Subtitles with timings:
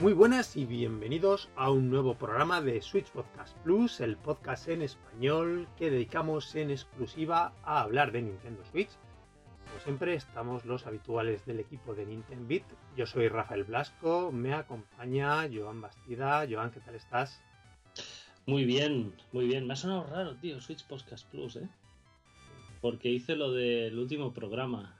[0.00, 4.80] Muy buenas y bienvenidos a un nuevo programa de Switch Podcast Plus, el podcast en
[4.80, 8.88] español que dedicamos en exclusiva a hablar de Nintendo Switch.
[9.66, 12.62] Como siempre, estamos los habituales del equipo de Nintendo Beat.
[12.96, 16.46] Yo soy Rafael Blasco, me acompaña Joan Bastida.
[16.50, 17.42] Joan, ¿qué tal estás?
[18.46, 19.66] Muy bien, muy bien.
[19.66, 21.68] Me ha sonado raro, tío, Switch Podcast Plus, ¿eh?
[22.80, 24.98] Porque hice lo del último programa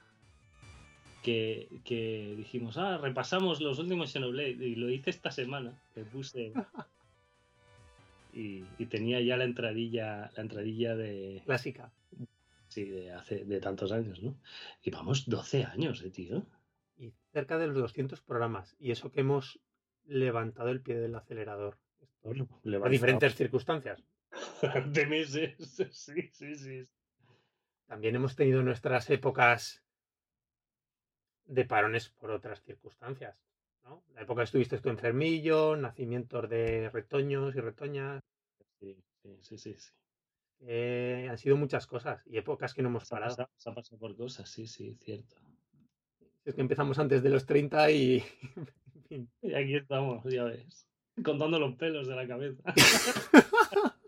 [1.21, 6.53] que, dijimos, ah, repasamos los últimos Xenoblade y lo hice esta semana, que puse
[8.33, 11.91] y, tenía ya la entradilla, la entradilla de clásica.
[12.67, 14.35] Sí, de hace de tantos años, ¿no?
[14.81, 16.45] Y vamos 12 años, eh, tío.
[16.97, 19.59] Y cerca de los 200 programas y eso que hemos
[20.05, 21.77] levantado el pie del acelerador.
[22.23, 24.03] a diferentes circunstancias.
[24.85, 25.55] de meses,
[25.91, 26.87] sí, sí, sí.
[27.87, 29.83] También hemos tenido nuestras épocas
[31.45, 33.35] de parones por otras circunstancias.
[33.83, 34.03] ¿no?
[34.15, 38.23] La época que estuviste tú enfermillo, nacimientos de retoños y retoñas.
[38.79, 39.75] Sí, sí, sí, sí.
[40.63, 43.49] Eh, han sido muchas cosas y épocas que no hemos parado.
[43.57, 45.35] Se ha pasado por cosas, sí, sí, cierto.
[46.45, 48.23] Es que empezamos antes de los 30 y...
[49.09, 50.87] y aquí estamos, ya ves,
[51.23, 52.61] contando los pelos de la cabeza.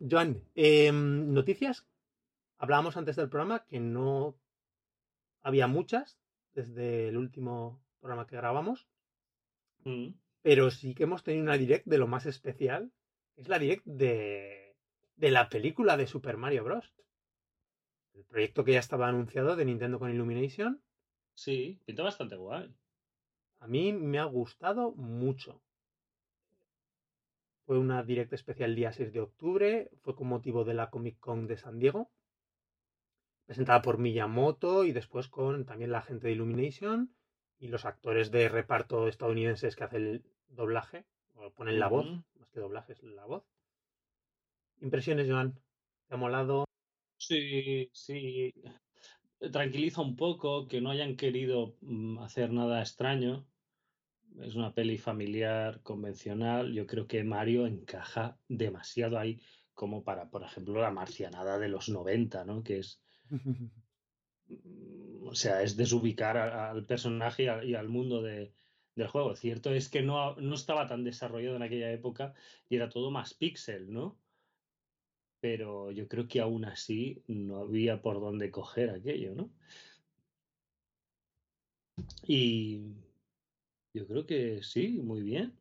[0.00, 1.86] Joan, em, noticias.
[2.58, 4.36] Hablábamos antes del programa que no
[5.42, 6.18] había muchas
[6.54, 8.88] desde el último programa que grabamos.
[9.84, 10.08] Mm.
[10.42, 12.92] Pero sí que hemos tenido una direct de lo más especial.
[13.36, 14.76] Es la direct de,
[15.14, 16.92] de la película de Super Mario Bros.
[18.14, 20.82] El proyecto que ya estaba anunciado de Nintendo con Illumination.
[21.34, 22.74] Sí, pinta bastante guay.
[23.60, 25.62] A mí me ha gustado mucho.
[27.66, 29.90] Fue una direct especial el día 6 de octubre.
[30.02, 32.10] Fue con motivo de la Comic Con de San Diego
[33.48, 37.10] presentada por Miyamoto y después con también la gente de Illumination
[37.58, 42.06] y los actores de reparto estadounidenses que hacen el doblaje, o ponen la voz,
[42.38, 43.44] más que doblaje, es la voz.
[44.82, 45.58] Impresiones, Joan.
[46.08, 46.66] ¿Te ha molado?
[47.16, 48.52] Sí, sí.
[49.50, 53.46] Tranquiliza un poco que no hayan querido mm, hacer nada extraño.
[54.42, 56.74] Es una peli familiar, convencional.
[56.74, 59.40] Yo creo que Mario encaja demasiado ahí
[59.72, 62.62] como para, por ejemplo, la marcianada de los 90, ¿no?
[62.62, 63.00] Que es
[65.22, 68.52] o sea, es desubicar al personaje y, al mundo del
[69.08, 69.36] juego.
[69.36, 72.34] Cierto es que no, no, estaba tan desarrollado en aquella época
[72.68, 74.18] y era todo más pixel, ¿no?
[75.40, 79.50] Pero yo creo que aún así no había por dónde coger aquello, ¿no?
[82.26, 82.94] Y
[83.94, 85.54] yo creo que sí, muy bien.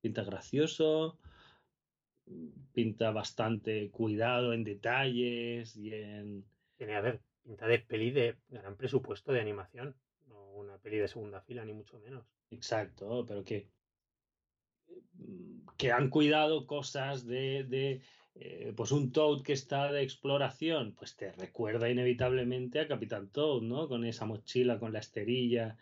[0.00, 1.18] Pinta gracioso,
[2.72, 6.44] pinta bastante cuidado en detalles y en
[6.76, 9.96] tiene, a ver, pinta de peli de gran presupuesto de animación,
[10.26, 12.26] no una peli de segunda fila, ni mucho menos.
[12.50, 13.68] Exacto, pero que,
[15.76, 18.02] que han cuidado cosas de, de
[18.34, 23.62] eh, pues un Toad que está de exploración, pues te recuerda inevitablemente a Capitán Toad,
[23.62, 23.88] ¿no?
[23.88, 25.76] Con esa mochila, con la esterilla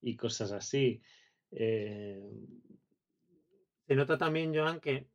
[0.00, 1.02] y cosas así.
[1.50, 2.30] Eh,
[3.86, 5.08] Se nota también, Joan, que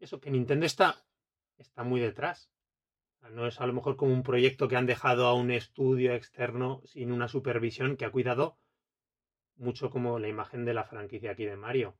[0.00, 1.04] eso, que Nintendo está,
[1.58, 2.50] está muy detrás.
[3.30, 6.82] No es a lo mejor como un proyecto que han dejado a un estudio externo
[6.84, 8.58] sin una supervisión que ha cuidado
[9.56, 11.96] mucho como la imagen de la franquicia aquí de Mario.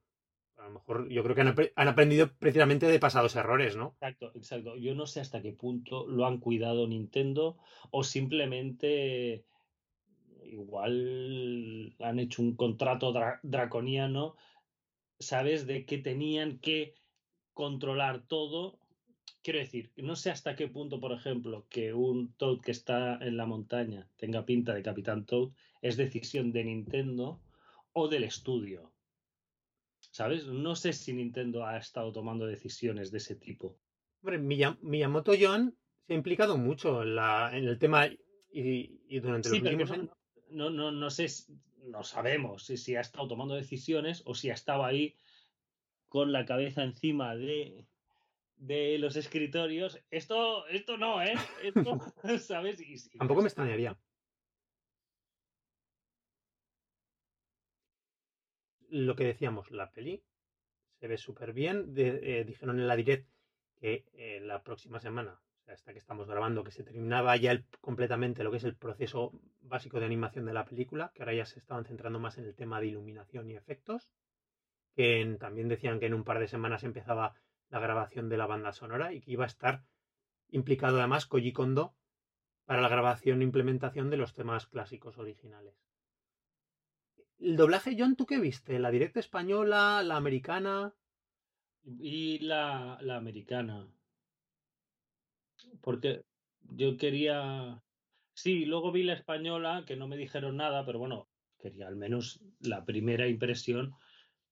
[0.57, 3.89] A lo mejor yo creo que han, aprendido precisamente de pasados errores, ¿no?
[4.01, 4.77] Exacto, exacto.
[4.77, 7.59] Yo no sé hasta qué punto lo han cuidado Nintendo
[7.91, 9.45] o simplemente
[10.45, 13.13] igual han hecho un contrato
[13.43, 14.37] draconiano,
[15.19, 15.67] ¿sabes?
[15.67, 16.95] De que tenían que
[17.53, 18.79] controlar todo
[19.47, 23.37] Quiero decir, no sé hasta qué punto, por ejemplo, que un Toad que está en
[23.37, 25.51] la montaña tenga pinta de Capitán Toad
[25.81, 27.41] es decisión de Nintendo
[27.93, 28.93] o del estudio.
[30.11, 30.49] ¿Sabes?
[30.49, 33.79] No sé si Nintendo ha estado tomando decisiones de ese tipo.
[34.21, 34.41] Hombre,
[34.83, 35.79] Miyamoto John
[36.09, 38.09] se ha implicado mucho en, la, en el tema
[38.51, 40.11] y, durante los últimos años.
[40.51, 41.29] No, no, no sé,
[41.85, 45.15] no sabemos si, si ha estado tomando decisiones o si ha estado ahí
[46.09, 47.87] con la cabeza encima de
[48.57, 50.03] de los escritorios.
[50.11, 51.35] Esto, esto no, ¿eh?
[51.63, 51.99] Esto,
[52.41, 52.83] ¿sabes?
[53.19, 53.97] Tampoco me extrañaría.
[58.89, 60.23] Lo que decíamos, la peli
[61.01, 61.93] se ve súper bien.
[61.97, 63.29] Eh, dijeron en la direct
[63.77, 67.63] que eh, la próxima semana, o sea, hasta que estamos grabando, que se terminaba ya
[67.81, 71.45] completamente lo que es el proceso básico de animación de la película, que ahora ya
[71.45, 74.13] se estaban centrando más en el tema de iluminación y efectos.
[74.95, 77.35] Que también decían que en un par de semanas empezaba
[77.71, 79.85] la grabación de la banda sonora y que iba a estar
[80.51, 81.95] implicado además Koji Kondo
[82.65, 85.75] para la grabación e implementación de los temas clásicos originales.
[87.39, 88.79] El doblaje, John, ¿tú qué viste?
[88.79, 90.95] ¿La directa española, la americana?
[91.85, 93.89] Y la, la americana.
[95.81, 96.25] Porque
[96.63, 97.83] yo quería.
[98.33, 101.29] Sí, luego vi la española, que no me dijeron nada, pero bueno,
[101.59, 103.95] quería al menos la primera impresión,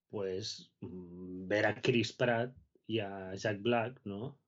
[0.09, 2.55] pues mm, ver a Chris Pratt
[2.87, 4.39] y a Jack Black, ¿no?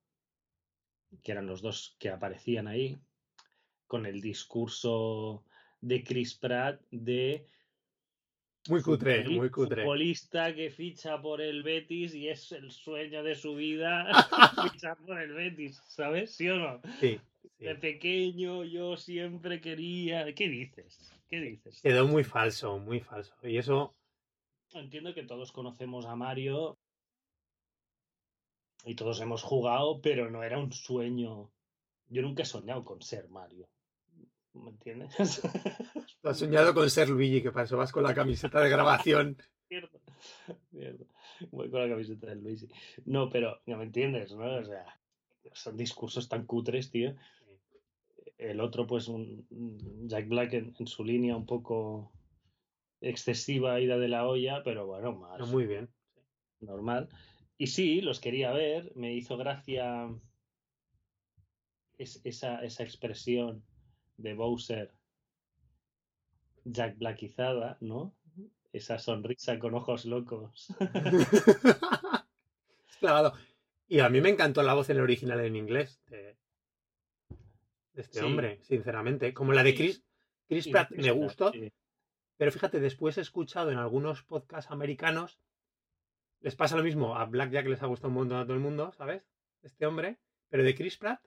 [1.23, 2.99] Que eran los dos que aparecían ahí,
[3.87, 5.45] con el discurso
[5.81, 7.47] de Chris Pratt de
[8.69, 9.83] muy cutre, muy cutre.
[9.83, 14.07] Futbolista que ficha por el Betis y es el sueño de su vida
[14.73, 16.35] fichar por el Betis, ¿sabes?
[16.35, 16.81] ¿Sí o no?
[17.01, 17.21] Sí,
[17.59, 20.35] De pequeño yo siempre quería.
[20.35, 21.13] ¿Qué dices?
[21.29, 21.81] ¿Qué dices?
[21.81, 23.35] Quedó muy falso, muy falso.
[23.43, 23.95] Y eso.
[24.73, 26.77] Entiendo que todos conocemos a Mario
[28.87, 31.51] y todos hemos jugado, pero no era un sueño.
[32.09, 33.69] Yo nunca he soñado con ser Mario.
[34.55, 35.13] ¿Me entiendes?
[36.23, 39.37] Has soñado con ser Luigi, que para eso vas con la camiseta de grabación.
[39.69, 40.01] Cierto,
[40.71, 41.05] cierto.
[41.51, 42.69] Voy con la camiseta de Luigi.
[43.05, 44.59] No, pero no me entiendes, ¿no?
[44.59, 44.87] O sea,
[45.53, 47.17] son discursos tan cutres, tío.
[48.39, 49.45] El otro, pues, un
[50.07, 52.13] Jack Black en, su línea un poco
[53.01, 55.41] excesiva, ida de la olla, pero bueno, más.
[55.41, 55.89] No, muy bien.
[56.61, 57.09] Normal.
[57.59, 58.93] Y sí, los quería ver.
[58.95, 60.09] Me hizo gracia
[61.99, 63.65] esa, esa expresión
[64.17, 64.93] de Bowser
[66.65, 68.15] Jack Blackizada, ¿no?
[68.73, 70.69] Esa sonrisa con ojos locos.
[72.99, 73.35] Claro.
[73.89, 76.37] Y a mí me encantó la voz en el original en inglés de,
[77.95, 79.33] este hombre, sinceramente.
[79.33, 80.03] Como la de Chris,
[80.49, 81.53] Chris Pratt me gustó.
[82.37, 85.39] Pero fíjate, después he escuchado en algunos podcasts americanos,
[86.41, 88.61] les pasa lo mismo, a Black Jack les ha gustado un montón a todo el
[88.61, 89.23] mundo, ¿sabes?
[89.63, 90.19] Este hombre.
[90.49, 91.21] Pero de Chris Pratt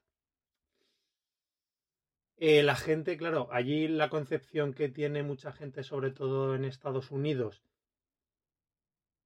[2.42, 7.12] eh, la gente, claro, allí la concepción que tiene mucha gente, sobre todo en Estados
[7.12, 7.62] Unidos,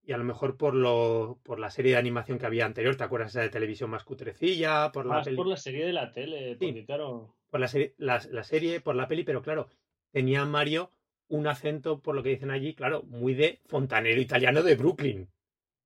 [0.02, 3.04] y a lo mejor por lo por la serie de animación que había anterior, ¿te
[3.04, 4.92] acuerdas esa de televisión más cutrecilla?
[4.92, 7.36] Por la por la serie de la tele, porque claro.
[7.52, 9.70] Por la, serie, la, serie, por la peli, pero claro,
[10.10, 10.92] tenía Mario
[11.28, 15.30] un acento, por lo que dicen allí, claro, muy de fontanero italiano de Brooklyn.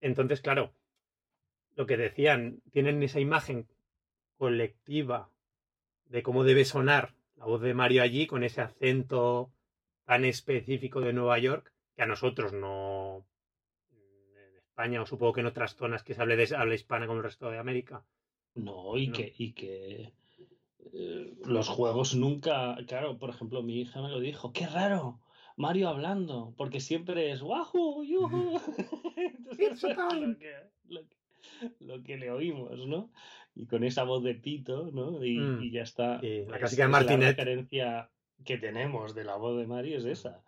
[0.02, 0.74] Entonces, claro,
[1.76, 3.68] lo que decían, tienen esa imagen
[4.38, 5.30] colectiva
[6.06, 9.52] de cómo debe sonar la voz de Mario allí con ese acento
[10.06, 13.26] tan específico de Nueva York que a nosotros no
[13.92, 17.20] en España o supongo que en otras zonas que se hable de habla hispana como
[17.20, 18.04] el resto de América.
[18.56, 20.14] No, y que y que
[20.94, 25.20] eh, los juegos nunca, claro, por ejemplo, mi hija me lo dijo, qué raro,
[25.58, 28.62] Mario hablando, porque siempre es wahoo, yuhu.
[31.80, 33.12] lo que le oímos, ¿no?
[33.58, 35.24] y con esa voz de pito, ¿no?
[35.24, 36.22] Y, mm, ya está.
[36.22, 37.22] la clásica de Martinet.
[37.22, 38.12] La referencia
[38.46, 40.44] que tenemos de la voz de Mario es esa.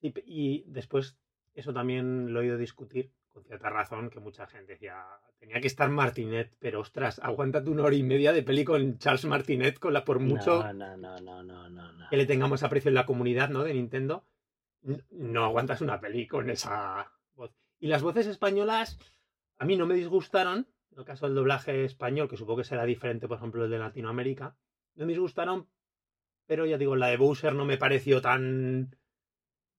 [0.00, 1.18] Y, después,
[1.54, 5.04] eso también lo he oído discutir con cierta razón, que mucha gente decía,
[5.38, 9.24] tenía que estar Martinet, pero ostras, aguántate una hora y media de peli con Charles
[9.24, 13.06] Martinet, con la por mucho no, no, no, no, que le tengamos aprecio en la
[13.06, 13.64] comunidad, ¿no?
[13.64, 14.26] De Nintendo.
[15.10, 17.54] No aguantas una peli con esa voz.
[17.78, 18.98] Y las voces españolas
[19.58, 22.84] a mí no me disgustaron, en el caso del doblaje español, que supongo que será
[22.84, 24.56] diferente, por ejemplo, el de Latinoamérica,
[24.94, 25.68] no me disgustaron,
[26.46, 28.96] pero ya digo, la de Bowser no me pareció tan,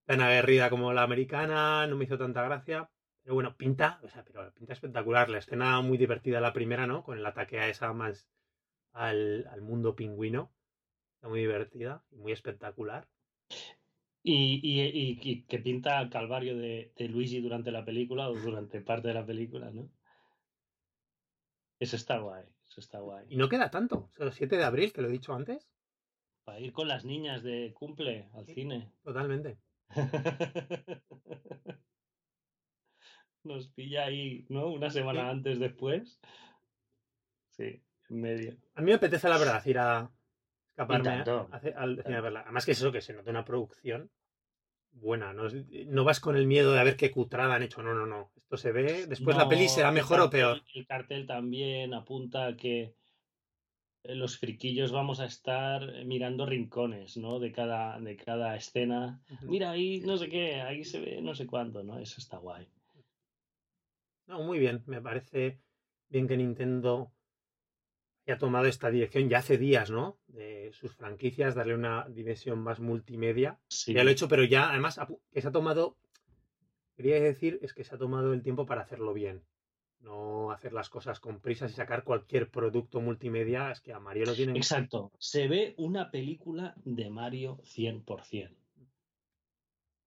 [0.06, 2.90] tan aguerrida como la americana, no me hizo tanta gracia.
[3.24, 5.30] Pero bueno, pinta, o sea, pero pinta espectacular.
[5.30, 7.04] La escena muy divertida la primera, ¿no?
[7.04, 8.30] Con el ataque a esa más
[8.92, 10.52] al, mundo pingüino.
[11.22, 13.08] muy divertida y muy espectacular.
[14.26, 19.10] Y, y, que pinta el calvario de, de Luigi durante la película o durante parte
[19.10, 19.90] de la película, ¿no?
[21.84, 23.26] Eso está guay, eso está guay.
[23.28, 25.70] Y no queda tanto, o el 7 de abril, que lo he dicho antes.
[26.46, 28.90] Para ir con las niñas de cumple al cine.
[29.04, 29.58] Totalmente.
[33.44, 34.68] Nos pilla ahí, ¿no?
[34.68, 36.20] Una semana antes después.
[37.50, 38.58] Sí, en medio.
[38.76, 40.10] A mí me apetece, la verdad, ir a
[40.70, 41.10] escaparme
[41.76, 42.42] al cine a verla.
[42.42, 44.10] Además que es eso, que se nota una producción
[44.92, 45.34] buena.
[45.34, 47.84] No, no, vas con el miedo de a ver qué cutrada han hecho.
[47.84, 48.32] No, no, no.
[48.36, 49.08] Esto se ve.
[49.08, 50.62] Después la peli será mejor o peor.
[50.74, 52.96] El cartel también apunta que eh,
[54.04, 57.40] los friquillos vamos a estar mirando rincones, ¿no?
[57.40, 59.22] De cada, de cada escena.
[59.44, 62.00] Mira, ahí no sé qué, ahí se ve no sé cuánto, ¿no?
[62.00, 62.68] Eso está guay.
[64.28, 64.84] No, muy bien.
[64.86, 65.60] Me parece
[66.10, 67.14] bien que Nintendo
[68.28, 70.20] ha tomado esta dirección ya hace días, ¿no?
[70.28, 73.60] De sus franquicias, darle una dimensión más multimedia.
[73.68, 73.94] Sí.
[73.94, 75.00] Ya lo he hecho, pero ya además
[75.32, 75.98] que se ha tomado,
[76.96, 79.44] quería decir, es que se ha tomado el tiempo para hacerlo bien.
[80.04, 84.26] No hacer las cosas con prisas y sacar cualquier producto multimedia, es que a Mario
[84.26, 84.52] lo tiene.
[84.58, 88.56] Exacto, se ve una película de Mario 100%.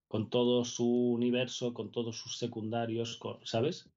[0.09, 3.91] con todo su universo, con todos sus secundarios, ¿sabes?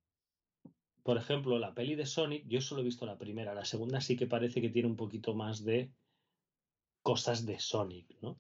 [1.04, 4.16] Por ejemplo, la peli de Sonic, yo solo he visto la primera, la segunda sí
[4.18, 5.92] que parece que tiene un poquito más de
[7.04, 8.40] cosas de Sonic, ¿no?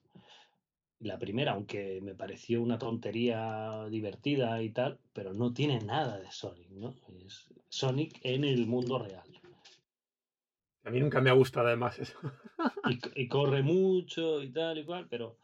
[0.99, 6.29] La primera, aunque me pareció una tontería divertida y tal, pero no tiene nada de
[6.31, 6.95] Sonic, ¿no?
[7.25, 9.27] Es Sonic en el mundo real.
[10.83, 12.17] A mí nunca me ha gustado además eso.
[12.89, 15.37] y, y corre mucho y tal y cual, pero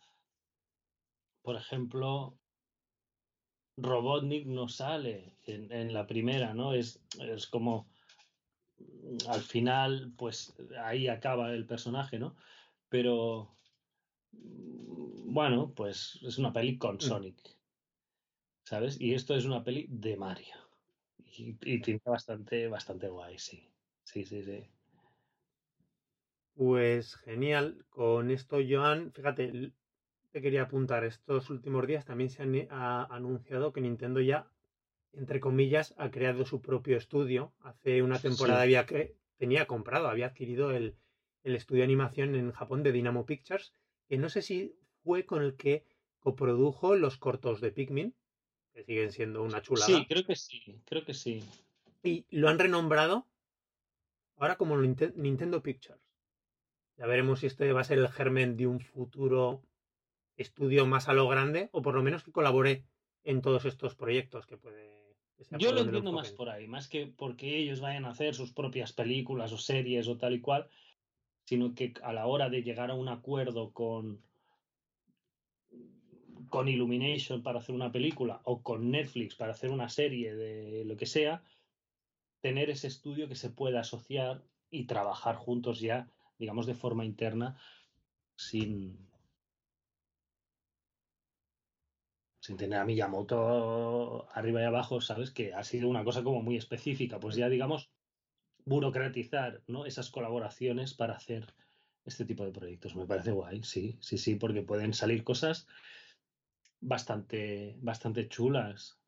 [1.45, 2.39] por ejemplo,
[3.77, 6.73] Robotnik no sale en, la primera, ¿no?
[6.73, 7.87] Es, es, como
[9.29, 12.35] al final, pues ahí acaba el personaje, ¿no?
[12.89, 13.55] Pero
[15.25, 17.01] bueno, pues es una peli con mm.
[17.01, 17.37] Sonic,
[18.63, 18.99] ¿sabes?
[18.99, 20.55] Y esto es una peli de Mario.
[21.17, 23.69] Y, y tiene bastante, bastante guay, sí.
[24.03, 24.69] Sí, sí, sí.
[26.55, 27.85] Pues genial.
[27.89, 29.73] Con esto, Joan, fíjate,
[30.41, 34.47] quería apuntar, estos últimos días también se ha anunciado que Nintendo ya,
[35.13, 37.53] entre comillas, ha creado su propio estudio.
[37.61, 40.95] Hace una temporada había que tenía comprado, había adquirido el,
[41.43, 43.73] estudio de animación en Japón de Dynamo Pictures,
[44.07, 45.85] que no sé si fue con el que
[46.19, 48.15] coprodujo los cortos de Pikmin,
[48.73, 49.85] que siguen siendo una chulada.
[49.85, 51.43] Sí, creo que sí, creo que sí.
[52.03, 53.27] Y lo han renombrado
[54.37, 56.01] ahora como Nintendo Pictures.
[56.97, 59.61] Ya veremos si este va a ser el germen de un futuro
[60.37, 62.85] estudio más a lo grande o por lo menos que colabore
[63.23, 64.93] en todos estos proyectos que puede...
[65.51, 68.93] Yo lo entiendo más por ahí, más que porque ellos vayan a hacer sus propias
[68.93, 70.69] películas o series o tal y cual,
[71.45, 74.21] sino que a la hora de llegar a un acuerdo con
[76.49, 80.95] con Illumination para hacer una película o con Netflix para hacer una serie de lo
[80.95, 81.43] que sea,
[82.41, 87.57] tener ese estudio que se pueda asociar y trabajar juntos ya, digamos, de forma interna,
[88.35, 89.09] sin,
[92.39, 96.57] sin tener a Miyamoto arriba y abajo, sabes que ha sido una cosa como muy
[96.57, 97.89] específica, pues ya digamos
[98.65, 99.85] burocratizar ¿no?
[99.85, 101.53] esas colaboraciones para hacer
[102.05, 102.95] este tipo de proyectos.
[102.95, 105.67] Me parece guay, sí, sí, sí, porque pueden salir cosas
[106.81, 108.99] bastante, bastante chulas.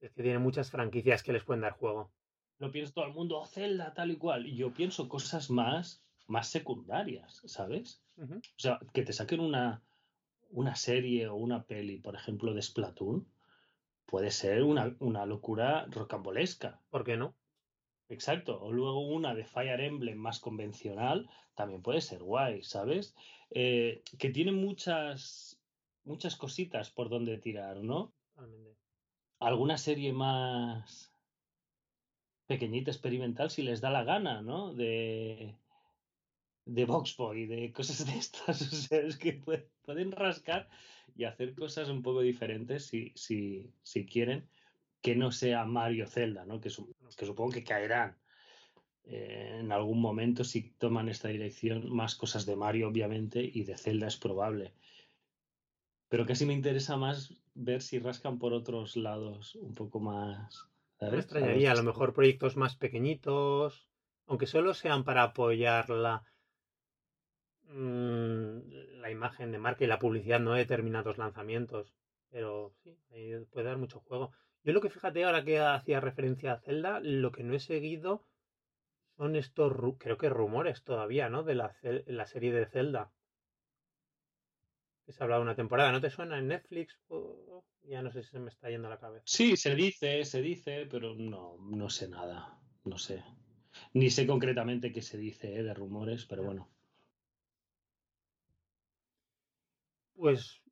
[0.00, 2.10] Es que tiene muchas franquicias que les pueden dar juego.
[2.58, 4.46] Lo piensa todo el mundo, oh, Zelda, tal y cual.
[4.46, 8.02] Y yo pienso cosas más, más secundarias, ¿sabes?
[8.18, 9.82] O sea, que te saquen una,
[10.50, 13.26] una serie o una peli, por ejemplo, de Splatoon,
[14.04, 16.80] puede ser una, una locura rocambolesca.
[16.90, 17.34] ¿Por qué no?
[18.10, 18.60] Exacto.
[18.60, 23.14] O luego una de Fire Emblem más convencional, también puede ser guay, ¿sabes?
[23.50, 25.60] Eh, que tiene muchas,
[26.04, 28.12] muchas cositas por donde tirar, ¿no?
[29.38, 31.14] Alguna serie más
[32.46, 34.74] pequeñita, experimental, si les da la gana, ¿no?
[34.74, 35.54] De,
[36.64, 38.60] de Boxboy, de cosas de estas.
[38.72, 39.34] O sea, es que
[39.84, 40.68] pueden rascar
[41.14, 44.48] y hacer cosas un poco diferentes si, si, si quieren,
[45.02, 46.60] que no sea Mario Zelda, ¿no?
[46.60, 46.70] Que,
[47.16, 48.18] que supongo que caerán
[49.04, 51.90] eh, en algún momento si toman esta dirección.
[51.94, 54.74] Más cosas de Mario, obviamente, y de Zelda es probable.
[56.08, 60.66] Pero casi me interesa más ver si rascan por otros lados un poco más.
[61.00, 63.88] Me extrañaría, a lo mejor proyectos más pequeñitos,
[64.26, 66.24] aunque solo sean para apoyar la,
[67.72, 71.94] Mm, la imagen de marca y la publicidad no de determinados lanzamientos.
[72.30, 72.98] Pero sí,
[73.50, 74.32] puede dar mucho juego.
[74.62, 78.26] Yo lo que fíjate ahora que hacía referencia a Zelda, lo que no he seguido
[79.16, 81.42] son estos, creo que rumores todavía, ¿no?
[81.42, 81.74] De la,
[82.06, 83.12] la serie de Zelda.
[85.04, 85.92] Que se ha hablado una temporada.
[85.92, 86.98] ¿No te suena en Netflix?
[87.82, 89.24] ya no sé si se me está yendo a la cabeza.
[89.26, 92.58] Sí, se dice, se dice, pero no, no sé nada.
[92.84, 93.24] No sé.
[93.94, 95.62] Ni sé concretamente qué se dice ¿eh?
[95.62, 96.70] de rumores, pero bueno.
[100.14, 100.62] Pues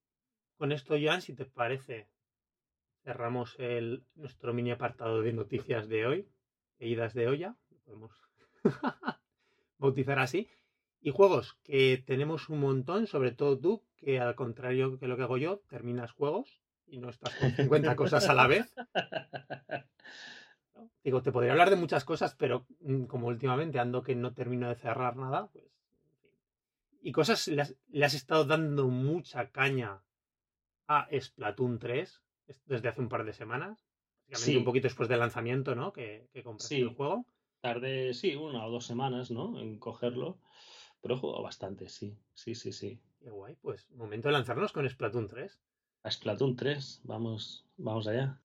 [0.57, 2.09] con esto, Jan, si te parece,
[3.05, 6.29] cerramos el, nuestro mini apartado de noticias de hoy,
[6.79, 8.13] e idas de olla, podemos
[9.79, 10.49] bautizar así.
[11.01, 15.23] Y juegos, que tenemos un montón, sobre todo tú, que al contrario que lo que
[15.23, 18.75] hago yo, terminas juegos y no estás con 50 cosas a la vez.
[21.05, 24.69] Digo, te podría hablar de muchas cosas, pero mm, como últimamente ando que no termino
[24.69, 25.69] de cerrar nada, pues
[27.01, 30.03] y cosas le has, estado dando mucha caña
[30.87, 32.23] a Splatoon 3
[32.67, 33.85] desde hace un par de semanas.
[34.33, 34.57] Sí.
[34.57, 35.93] un poquito después del lanzamiento, ¿no?
[35.93, 37.25] Que, que compraste el juego.
[37.61, 39.59] Tardé, sí, una o dos semanas, ¿no?
[39.59, 40.39] En cogerlo.
[41.01, 42.17] Pero he jugado bastante, sí.
[42.35, 43.01] Sí, sí, sí.
[43.21, 43.57] Qué guay.
[43.63, 45.59] Pues momento de lanzarnos con Splatoon 3.
[46.03, 47.01] A Splatoon 3.
[47.05, 48.39] Vamos, vamos allá.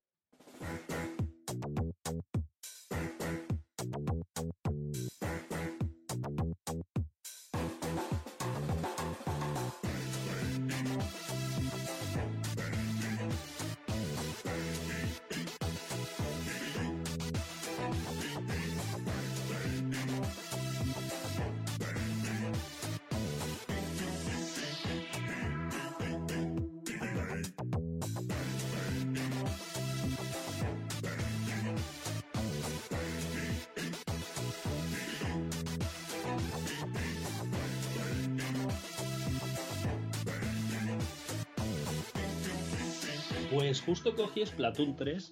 [43.86, 45.30] Justo cogí Splatoon 3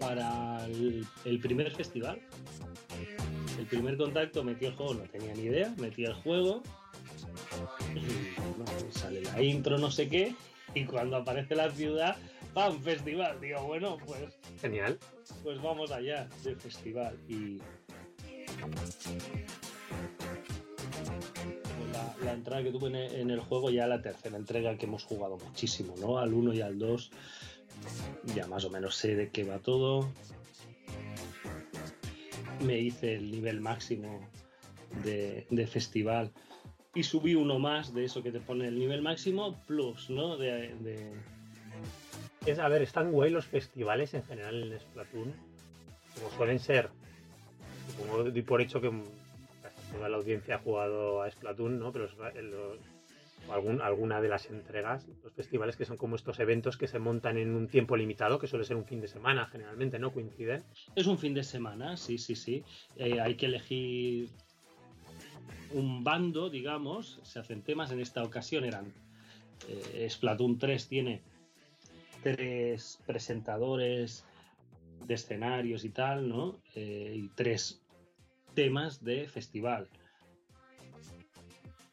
[0.00, 2.20] para el, primer festival.
[3.58, 6.62] El primer contacto metí el juego, no tenía ni idea, metí el juego
[7.94, 10.34] y sale la intro, no sé qué,
[10.74, 12.16] y cuando aparece la ciudad,
[12.54, 12.80] ¡pam!
[12.82, 13.40] Festival.
[13.40, 14.38] Digo, bueno, pues.
[14.60, 14.98] Genial.
[15.42, 17.18] Pues vamos allá del festival.
[17.28, 17.58] Y.
[22.24, 22.88] La, entrada que tuve
[23.20, 26.18] en el, juego, ya la tercera entrega que hemos jugado muchísimo, ¿no?
[26.18, 27.10] Al 1 y al 2.
[28.34, 30.08] Ya más o menos sé de qué va todo.
[32.64, 34.20] Me hice el nivel máximo
[35.04, 36.32] de, de festival
[36.94, 40.36] y subí uno más de eso que te pone el nivel máximo plus, ¿no?
[40.36, 41.12] De,
[42.44, 45.32] Es, a ver, están guay los festivales en general en Splatoon,
[46.14, 46.90] como suelen ser.
[47.90, 48.90] Supongo doy por hecho que
[49.92, 51.92] toda la audiencia ha jugado a Splatoon, ¿no?
[51.92, 52.08] Pero
[53.48, 57.54] alguna de las entregas, los festivales que son como estos eventos que se montan en
[57.54, 60.12] un tiempo limitado, que suele ser un fin de semana generalmente, ¿no?
[60.12, 60.62] Coinciden.
[60.94, 62.64] Es un fin de semana, sí, sí, sí.
[62.96, 64.28] Eh, hay que elegir
[65.72, 68.92] un bando, digamos, se hacen temas, en esta ocasión eran
[69.68, 71.22] eh, Splatoon 3 tiene
[72.22, 74.24] tres presentadores
[75.06, 76.60] de escenarios y tal, ¿no?
[76.74, 77.81] Eh, y tres
[78.54, 79.88] temas de festival.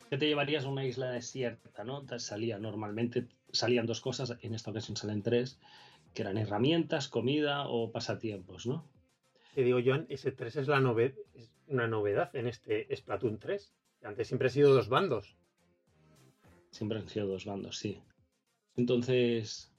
[0.09, 2.03] ¿Qué te llevarías a una isla desierta, no?
[2.17, 5.59] Salía normalmente, salían dos cosas, en esta ocasión salen tres,
[6.13, 8.89] que eran herramientas, comida o pasatiempos, ¿no?
[9.53, 11.15] Te digo, Joan, ese 3 es la novedad,
[11.67, 13.73] una novedad en este Splatoon 3.
[14.03, 15.35] Antes siempre ha sido dos bandos.
[16.71, 18.01] Siempre han sido dos bandos, sí.
[18.75, 19.73] Entonces,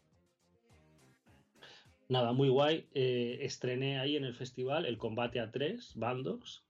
[2.09, 2.89] nada, muy guay.
[2.95, 6.65] Eh, estrené ahí en el festival el combate a tres bandos.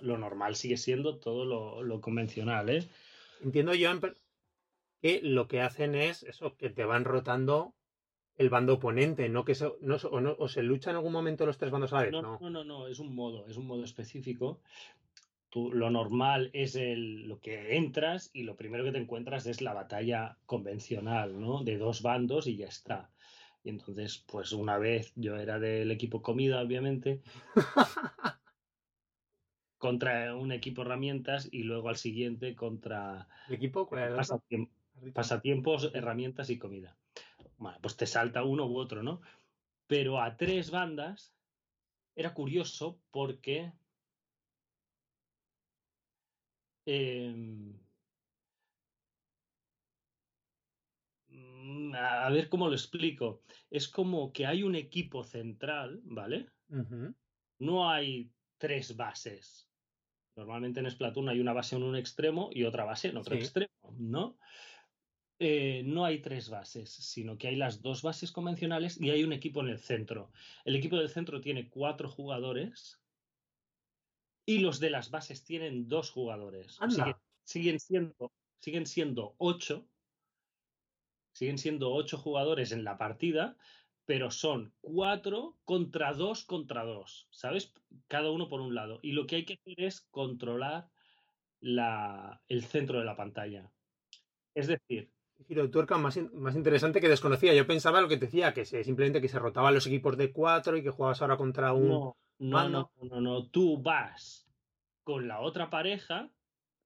[0.00, 1.44] Lo normal sigue siendo todo
[1.82, 2.88] lo, convencional, ¿eh?
[3.42, 4.00] Entiendo, Joan,
[5.00, 7.74] que lo que hacen es eso, que te van rotando
[8.36, 11.70] el bando oponente, no que se, no, o, se lucha en algún momento los tres
[11.70, 12.12] bandos a la vez.
[12.12, 14.60] No, no, no, no, es un modo, es un modo específico.
[15.50, 19.60] Tú, lo normal es el, lo que entras y lo primero que te encuentras es
[19.60, 21.64] la batalla convencional, ¿no?
[21.64, 23.10] De dos bandos y ya está.
[23.62, 27.20] Y entonces, pues una vez yo era del equipo comida, obviamente,
[29.80, 33.88] contra un equipo herramientas y luego al siguiente contra ¿El equipo?
[35.12, 36.96] pasatiempos, herramientas y comida
[37.60, 39.20] bueno, pues te salta uno u otro, ¿no?
[39.86, 41.34] Pero a tres bandas
[42.16, 43.72] era curioso porque
[46.86, 47.78] em,
[51.28, 53.42] mm, a ver cómo lo explico.
[53.70, 56.48] Es como que hay un equipo central, ¿vale?
[57.58, 59.69] No hay tres bases.
[60.40, 63.94] Normalmente en Splatoon hay una base en un extremo y otra base en otro extremo,
[63.98, 64.38] ¿no?
[65.38, 69.34] Eh, no hay tres bases, sino que hay las dos bases convencionales y hay un
[69.34, 70.32] equipo en el centro.
[70.64, 73.02] El equipo del centro tiene cuatro jugadores
[74.46, 76.78] y los de las bases tienen dos jugadores.
[77.44, 79.86] Siguen, siendo, siguen siendo ocho.
[81.32, 83.58] Siguen siendo ocho jugadores en la partida,
[84.10, 87.72] pero son cuatro contra dos contra dos, ¿sabes?
[88.08, 88.98] Cada uno por un lado.
[89.02, 90.88] Y lo que hay que hacer es controlar
[91.60, 93.70] el centro de la pantalla.
[94.52, 95.12] Es decir,
[95.46, 97.54] giro de tuerca más, más interesante que desconocía.
[97.54, 100.76] Yo pensaba lo que te decía, que simplemente que se rotaban los equipos de cuatro
[100.76, 101.90] y que jugabas ahora contra un.
[101.90, 103.46] No, no, no, no, no.
[103.46, 104.50] Tú vas
[105.04, 106.32] con la otra pareja,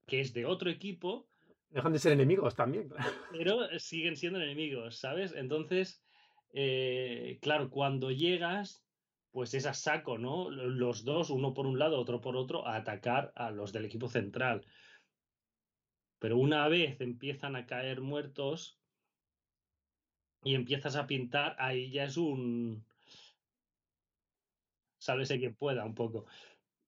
[0.05, 1.27] que es de otro equipo.
[1.71, 2.93] Dejan de ser enemigos también,
[3.31, 5.33] Pero siguen siendo enemigos, ¿sabes?
[5.35, 6.04] Entonces,
[6.57, 8.81] eh, claro, cuando llegas,
[9.31, 10.49] pues es a saco, ¿no?
[10.49, 14.07] Los dos, uno por un lado, otro por otro, a atacar a los del equipo
[14.07, 14.65] central.
[16.17, 18.79] Pero una vez empiezan a caer muertos
[20.45, 22.85] y empiezas a pintar, ahí ya es un...
[24.97, 26.25] Sálvese quien pueda un poco.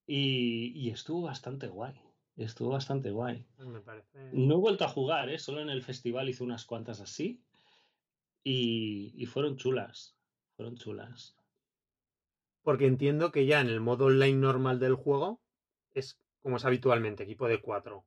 [0.06, 2.00] Y, estuvo bastante guay.
[2.38, 3.46] Estuvo bastante guay.
[4.32, 5.40] No he vuelto a jugar, ¿eh?
[5.40, 7.44] solo en el festival hice unas cuantas así.
[8.50, 10.16] Y, y fueron chulas.
[10.56, 11.36] Fueron chulas.
[12.62, 15.42] Porque entiendo que ya en el modo online normal del juego
[15.94, 18.06] es como es habitualmente, equipo de cuatro.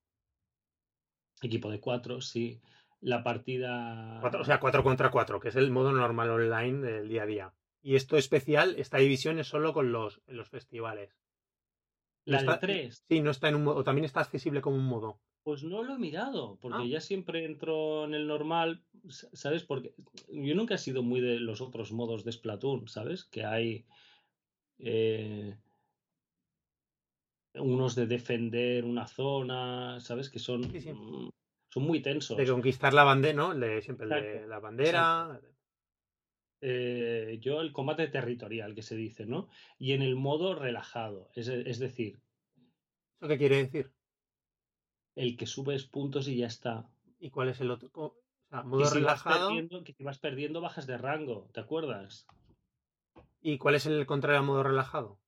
[1.42, 2.58] Equipo de cuatro, sí.
[3.02, 4.18] La partida.
[4.22, 7.54] o sea, cuatro contra cuatro, que es el modo normal online del día a día.
[7.82, 11.18] Y esto especial, esta división es solo con los, los festivales.
[12.24, 13.04] La de tres.
[13.06, 13.84] Sí, no está en un modo.
[13.84, 15.20] También está accesible como un modo.
[15.42, 16.86] Pues no lo he mirado, porque ah.
[16.86, 19.64] ya siempre entro en el normal, ¿sabes?
[19.64, 19.94] Porque
[20.28, 23.24] yo nunca he sido muy de los otros modos de Splatoon, ¿sabes?
[23.24, 23.86] Que hay.
[24.78, 25.56] Eh,
[27.54, 30.30] unos de defender una zona, ¿sabes?
[30.30, 31.30] Que son mm,
[31.70, 32.36] son muy tensos.
[32.36, 33.52] De conquistar la bandera, ¿no?
[33.52, 35.40] El de, siempre Exacto, la bandera.
[36.62, 39.48] Eh, yo el combate territorial que se dice, ¿no?
[39.78, 42.20] Y en el modo relajado, es, es decir,
[43.20, 43.90] ¿Eso qué quiere decir?
[45.16, 46.88] El que subes puntos y ya está.
[47.18, 47.90] ¿Y cuál es el otro?
[47.94, 48.14] O
[48.48, 49.48] sea, Que modo vas relajado.
[49.48, 52.26] perdiendo, que si vas perdiendo bajas de rango, ¿te acuerdas?
[53.42, 55.18] ¿Y cuál es el contrario a modo relajado?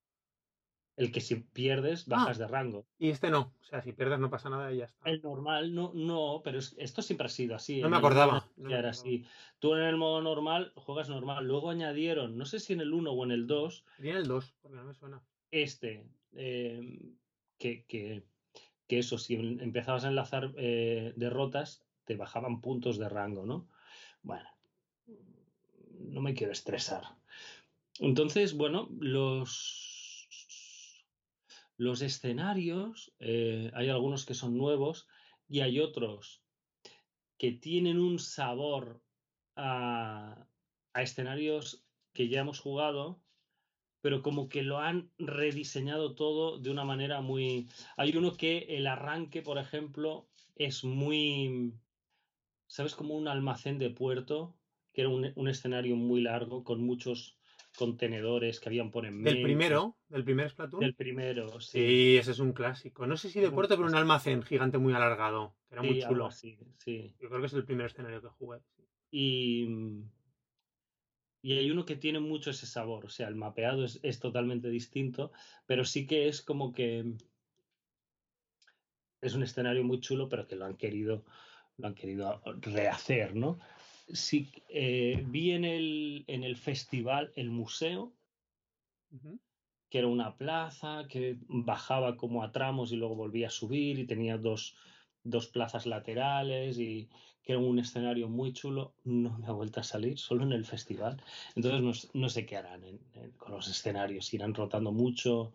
[0.97, 2.17] El que si pierdes Ah.
[2.17, 2.87] bajas de rango.
[2.99, 3.55] Y este no.
[3.63, 5.09] O sea, si pierdes no pasa nada y ya está.
[5.09, 7.81] El normal no, no, pero es- esto siempre ha sido así.
[7.81, 9.25] No en me acordaba, no era así.
[9.59, 11.47] Tú en el modo normal juegas normal.
[11.47, 14.55] Luego añadieron, no sé si en el 1 o en el 2, Viene el 2,
[14.61, 15.23] porque no me suena.
[15.51, 17.15] este, eh,
[17.59, 18.23] que, que,
[18.93, 23.71] que eso, si em- empezabas a enlazar eh, derrotas, te bajaban puntos de rango, ¿no?
[24.21, 24.51] Bueno,
[26.13, 27.05] no me quiero estresar.
[28.01, 30.29] Entonces, bueno, los,
[31.79, 35.09] los escenarios, eh, hay algunos que son nuevos
[35.49, 36.45] y hay otros
[37.39, 39.03] que tienen un sabor
[39.57, 40.47] a,
[40.93, 43.22] a escenarios que ya hemos jugado,
[44.03, 47.69] pero como que lo han rediseñado todo de una manera muy...
[47.97, 51.73] Hay uno que el arranque, por ejemplo, es muy...
[52.67, 52.95] ¿Sabes?
[52.95, 54.55] Como un almacén de puerto,
[54.93, 57.37] que era un, un escenario muy largo con muchos
[57.79, 59.37] contenedores que habían por en medio.
[59.37, 60.81] Del primero, del primer Splatoon.
[60.81, 61.79] Del primero, sí.
[61.79, 63.07] Sí, ese es un clásico.
[63.07, 65.55] No sé si de puerto, pero un almacén gigante muy alargado.
[65.69, 66.27] Que era muy Sí, chulo.
[66.27, 67.15] así, sí.
[67.21, 68.59] Yo creo que es el primer escenario que jugué.
[69.11, 69.69] Y,
[71.43, 74.69] y hay uno que tiene mucho ese sabor, o sea, el mapeado es, es totalmente
[74.69, 75.33] distinto,
[75.67, 77.05] pero sí que es como que
[79.21, 81.25] es un escenario muy chulo, pero que lo han querido,
[81.79, 83.59] lo han querido rehacer, ¿no?
[84.09, 88.13] Sí, eh, vi en el, en el festival el museo,
[89.89, 94.07] que era una plaza que bajaba como a tramos y luego volvía a subir y
[94.07, 94.77] tenía dos,
[95.23, 97.11] dos plazas laterales y
[97.43, 98.95] que era un escenario muy chulo.
[99.05, 101.23] No me ha vuelto a salir, solo en el festival.
[101.57, 102.83] Entonces no, no sé qué harán
[103.37, 105.55] con los escenarios, si irán rotando mucho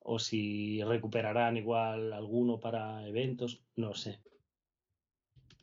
[0.00, 4.20] o si recuperarán igual alguno para eventos, no sé.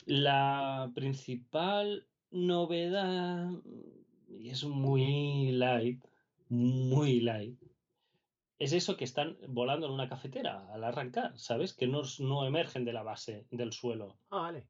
[0.05, 3.51] La principal novedad,
[4.27, 6.03] y es muy light,
[6.49, 7.57] muy light,
[8.59, 11.73] es eso que están volando en una cafetera al arrancar, ¿sabes?
[11.73, 14.17] Que no, no emergen de la base del suelo.
[14.29, 14.67] Ah, vale.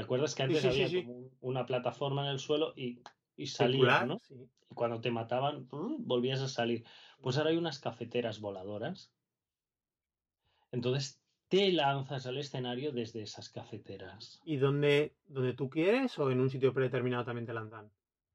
[0.00, 1.02] ¿Te acuerdas que antes sí, sí, había sí.
[1.02, 3.02] como un- una plataforma en el suelo y,
[3.36, 4.18] y Circular, ¿no?
[4.70, 6.86] Y cuando te mataban, volvías a salir.
[7.20, 9.12] Pues ahora hay unas cafeteras voladoras.
[10.72, 14.40] Entonces te lanzas al escenario desde esas cafeteras.
[14.46, 17.90] ¿Y dónde, donde tú quieres o en un sitio predeterminado también te lanzan?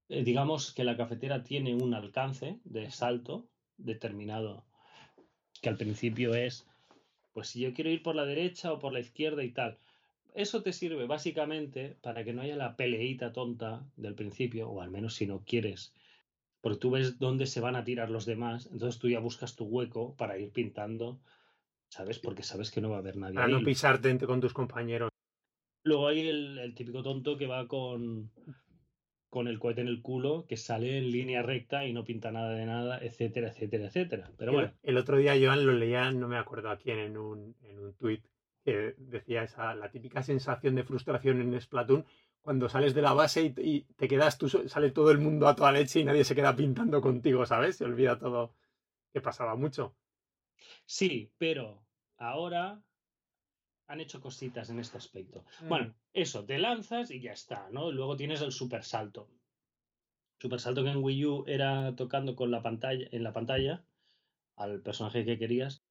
[0.08, 4.65] Eh, digamos que la cafetera tiene un alcance de salto determinado,
[5.63, 6.67] que al principio es,
[7.34, 9.80] pues si yo quiero ir por la derecha o por la izquierda y tal.
[10.36, 14.91] Eso te sirve básicamente para que no haya la peleita tonta del principio, o al
[14.91, 15.93] menos si no quieres,
[16.62, 19.65] porque tú ves dónde se van a tirar los demás, entonces tú ya buscas tu
[19.65, 21.19] hueco para ir pintando,
[21.89, 22.19] ¿sabes?
[22.19, 23.54] Porque sabes que no va a haber nadie Para ahí.
[23.54, 25.10] no pisarte con tus compañeros.
[25.84, 28.30] Luego hay el, el típico tonto que va con,
[29.30, 32.54] con el cohete en el culo, que sale en línea recta y no pinta nada
[32.56, 34.32] de nada, etcétera, etcétera, etcétera.
[34.38, 37.17] Pero El- bueno, El, otro día, Joan, lo leía, no me acuerdo a quién, en
[37.17, 38.24] un, en un tuit,
[38.65, 42.06] que decía esa, la típica sensación de frustración en Splatoon
[42.41, 45.56] cuando sales de la base y, y te quedas tú, sale todo el mundo a
[45.56, 47.78] toda leche y nadie se queda pintando contigo, ¿sabes?
[47.78, 48.56] Se olvida todo,
[49.13, 49.95] que pasaba mucho.
[50.86, 51.86] sí, pero
[52.17, 52.84] ahora
[53.88, 55.45] han hecho cositas en este aspecto.
[55.67, 57.91] Bueno, eso, te lanzas y ya está, ¿no?
[57.91, 59.30] Luego tienes el super salto.
[60.39, 63.86] Super salto que en Wii U era tocando con la pantalla, en la pantalla
[64.56, 65.84] al personaje que querías.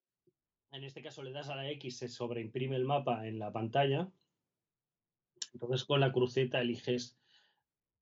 [0.74, 4.08] En este caso le das a la X, se sobreimprime el mapa en la pantalla.
[5.52, 7.16] Entonces con la cruceta eliges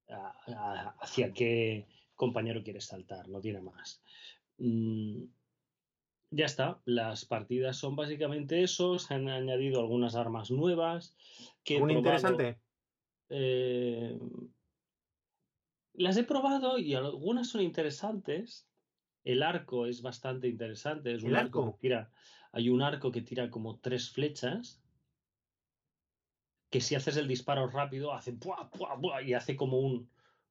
[0.08, 4.02] a- a- hacia qué compañero quieres saltar, no tiene más.
[4.56, 5.24] Mm,
[6.30, 11.14] ya está, las partidas son básicamente eso, se han añadido algunas armas nuevas.
[11.64, 11.98] Que ¿Un probado.
[11.98, 12.58] interesante?
[13.28, 14.18] Eh,
[15.92, 18.66] las he probado y algunas son interesantes.
[19.24, 21.14] El arco es bastante interesante.
[21.14, 21.72] Es un ¿El arco arco?
[21.76, 22.10] que tira.
[22.52, 24.80] Hay un arco que tira como tres flechas.
[26.70, 29.22] Que si haces el disparo rápido, hace ¡buah, buah, buah!
[29.22, 30.08] y hace como un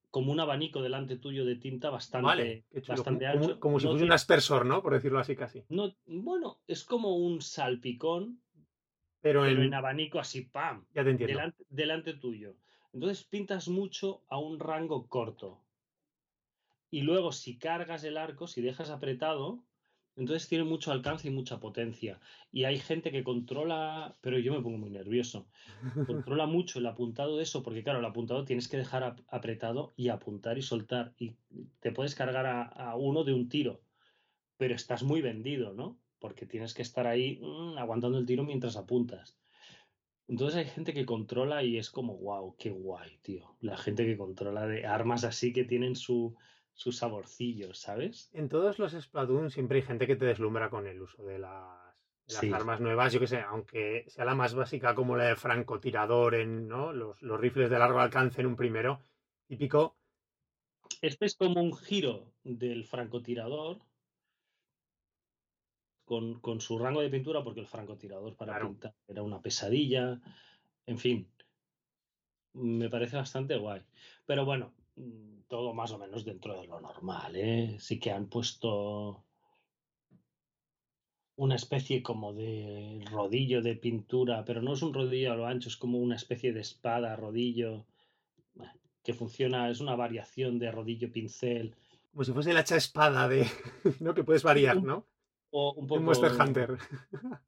[0.09, 3.59] como un abanico delante tuyo de tinta bastante, Vale, bastante Como, ancho.
[3.59, 4.81] como si No fuese un aspersor, ¿no?
[4.83, 5.63] Por decirlo así casi.
[5.69, 8.41] no- bueno, es como un salpicón,
[9.21, 9.67] Pero pero en...
[9.67, 10.85] en abanico así, ¡pam!
[10.93, 11.37] Ya te entiendo.
[11.37, 12.55] delante, delante tuyo.
[12.93, 15.61] Entonces pintas mucho a un rango corto.
[16.91, 19.63] Y luego, si cargas el arco, si dejas apretado,
[20.17, 22.19] Entonces tiene mucho alcance y mucha potencia.
[22.51, 25.47] Y hay gente que controla, pero yo me pongo muy nervioso.
[26.05, 30.09] Controla mucho el apuntado de eso, porque claro, el apuntado tienes que dejar apretado y
[30.09, 31.13] apuntar y soltar.
[31.17, 31.35] Y
[31.79, 33.81] te puedes cargar a, uno de un tiro,
[34.57, 35.97] pero estás muy vendido, ¿no?
[36.19, 39.37] Porque tienes que estar ahí mm, aguantando el tiro mientras apuntas.
[40.27, 43.55] Entonces hay gente que controla y es como, wow, qué guay, tío.
[43.59, 46.35] La gente que controla de armas así que tienen su,
[46.81, 48.31] sus saborcillos, ¿sabes?
[48.33, 52.43] En todos los Splatoon siempre hay gente que te deslumbra con el uso de las,
[52.51, 56.67] armas nuevas, yo que sé, aunque sea la más básica como la de francotirador en
[56.67, 56.91] ¿no?
[56.91, 58.99] los, rifles de largo alcance en un primero,
[59.45, 59.95] típico.
[61.03, 63.77] Este es como un giro del francotirador
[66.05, 70.19] con, su rango de pintura, porque el francotirador para pintar era una pesadilla.
[70.87, 71.31] En fin,
[72.53, 73.83] me parece bastante guay.
[74.25, 74.73] Pero bueno,
[75.51, 77.75] todo más o menos dentro de lo normal, ¿eh?
[77.77, 79.25] Sí que han puesto
[81.35, 85.67] una especie como de rodillo de pintura, pero no es un rodillo a lo ancho,
[85.67, 87.85] es como una especie de espada, rodillo,
[89.03, 91.75] que funciona, es una variación de rodillo pincel.
[92.11, 93.45] Como si fuese el hacha espada de,
[93.99, 94.13] ¿no?
[94.13, 95.05] Que puedes variar, ¿no?
[95.49, 96.01] O un poco...
[96.01, 96.77] Monster Hunter.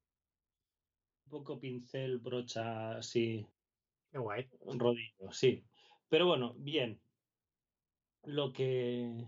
[1.25, 3.43] Un poco pincel, brocha, sí.
[4.11, 4.47] Qué guay.
[4.61, 5.63] Rodillo, sí.
[6.07, 6.99] Pero bueno, bien
[8.23, 9.27] lo que,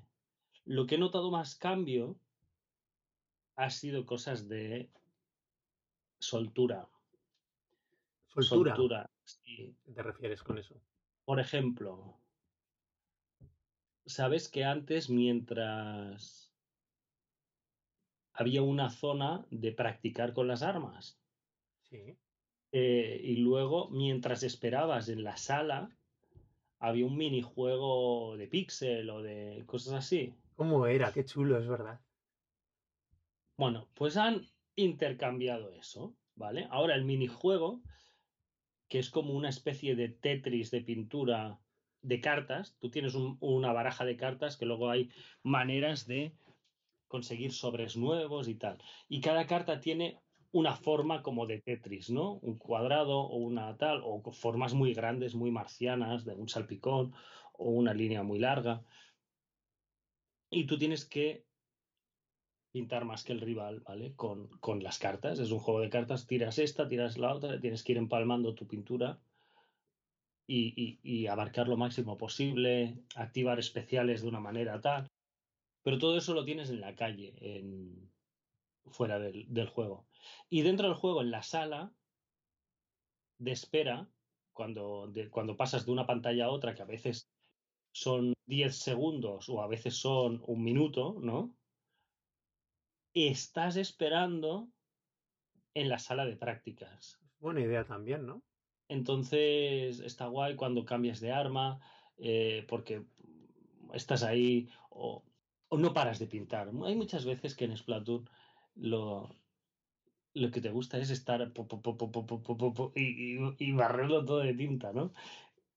[0.66, 2.20] lo que he notado más cambio
[3.56, 4.90] ha sido cosas de
[6.20, 6.90] soltura.
[8.28, 9.10] Soltura.
[9.44, 10.82] ¿Qué te refieres con eso?
[11.24, 12.20] Por ejemplo,
[14.06, 16.54] sabes que antes mientras
[18.34, 21.18] había una zona de practicar con las armas.
[21.84, 22.18] Sí.
[22.74, 25.90] Eh, y luego, mientras esperabas en la sala,
[26.80, 30.34] había un minijuego de pixel o de cosas así.
[30.56, 31.12] ¿Cómo era?
[31.12, 32.00] Qué chulo, es verdad.
[33.58, 36.68] Bueno, pues han intercambiado eso, ¿vale?
[36.70, 37.82] Ahora el minijuego,
[38.88, 41.60] que es como una especie de Tetris de pintura
[42.02, 45.10] de cartas, tú tienes una baraja de cartas que luego hay
[45.42, 46.36] maneras de
[47.08, 48.78] conseguir sobres nuevos y tal.
[49.08, 50.22] Y cada carta tiene
[50.56, 52.36] una forma como de Tetris, ¿no?
[52.36, 57.14] Un cuadrado o una tal, o formas muy grandes, muy marcianas, de un salpicón
[57.52, 58.82] o una línea muy larga.
[60.50, 61.46] Y tú tienes que
[62.72, 64.14] pintar más que el rival, ¿vale?
[64.16, 65.40] Con, con las cartas.
[65.40, 68.66] Es un juego de cartas, tiras esta, tiras la otra, tienes que ir empalmando tu
[68.66, 69.20] pintura
[70.48, 75.12] y, y, abarcar lo máximo posible, activar especiales de una manera tal.
[75.84, 78.10] Pero todo eso lo tienes en la calle, en,
[78.92, 80.08] fuera del, del juego.
[80.50, 81.92] Y dentro del juego, en la sala
[83.38, 84.10] de espera,
[84.54, 87.30] cuando, cuando pasas de una pantalla a otra, que a veces
[87.92, 91.56] son 10 segundos o a veces son un minuto, ¿no?
[93.14, 94.70] Estás esperando
[95.74, 97.20] en la sala de prácticas.
[97.40, 98.44] Buena idea también, ¿no?
[98.88, 101.80] Entonces está guay cuando cambias de arma,
[102.18, 103.06] eh, porque
[103.94, 105.24] estás ahí o,
[105.70, 106.70] o, no paras de pintar.
[106.86, 108.30] Hay muchas veces que en Splatoon
[108.76, 109.36] lo,
[110.36, 111.52] lo que te gusta es estar
[112.96, 115.14] y, barrerlo todo de tinta, ¿no?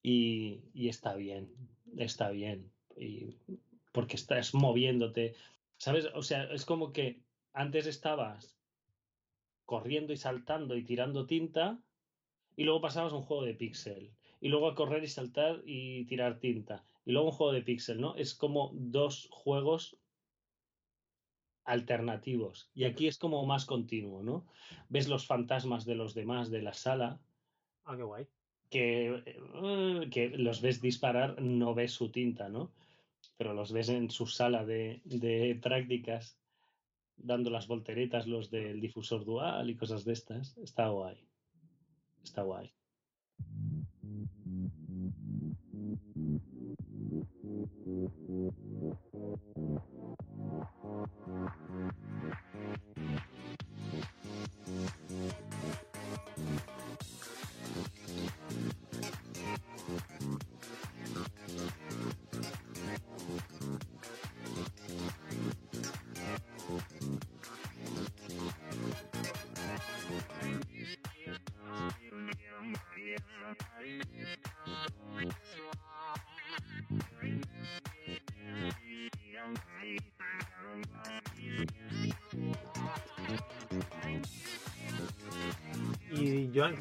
[0.03, 1.49] Y, está bien,
[1.97, 2.71] está bien.
[2.97, 3.37] Y
[3.93, 5.35] porque estás moviéndote.
[5.77, 6.07] ¿Sabes?
[6.15, 7.21] O sea, es como que
[7.53, 8.59] antes estabas
[9.65, 11.79] corriendo y saltando y tirando tinta
[12.57, 14.11] y luego pasabas a un juego de pixel.
[14.41, 16.85] Y luego a correr y saltar y tirar tinta.
[17.05, 18.17] Y luego un juego de pixel, ¿no?
[18.17, 19.97] Es como dos juegos
[21.69, 22.71] alternativos.
[22.75, 24.47] Y aquí es como más continuo, ¿no?
[24.89, 27.21] Ves los fantasmas de los demás de la sala.
[27.85, 28.27] Ah, qué guay.
[28.71, 32.73] Que, eh, que los ves disparar, no ves su tinta, ¿no?
[33.37, 36.39] Pero los ves en su sala de, de prácticas,
[37.17, 40.57] dando las volteretas, los del difusor dual y cosas de estas.
[40.59, 41.19] Está guay.
[42.25, 42.73] Está guay.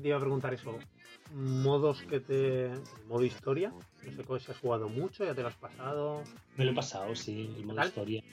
[0.02, 0.78] Te iba a preguntar eso.
[1.34, 2.72] ¿Modos que te.
[3.08, 3.70] modo historia?
[3.70, 6.24] No sé si has jugado mucho, ya te lo has pasado.
[6.56, 8.24] Me lo he pasado, sí, el modo historia.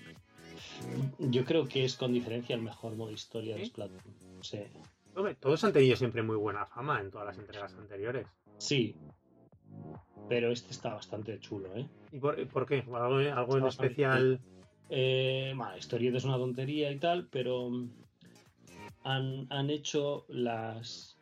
[1.18, 3.66] Yo creo que es con diferencia el mejor modo historia de.
[3.66, 4.00] Splatoon.
[4.42, 4.61] Sí.
[5.16, 8.27] Hombre, todos han tenido siempre muy buena fama en todas las entregas anteriores.
[8.59, 8.96] Sí.
[10.29, 11.87] Pero este está bastante chulo, ¿eh?
[12.12, 12.85] ¿Y por, por qué?
[12.92, 14.40] ¿Algo, algo en especial?
[14.88, 17.70] Eh, bueno, historieta es una tontería y tal, pero
[19.03, 21.13] han, han hecho las...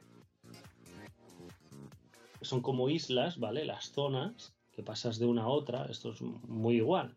[2.43, 3.65] Son como islas, ¿vale?
[3.65, 7.15] Las zonas que pasas de una a otra, esto es muy igual,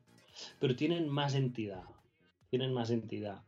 [0.59, 1.83] pero tienen más entidad.
[2.49, 3.43] Tienen más entidad.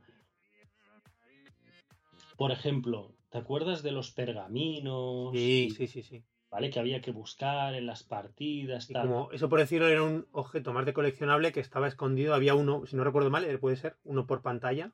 [2.37, 5.31] Por ejemplo, ¿te acuerdas de los pergaminos?
[5.33, 6.23] Sí, y- sí, sí, sí.
[6.49, 6.69] ¿Vale?
[6.69, 9.07] Que había que buscar en las partidas, Y tal.
[9.07, 12.85] como eso por decirlo era un objeto más de coleccionable que estaba escondido, había uno,
[12.85, 14.93] si no recuerdo mal, eh, puede ser uno por pantalla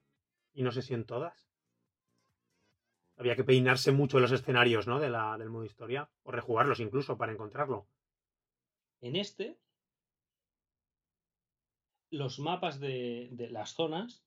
[0.51, 1.52] y no sé si en todas.
[3.23, 4.99] Había que peinarse mucho los escenarios, ¿no?
[4.99, 7.87] De la, del modo historia o rejugarlos incluso para encontrarlo.
[8.99, 9.57] En este,
[12.11, 14.25] los mapas de, de las zonas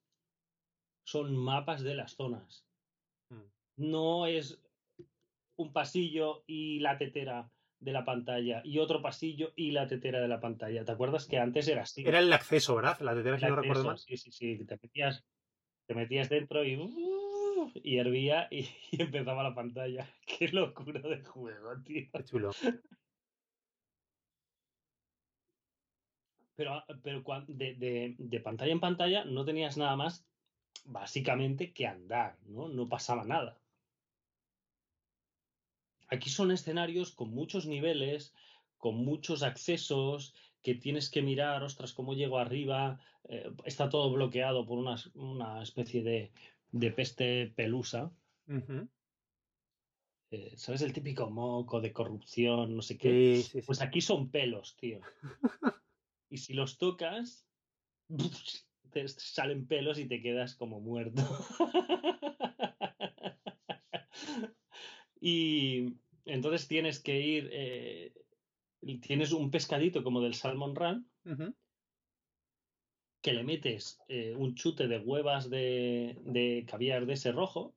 [1.05, 2.67] son mapas de las zonas.
[3.29, 3.43] Mm.
[3.77, 4.63] No es
[5.57, 10.29] un pasillo y la tetera de la pantalla y otro pasillo y la tetera de
[10.29, 10.87] la pantalla.
[10.87, 12.03] ¿Te acuerdas que antes era así?
[12.07, 12.99] Era el acceso, ¿verdad?
[13.01, 13.99] La tetera, si no recuerdo mal.
[13.99, 14.65] Sí, sí, sí.
[14.65, 15.23] Te metías,
[15.87, 16.77] te metías dentro y,
[17.75, 18.61] y hervía y,
[18.93, 20.09] y empezaba la pantalla.
[20.27, 22.07] Qué locura de juego, tío.
[22.13, 22.51] Qué chulo.
[26.57, 26.73] Pero,
[27.05, 30.27] pero cuan- de, de- de pantalla en pantalla no tenías nada más,
[30.85, 32.69] básicamente, que andar, ¿no?
[32.69, 33.63] No pasaba nada.
[36.09, 38.35] Aquí son escenarios con muchos niveles,
[38.77, 43.01] con muchos accesos, que tienes que mirar, ostras, cómo llego arriba.
[43.29, 46.33] eh, está todo bloqueado por una, una especie de,
[46.73, 48.13] de peste pelusa.
[50.31, 50.83] Eh, ¿Sabes?
[50.83, 53.37] El típico moco de corrupción, no sé qué.
[53.37, 53.67] Sí, sí, sí.
[53.67, 55.01] Pues aquí son pelos, tío.
[56.29, 57.47] Y si los tocas,
[58.91, 61.23] te salen pelos y te quedas como muerto.
[65.29, 68.13] Y entonces tienes que ir, eh,
[69.01, 71.11] tienes un pescadito como del Salmon Run.
[73.27, 77.75] Que le metes eh, un chute de huevas de, de caviar de ese rojo,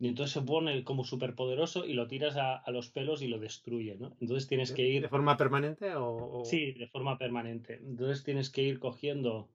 [0.00, 3.28] y entonces se pone como súper poderoso y lo tiras a, a los pelos y
[3.28, 4.16] lo destruye, ¿no?
[4.20, 5.02] Entonces tienes que ir...
[5.02, 6.42] ¿De forma permanente o...?
[6.44, 7.74] Sí, de forma permanente.
[7.74, 9.48] Entonces tienes que ir cogiendo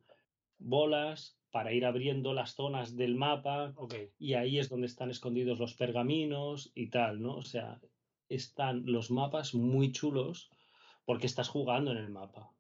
[0.60, 3.74] bolas para ir abriendo las zonas del mapa
[4.18, 7.36] y ahí es donde están escondidos los pergaminos y tal, ¿no?
[7.36, 7.82] O sea,
[8.30, 10.50] están los mapas muy chulos
[11.04, 12.54] porque estás jugando en el mapa.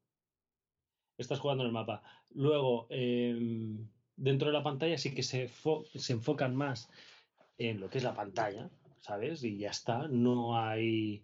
[1.17, 2.03] Estás jugando en el mapa.
[2.31, 5.49] Luego, em, dentro de la pantalla sí que se,
[5.95, 6.89] se enfocan más
[7.57, 8.69] en lo que es la pantalla,
[8.99, 9.43] ¿sabes?
[9.43, 11.23] Y ya está, no hay...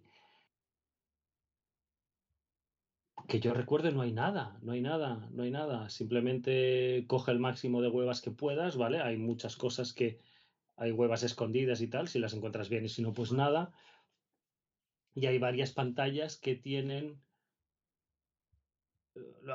[3.27, 5.89] Que yo recuerde, no hay nada, no hay nada, no hay nada.
[5.89, 9.01] Simplemente coge el máximo de huevas que puedas, ¿vale?
[9.01, 10.19] Hay muchas cosas que
[10.77, 13.73] hay huevas escondidas y tal, si las encuentras bien y si no, pues nada.
[15.13, 17.19] Y hay varias pantallas que tienen...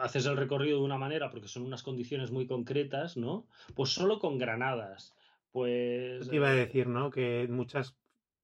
[0.01, 3.46] Haces el recorrido de una manera porque son unas condiciones muy concretas, ¿no?
[3.75, 5.14] Pues solo con granadas.
[5.53, 6.29] Pues...
[6.29, 7.11] Te iba a eh, decir, ¿no?
[7.11, 7.96] Que muchas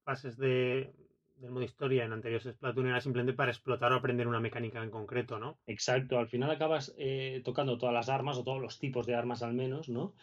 [0.04, 0.92] fases de,
[1.36, 4.90] del modo historia en anteriores Splatoon era simplemente para explotar o aprender una mecánica en
[4.90, 5.58] concreto, ¿no?
[5.66, 9.42] Exacto, al final acabas eh, tocando todas las armas o todos los tipos de armas
[9.42, 10.14] al menos, ¿no?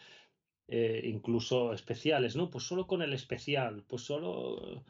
[0.68, 2.50] Eh, incluso especiales, ¿no?
[2.50, 4.84] Pues solo con el especial, pues solo...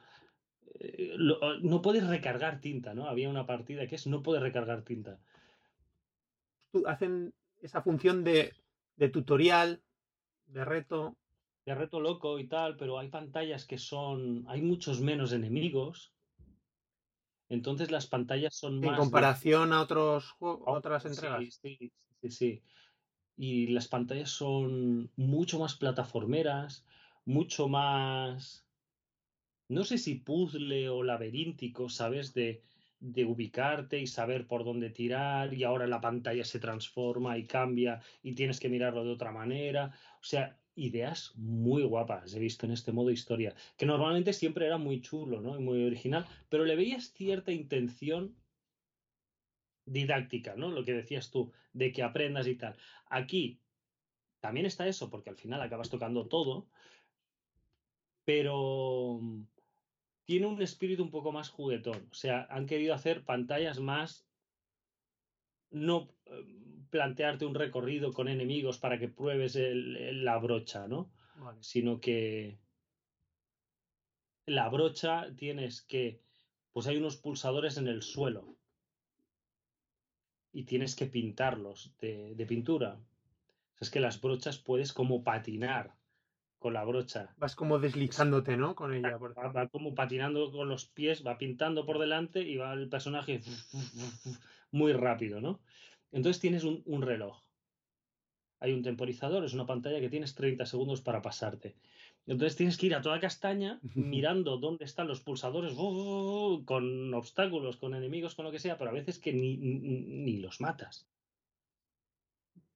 [0.80, 3.06] eh, lo- no puedes recargar tinta, ¿no?
[3.08, 5.20] Había una partida que es no puedes recargar tinta.
[6.86, 8.54] Hacen esa función de,
[8.96, 9.82] de tutorial,
[10.46, 11.16] de reto.
[11.64, 14.44] De reto loco y tal, pero hay pantallas que son...
[14.48, 16.12] Hay muchos menos enemigos.
[17.48, 18.90] Entonces las pantallas son más...
[18.90, 21.60] En de- comparación a otros juegos, Oh, otras sí, entregas.
[21.62, 22.62] Sí, sí, sí.
[23.36, 26.86] Y las pantallas son mucho más plataformeras,
[27.24, 28.66] mucho más,
[29.68, 32.32] no sé si puzzle o laberíntico, ¿sabes?
[32.32, 32.62] De,
[33.12, 38.00] de ubicarte y saber por dónde tirar y ahora la pantalla se transforma y cambia
[38.22, 39.92] y tienes que mirarlo de otra manera.
[40.20, 44.76] O sea, ideas muy guapas he visto en este modo historia, que normalmente siempre era
[44.76, 45.56] muy chulo, ¿no?
[45.58, 48.34] Y muy original, pero le veías cierta intención
[49.84, 50.70] didáctica, ¿no?
[50.70, 52.76] Lo que decías tú, de que aprendas y tal.
[53.08, 53.60] Aquí
[54.40, 56.68] también está eso, porque al final acabas tocando todo,
[58.24, 59.20] pero
[60.26, 62.08] tiene un espíritu un poco más juguetón.
[62.10, 64.26] O sea, han querido hacer pantallas más,
[65.70, 66.44] no eh,
[66.90, 71.12] plantearte un recorrido con enemigos para que pruebes el- la brocha, ¿no?
[71.36, 71.62] Vale.
[71.62, 72.58] Sino que
[74.46, 76.20] la brocha tienes que,
[76.72, 78.56] pues hay unos pulsadores en el suelo
[80.52, 83.00] y tienes que pintarlos de, de pintura.
[83.80, 85.95] es que las brochas puedes como patinar
[86.66, 87.32] con la brocha.
[87.36, 88.74] Vas como deslizándote, ¿no?
[88.74, 89.16] Con ella.
[89.18, 93.40] Va, como patinando con los pies, va pintando por delante y va el personaje
[94.72, 95.60] muy rápido, ¿no?
[96.10, 97.40] Entonces tienes un, un reloj.
[98.58, 101.76] Hay un temporizador, es una pantalla que tienes 30 segundos para pasarte.
[102.26, 105.72] Entonces tienes que ir a toda castaña mirando dónde están los pulsadores
[106.64, 110.60] con obstáculos, con enemigos, con lo que sea, pero a veces que ni, ni, los
[110.60, 111.06] matas.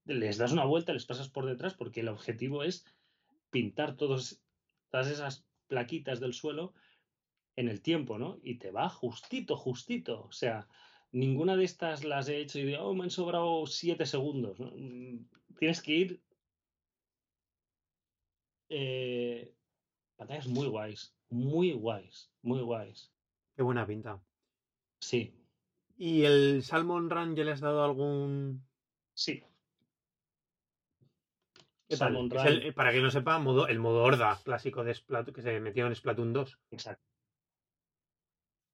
[0.05, 2.87] Les das una vuelta, les pasas por detrás porque el objetivo es
[3.51, 4.41] pintar todos,
[4.91, 6.75] todas esas plaquitas del suelo
[7.57, 8.39] en el tiempo, ¿no?
[8.43, 10.23] Y te va justito, justito.
[10.23, 10.69] O sea,
[11.13, 14.59] ninguna de estas las he hecho y digo, oh, me han sobrado siete segundos.
[14.59, 15.25] Mm,
[15.59, 16.23] tienes que ir
[18.69, 19.55] eh,
[20.17, 23.13] pantallas muy guays, muy guays, muy guays.
[23.57, 24.23] Qué buena pinta.
[25.01, 25.35] Sí.
[25.97, 28.67] ¿Y el Salmon Run ya le has dado algún...?
[29.13, 29.43] Sí.
[31.91, 35.87] Eh, para que no sepa, modo, el modo horda clásico de Splatoon, que se metió
[35.87, 36.59] en Splatoon 2.
[36.71, 37.05] Exacto.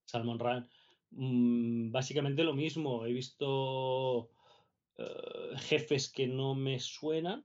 [0.05, 0.69] Salmon Run.
[1.13, 3.07] Mm, básicamente lo mismo.
[3.07, 4.31] He visto
[4.99, 7.45] eh, jefes que no me suenan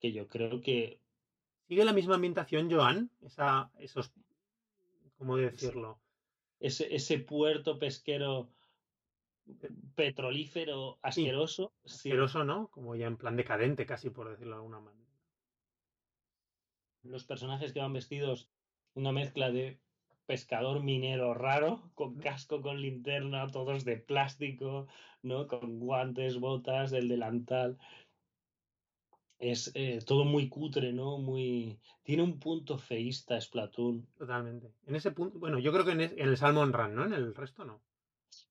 [0.00, 1.00] que yo creo que...
[1.66, 3.10] ¿Sigue la misma ambientación, Joan?
[3.20, 4.12] Esa, esos...
[5.18, 6.00] ¿Cómo decirlo?
[6.60, 8.48] Ese, ese puerto pesquero
[9.94, 11.72] petrolífero asqueroso.
[11.84, 12.68] Asqueroso, ¿no?
[12.68, 15.08] Como ya en plan decadente, casi por decirlo de alguna manera.
[17.02, 18.50] Los personajes que van vestidos
[18.94, 19.78] una mezcla de
[20.26, 24.88] pescador minero raro, con casco, con linterna, todos de plástico,
[25.22, 25.46] ¿no?
[25.46, 27.78] Con guantes, botas, el delantal
[29.38, 31.18] es eh, todo muy cutre, ¿no?
[31.18, 31.78] Muy.
[32.02, 34.06] Tiene un punto feísta Splatoon.
[34.16, 34.72] Totalmente.
[34.86, 37.04] En ese punto, bueno, yo creo que en, el Salmon Run, ¿no?
[37.04, 37.80] En el resto no.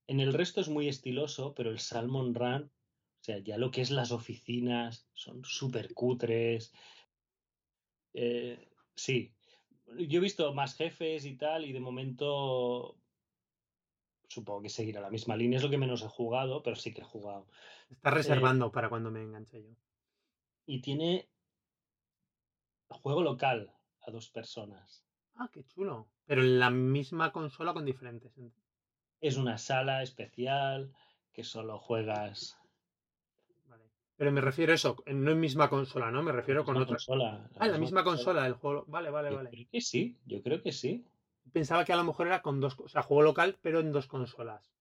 [0.08, 3.82] En el resto es muy estiloso, pero el Salmon Run, o sea, ya lo que
[3.82, 6.74] es las oficinas, son súper cutres.
[8.14, 9.34] Eh, sí.
[9.98, 12.98] Yo he visto más jefes y tal, y de momento
[14.30, 15.58] supongo que seguirá la misma línea.
[15.58, 17.48] Es lo que menos he jugado, pero sí que he jugado.
[17.90, 19.76] Estás reservando para cuando me enganche yo
[20.68, 21.28] y tiene
[22.90, 25.04] juego local a dos personas.
[25.36, 26.10] Ah, qué chulo.
[26.26, 28.34] Pero en la misma consola con diferentes.
[29.22, 30.94] Es una sala especial
[31.34, 32.58] que solo juegas.
[33.68, 33.84] Vale.
[34.16, 36.24] Pero me refiero a eso, no en misma consola, ¿no?
[36.24, 36.96] Me refiero con otra.
[36.96, 38.86] Consola, ah, en la misma consola, el juego.
[38.88, 39.50] Vale, vale, yo vale.
[39.50, 41.06] Creo que sí, yo creo que sí.
[41.52, 44.08] Pensaba que a lo mejor era con dos, o sea, juego local, pero en dos
[44.08, 44.72] consolas.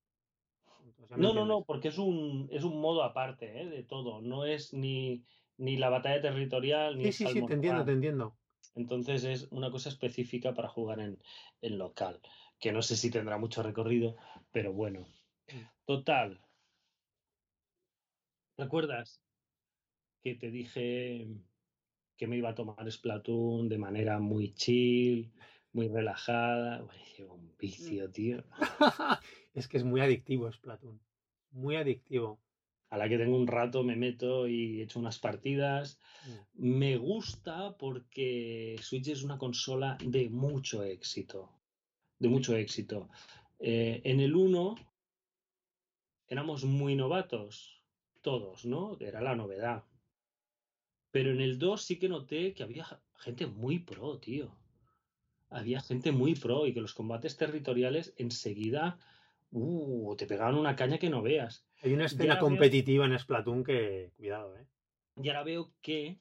[1.17, 3.67] no, no, no, porque es un, es un modo aparte ¿eh?
[3.67, 4.21] de todo.
[4.21, 5.25] No es ni,
[5.59, 8.37] ni la batalla territorial, ni Sí, sí, sí, te entiendo, te entiendo.
[8.75, 11.19] Entonces es una cosa específica para jugar en,
[11.63, 12.21] en local,
[12.59, 14.17] que no sé si tendrá mucho recorrido,
[14.53, 15.07] pero bueno.
[15.53, 15.63] Mm.
[15.85, 16.41] Total.
[18.57, 19.21] ¿Recuerdas
[20.23, 21.29] que te dije
[22.17, 25.31] que me iba a tomar Splatoon de manera muy chill,
[25.73, 26.83] muy relajada?
[26.83, 28.43] Bueno, llevo un vicio, tío.
[29.55, 30.99] es que es muy adictivo Splatoon.
[31.51, 32.41] Muy adictivo
[32.91, 35.99] a la que tengo un rato me meto y echo unas partidas.
[36.25, 36.79] Mm.
[36.79, 41.56] Me gusta porque Switch es una consola de mucho éxito.
[42.19, 43.09] De mucho éxito.
[43.59, 44.77] Eh, en el 1
[46.29, 47.83] éramos muy novatos,
[48.23, 48.97] todos, ¿no?
[49.01, 49.85] Era la novedad.
[51.11, 52.87] Pero en el 2 sí que noté que había
[53.17, 54.57] gente muy pro, tío.
[55.49, 58.99] Había gente muy pro y que los combates territoriales enseguida
[59.53, 61.65] uh, te pegaban una caña que no veas.
[61.83, 64.67] Hay una escena competitiva en Splatoon que, cuidado, ¿eh?
[65.23, 66.19] Y ahora veo que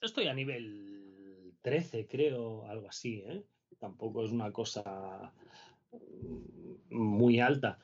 [0.00, 3.44] estoy a nivel 13, creo, algo así, ¿eh?
[3.80, 5.32] Tampoco es una cosa
[6.90, 7.78] muy alta,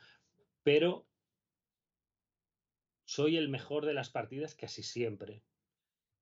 [0.63, 1.07] pero
[3.05, 5.43] soy el mejor de las partidas casi siempre.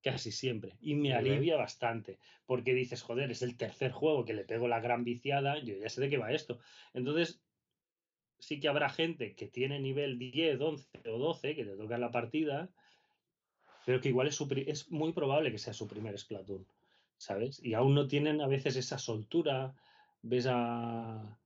[0.02, 0.76] Casi siempre.
[0.80, 2.18] Y me alivia bastante.
[2.46, 5.58] Porque dices, joder, es el tercer juego que le pego la gran viciada.
[5.58, 6.60] Yo ya sé de qué va esto.
[6.92, 7.42] Entonces,
[8.38, 12.10] sí que habrá gente que tiene nivel 10, 11 o 12, que te toca la
[12.10, 12.70] partida,
[13.86, 16.66] pero que igual es, es muy probable que sea su primer Splatoon,
[17.24, 17.60] ¿sabes?
[17.62, 19.74] Y aún no tienen a veces esa soltura,
[20.22, 21.38] ves a,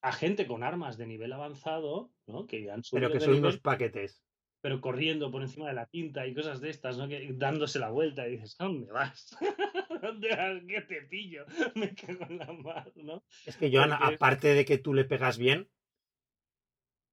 [0.00, 2.46] a gente con armas de nivel avanzado, ¿no?
[2.46, 4.24] Que han subido Pero que son unos paquetes.
[4.60, 7.06] Pero corriendo por encima de la tinta y cosas de estas, ¿no?
[7.06, 9.36] Que, dándose la vuelta y dices, ¿a dónde vas?
[10.02, 10.62] ¿Dónde vas?
[10.66, 11.44] ¿Qué te pillo?
[11.74, 13.22] Me cago en la mar, ¿no?
[13.44, 15.68] Es que, Joan, aparte de que tú le pegas bien,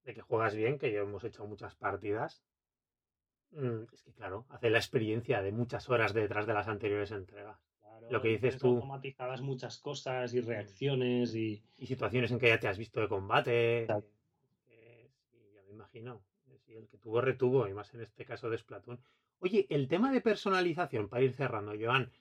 [0.03, 2.43] de que juegas bien, que ya hemos hecho muchas partidas.
[3.56, 7.58] Mm, es que, claro, hace la experiencia de muchas horas detrás de las anteriores entregas.
[8.10, 8.76] Lo que dices tú.
[8.76, 11.64] Automatizadas muchas cosas y reacciones y.
[11.78, 13.88] Y situaciones en que ya te has visto de combate.
[13.88, 16.22] sí, ya me imagino.
[16.66, 18.99] sí, el que tuvo retuvo, y más en este caso de Splatoon.
[19.39, 22.12] Oye, el tema de personalización, para ir cerrando, Joan,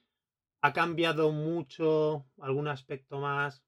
[0.61, 3.63] ¿ha cambiado mucho algún aspecto más?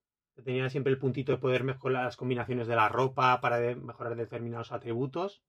[0.45, 4.73] Tenía siempre el puntito de poder mejorar las combinaciones de la ropa para mejorar determinados
[4.73, 5.43] atributos.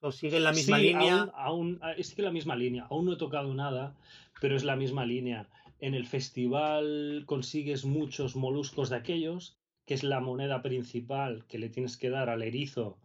[0.00, 1.30] ¿O sigue en la misma línea?
[1.34, 2.86] Aún, aún, sigue la misma línea.
[2.90, 3.96] Aún no he tocado nada,
[4.40, 5.48] pero es la misma línea.
[5.80, 11.68] En el festival consigues muchos moluscos de aquellos, que es la moneda principal que le
[11.68, 12.98] tienes que dar al erizo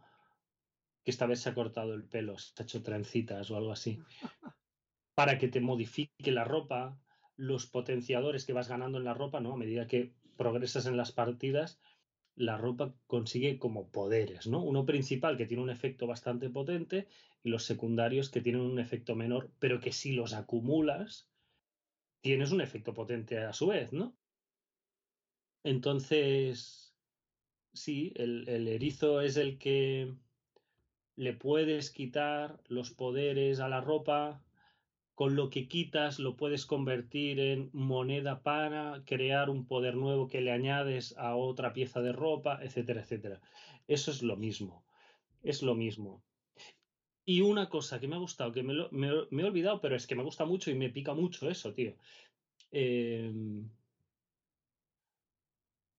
[1.03, 3.99] que esta vez se ha cortado el pelo, se ha hecho trencitas o algo así,
[5.15, 6.97] para que te modifique la ropa,
[7.35, 9.53] los potenciadores que vas ganando en la ropa, ¿no?
[9.53, 11.79] A medida que progresas en las partidas,
[12.35, 14.63] la ropa consigue como poderes, ¿no?
[14.63, 17.07] Uno principal que tiene un efecto bastante potente
[17.43, 21.29] y los secundarios que tienen un efecto menor, pero que si los acumulas,
[22.21, 24.15] tienes un efecto potente a su vez, ¿no?
[25.63, 26.95] Entonces,
[27.73, 30.13] sí, el, erizo es el que
[31.15, 34.43] le puedes quitar los poderes a la ropa,
[35.21, 40.41] con lo que quitas lo puedes convertir en moneda para crear un poder nuevo que
[40.41, 43.39] le añades a otra pieza de ropa, etcétera, etcétera.
[43.87, 44.83] Eso es lo mismo,
[45.43, 46.23] es lo mismo.
[47.23, 50.23] Y una cosa que me ha gustado, que me, he olvidado, pero es que me
[50.23, 51.93] gusta mucho y me pica mucho eso, tío.
[52.71, 53.69] Em,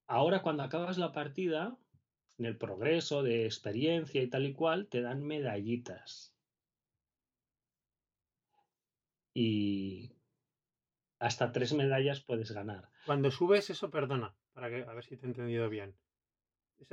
[0.08, 1.78] ahora cuando acabas la partida,
[2.38, 6.31] en el progreso de experiencia y tal y cual, te dan medallitas.
[9.34, 10.12] Y
[11.18, 12.90] hasta tres medallas puedes ganar.
[13.06, 15.96] Cuando subes eso, perdona, para que a ver si te he entendido bien.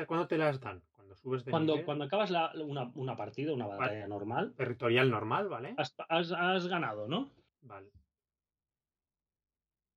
[0.08, 0.84] ¿Cuándo te las dan?
[0.92, 4.54] Cuando subes de cuando, cuando acabas la, una, una, partida, una batalla normal.
[4.56, 5.74] Territorial normal, ¿vale?
[5.78, 7.32] Has, has, ganado, ¿no?
[7.62, 7.92] Vale.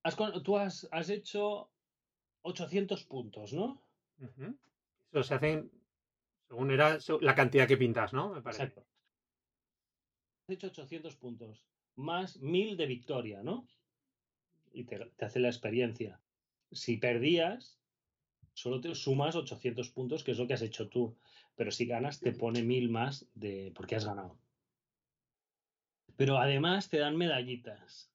[0.02, 1.70] Has, tú has, has hecho
[2.42, 3.82] 800 puntos, ¿no?
[5.10, 5.70] Eso se hacen
[6.52, 8.28] según era la cantidad que pintas, ¿no?
[8.28, 8.64] Me parece.
[8.64, 8.86] Exacto.
[10.42, 11.64] Has hecho 800 puntos,
[11.96, 13.66] más 1000 de victoria, ¿no?
[14.72, 16.20] Y te, hace la experiencia.
[16.70, 17.78] Si perdías,
[18.54, 21.16] solo te sumas 800 puntos, que es lo que has hecho tú.
[21.54, 24.38] Pero si ganas, te pone 1000 más de porque has ganado.
[26.16, 28.10] Pero además te dan medallitas.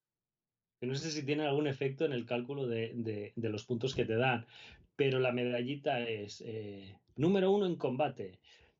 [0.80, 4.05] Que no sé si tiene algún efecto en el cálculo de, de los puntos que
[4.05, 4.45] te dan
[4.97, 8.39] pero la medallita es eh, número uno en combate,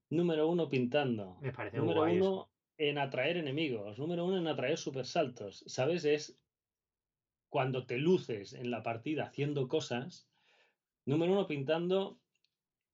[0.09, 5.63] número uno pintando, Me parece número uno en atraer enemigos, número uno en atraer supersaltos.
[5.67, 6.05] ¿Sabes?
[6.05, 6.38] Es
[7.49, 10.28] cuando te luces en la partida haciendo cosas,
[11.05, 12.19] número uno pintando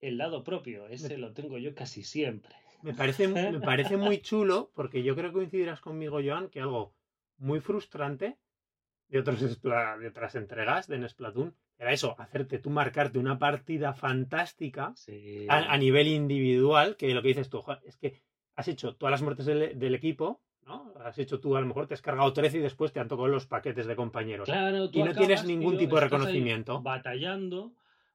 [0.02, 0.88] el lado propio.
[0.88, 2.56] Ese lo tengo yo casi siempre.
[2.82, 6.94] Me parece, me parece muy chulo, porque yo creo que coincidirás conmigo, Joan, que algo
[7.38, 8.38] muy frustrante
[9.08, 14.94] de, otros, de otras entregas de Splatoon era eso, hacerte tú marcarte una partida fantástica
[15.50, 18.22] a, nivel individual, que lo que dices tú, es que
[18.56, 20.94] has hecho todas las muertes del, equipo, ¿no?
[21.04, 23.28] Has hecho tú, a lo mejor te has cargado 13 y después te han tocado
[23.28, 24.46] los paquetes de compañeros.
[24.46, 26.82] Claro, y no tienes ningún tipo de reconocimiento.
[26.82, 27.74] Batallando,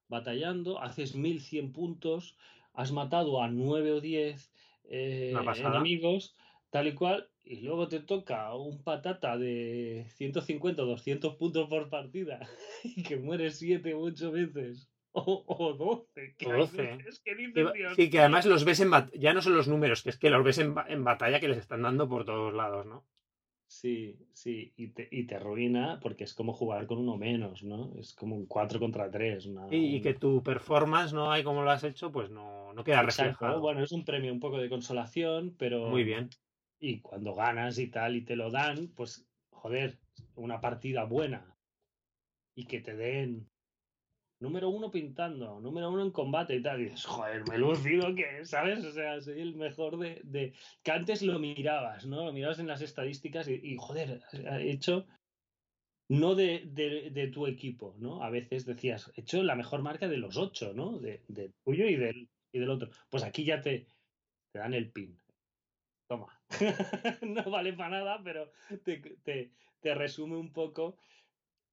[0.08, 2.36] batallando, haces 1100 puntos,
[2.74, 4.52] has matado a 9 o 10
[4.90, 6.36] eh, enemigos,
[6.70, 11.88] tal y cual, y luego te toca un patata de 150 o 200 puntos por
[11.88, 12.40] partida
[12.84, 14.88] y que mueres 7 o 8 veces.
[15.26, 16.34] O, o 12.
[16.36, 16.98] Que 12.
[17.24, 20.30] que sí, que además los ves en ya no son los números, que es que
[20.30, 23.04] los ves en, en, batalla que les están dando por todos lados, ¿no?
[23.66, 27.92] Sí, sí, y te, y te arruina porque es como jugar con uno menos, ¿no?
[27.98, 29.50] Es como un 4 contra 3.
[29.70, 33.32] y, que tu performance no hay como lo has hecho, pues no, no queda Exacto.
[33.32, 33.60] reflejado.
[33.60, 35.90] Bueno, es un premio un poco de consolación, pero.
[35.90, 36.30] Muy bien
[36.80, 39.98] y cuando ganas y tal y te lo dan, pues joder,
[40.36, 41.56] una partida buena
[42.54, 43.48] y que te den
[44.40, 48.44] número uno pintando, número uno en combate y tal, dices, joder, me he lucido que,
[48.44, 48.84] ¿sabes?
[48.84, 50.54] O sea, soy el mejor de, de...
[50.82, 52.24] que antes lo mirabas, ¿no?
[52.24, 55.06] Lo mirabas en las estadísticas y, joder, he hecho
[56.10, 58.22] no de, de, de, tu equipo, ¿no?
[58.22, 60.98] A veces decías, he hecho la mejor marca de los ocho, ¿no?
[60.98, 61.22] De,
[61.64, 62.90] tuyo y del, y del otro.
[63.10, 63.86] Pues aquí ya te,
[64.52, 65.20] te dan el pin
[66.08, 66.40] toma.
[67.22, 68.50] no vale para nada, pero
[68.82, 70.96] te, resume un poco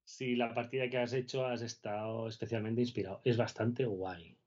[0.06, 3.22] si la partida que has hecho has estado especialmente inspirado.
[3.26, 4.38] Es bastante guay.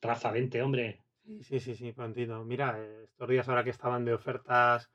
[0.00, 1.00] Rafa, vente, hombre.
[1.40, 2.44] Sí, sí, sí, prontito.
[2.44, 4.90] Mira, estos días ahora que estaban de ofertas,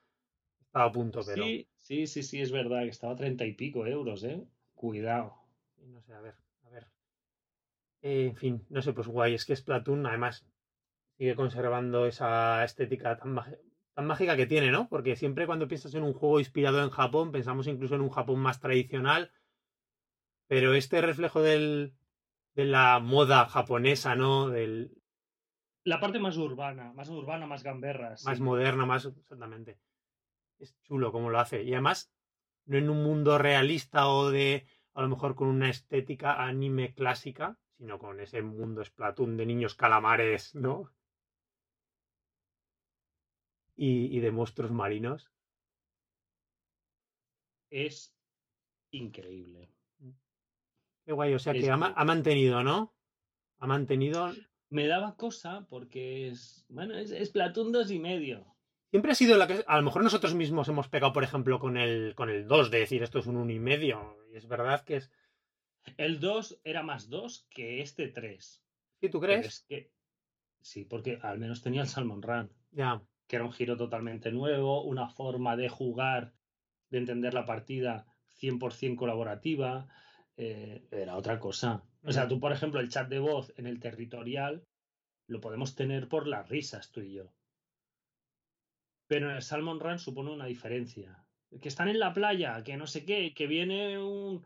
[0.61, 1.43] estaba a punto, pero.
[1.43, 4.43] Sí, sí, sí, sí, es verdad, que estaba a treinta y pico euros, ¿eh?
[4.75, 5.35] Cuidado.
[5.77, 6.87] No sé, a ver, a ver.
[8.01, 9.33] en fin, no sé, pues guay.
[9.33, 10.45] Es que es Splatoon, además,
[11.17, 13.35] sigue conservando esa estética tan,
[13.97, 14.87] tan mágica que tiene, ¿no?
[14.89, 18.39] Porque siempre cuando piensas en un juego inspirado en Japón, pensamos incluso en un Japón
[18.39, 19.31] más tradicional,
[20.45, 21.95] pero este reflejo del,
[22.53, 24.49] de la moda japonesa, ¿no?
[24.49, 25.01] Del,
[25.83, 28.13] La parte más urbana, más urbana, más gamberra.
[28.23, 29.79] Más moderna, más exactamente.
[30.59, 31.63] Es chulo como lo hace.
[31.63, 32.13] Y además,
[32.65, 37.57] no en un mundo realista o de a lo mejor con una estética anime clásica,
[37.79, 40.91] sino con ese mundo Splatoon de niños calamares, ¿no?
[43.79, 45.31] Y, de monstruos marinos.
[47.69, 48.15] Es
[48.91, 49.69] increíble.
[51.05, 52.95] Qué guay, o sea que ha, mantenido, ¿no?
[53.59, 54.33] Ha mantenido.
[54.69, 56.65] Me daba cosa porque es.
[56.69, 58.57] Bueno, es, es Splatoon 2 y medio.
[58.89, 59.63] Siempre ha sido la que.
[59.67, 62.79] A lo mejor nosotros mismos hemos pegado, por ejemplo, con el, con el 2, de
[62.79, 64.17] decir esto es un 1 y medio.
[64.31, 65.11] Y es verdad que es.
[65.97, 68.63] El 2 era más 2 que este 3.
[68.99, 69.65] ¿Sí, tú crees?
[69.69, 69.91] que...
[70.61, 72.51] Sí, porque al menos tenía el Salmon Run.
[72.71, 73.01] Ya.
[73.27, 76.33] Que era un giro totalmente nuevo, una forma de jugar,
[76.89, 78.05] de entender la partida
[78.39, 79.87] 100% colaborativa.
[80.37, 81.83] Eh, era otra cosa.
[82.03, 84.63] O sea, tú, por ejemplo, el chat de voz en el territorial
[85.27, 87.33] lo podemos tener por las risas, tú y yo.
[89.07, 91.25] Pero en el Salmon Run supone una diferencia.
[91.61, 94.45] Que están en la playa, que no sé qué, que viene un,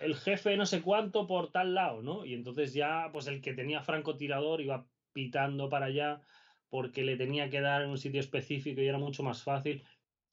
[0.00, 2.24] el jefe no sé cuánto por tal lado, ¿no?
[2.24, 6.20] Y entonces ya, pues el que tenía francotirador iba pitando para allá
[6.70, 9.84] porque le tenía que dar en un sitio específico y era mucho más fácil.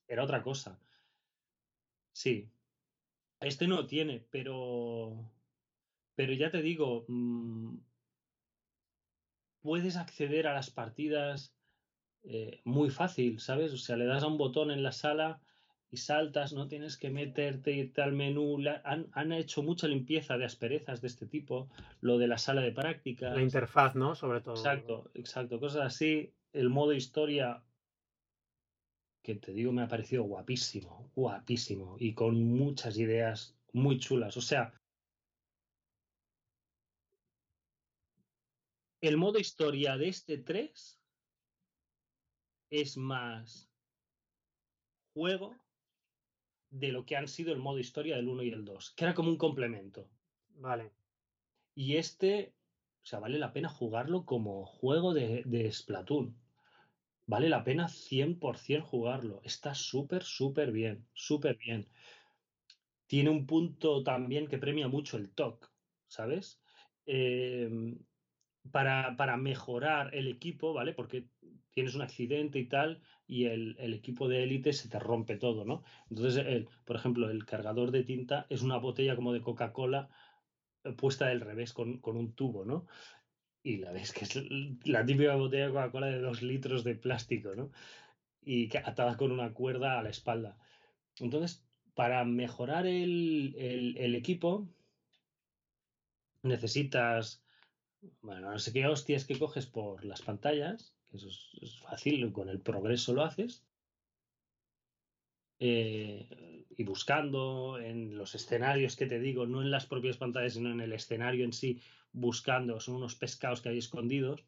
[0.08, 0.80] Era otra cosa.
[2.14, 2.52] Sí.
[3.40, 5.32] Este no tiene, pero.
[6.16, 7.06] Pero ya te digo.
[7.08, 7.78] Mm,
[9.62, 11.56] puedes acceder a las partidas
[12.24, 13.74] eh, muy fácil, ¿sabes?
[13.74, 15.42] O sea, le das a un botón en la sala
[15.92, 18.58] y saltas, no tienes que meterte, irte al menú.
[18.84, 21.70] Han, han, hecho mucha limpieza de asperezas de este tipo,
[22.02, 23.34] lo de la sala de práctica.
[23.34, 24.16] La interfaz, ¿no?
[24.16, 24.56] Sobre todo.
[24.56, 26.34] Exacto, exacto, cosas así.
[26.54, 27.64] El modo historia,
[29.22, 34.38] que te digo, me ha parecido guapísimo, guapísimo, y con muchas ideas muy chulas.
[34.38, 34.74] O sea,
[39.02, 41.00] el modo historia de este 3
[42.72, 43.70] es más
[45.14, 45.56] juego
[46.76, 49.14] de lo que han sido el modo historia del 1 y el 2, que era
[49.14, 50.10] como un complemento.
[50.58, 50.92] Vale.
[51.74, 52.54] Y este,
[53.02, 56.38] o sea, vale la pena jugarlo como juego de, de Splatoon.
[57.28, 59.42] Vale la pena 100% jugarlo.
[59.44, 61.88] Está súper, súper bien, súper bien.
[63.08, 65.72] Tiene un punto también que premia mucho el TOC,
[66.08, 66.62] ¿sabes?
[67.06, 67.96] Eh,
[68.72, 70.94] para, para, mejorar el equipo, ¿vale?
[70.94, 71.28] Porque
[71.72, 75.84] tienes un accidente y tal, y el, equipo de élite se te rompe todo, ¿no?
[76.10, 80.10] Entonces, por ejemplo, el cargador de tinta es una botella como de Coca-Cola
[80.84, 82.86] eh, puesta del revés con, un tubo, ¿no?
[83.64, 84.40] Y la ves que es
[84.86, 87.72] la típica botella de Coca-Cola de dos litros de plástico, ¿no?
[88.42, 90.58] Y atada con una cuerda a la espalda.
[91.20, 91.66] Entonces,
[91.96, 94.70] para mejorar el, el equipo,
[96.44, 97.44] necesitas,
[98.22, 101.30] bueno, no sé qué hostias que coges por las pantallas, eso
[101.62, 103.66] es, fácil, con el progreso lo haces.
[105.60, 110.72] Eh, y buscando en los escenarios que te digo, no en las propias pantallas, sino
[110.72, 114.46] en el escenario en sí, buscando, son unos pescados que hay escondidos.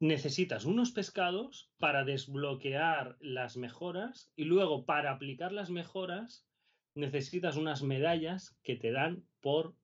[0.00, 6.46] Necesitas unos pescados para desbloquear las mejoras y luego para aplicar las mejoras
[6.94, 9.76] necesitas unas medallas que te dan por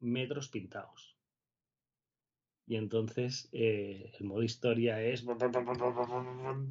[0.00, 1.15] metros pintados.
[2.66, 5.24] Y entonces eh, el modo historia es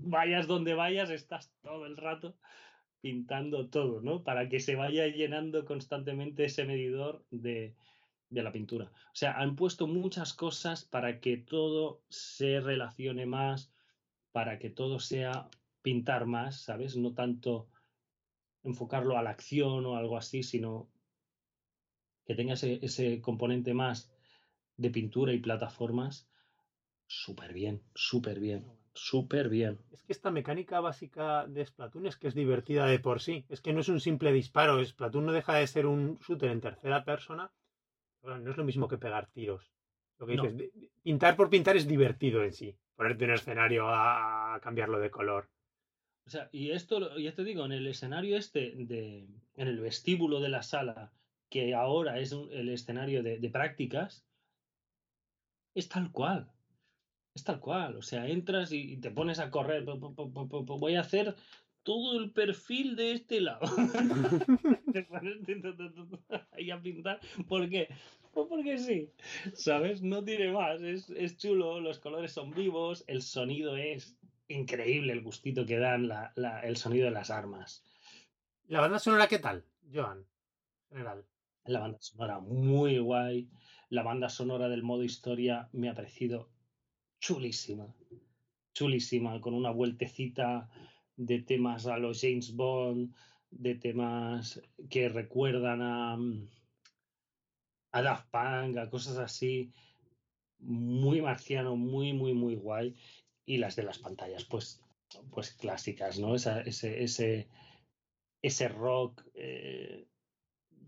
[0.03, 2.35] vayas donde vayas, estás todo el rato
[2.99, 4.23] pintando todo, ¿no?
[4.23, 7.75] Para que se vaya llenando constantemente ese medidor de,
[8.29, 8.85] de la pintura.
[8.85, 13.71] O sea, han puesto muchas cosas para que todo se relacione más,
[14.31, 15.49] para que todo sea
[15.81, 16.97] pintar más, ¿sabes?
[16.97, 17.69] No tanto
[18.63, 20.89] enfocarlo a la acción o algo así, sino
[22.25, 24.11] que tenga ese, ese componente más
[24.78, 26.28] de pintura y plataformas,
[27.07, 29.80] súper bien, súper bien, súper bien.
[29.91, 33.45] Es que esta mecánica básica de Splatoon es que es divertida de por sí.
[33.49, 34.84] Es que no es un simple disparo.
[34.84, 37.51] Splatoon no deja de ser un shooter en tercera persona.
[38.23, 39.71] no es lo mismo que pegar tiros.
[40.17, 40.71] Lo que dices,
[41.03, 42.76] pintar por pintar es divertido en sí.
[42.95, 45.49] Ponerte un escenario a, cambiarlo de color.
[46.26, 50.39] O sea, y esto, ya te digo, en el escenario este, de, en el vestíbulo
[50.39, 51.11] de la sala,
[51.49, 54.26] que ahora es el escenario de prácticas,
[55.76, 56.51] es tal cual.
[57.36, 57.97] Es tal cual.
[57.97, 59.86] O sea, entras y te pones a correr.
[59.86, 61.36] Voy a hacer
[61.86, 63.61] todo el perfil de este lado.
[66.51, 67.19] ahí a pintar.
[67.47, 67.88] ¿Por qué?
[68.34, 69.09] Pues porque sí.
[69.53, 70.01] ¿Sabes?
[70.01, 70.82] No tiene más.
[70.82, 74.17] Es, chulo, los colores son vivos, el sonido es
[74.47, 76.11] increíble, el gustito que dan
[76.63, 77.84] el sonido de las armas.
[78.67, 79.63] ¿La banda sonora qué tal,
[79.93, 80.26] Joan?
[80.89, 81.23] General.
[81.65, 83.47] La banda sonora muy guay.
[83.95, 86.49] La banda sonora del modo historia me ha parecido
[87.21, 87.95] chulísima.
[88.73, 90.69] Chulísima, con una vueltecita
[91.15, 93.15] de temas a los James Bond,
[93.51, 96.17] de temas que recuerdan a,
[97.93, 99.71] a Daft Punk, a cosas así.
[100.59, 102.97] Muy marciano, muy, muy, muy guay.
[103.45, 104.83] Y las de las pantallas, pues,
[105.31, 106.35] pues clásicas, ¿no?
[106.35, 107.47] ese, ese,
[108.41, 110.05] ese rock eh,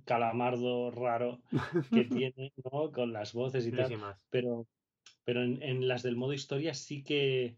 [0.08, 1.40] calamardo raro
[1.92, 2.92] que tiene, ¿no?
[2.92, 3.94] Con las voces y tal.
[4.32, 4.66] Pero,
[5.24, 7.58] pero en, las del modo historia sí que.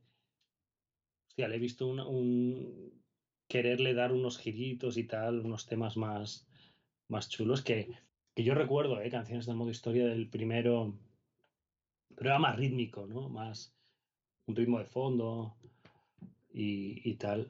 [1.30, 2.92] Hostia, le he visto un,
[3.48, 6.48] quererle dar unos giritos y tal, unos temas más,
[7.08, 7.88] más chulos que,
[8.36, 9.10] que yo recuerdo, ¿eh?
[9.10, 10.98] canciones del modo historia del primero,
[12.16, 13.30] pero era más rítmico, ¿no?
[13.30, 13.74] Más
[14.48, 15.56] un ritmo de fondo
[16.52, 17.50] y, y tal.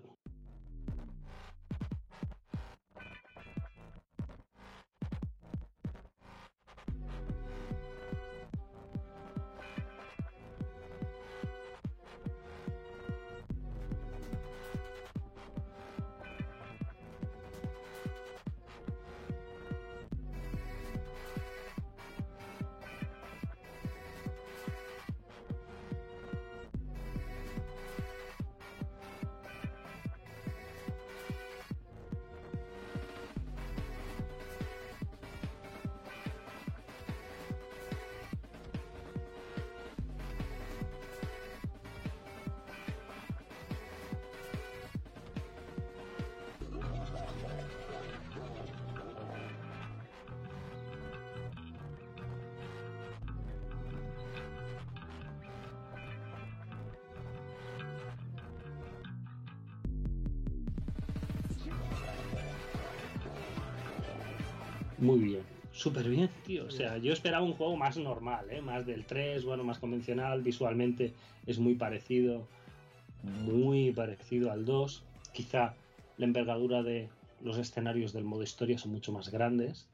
[65.80, 66.66] Súper bien, tío.
[66.66, 68.62] O sea, yo esperaba un juego más normal, ¿eh?
[68.62, 70.42] más del 3, bueno, más convencional.
[70.42, 71.14] Visualmente
[71.46, 72.48] es muy parecido,
[73.24, 75.04] muy parecido al 2.
[75.34, 75.76] Quizá
[76.18, 77.10] la envergadura de
[77.42, 79.88] los escenarios del modo historia son mucho más grandes.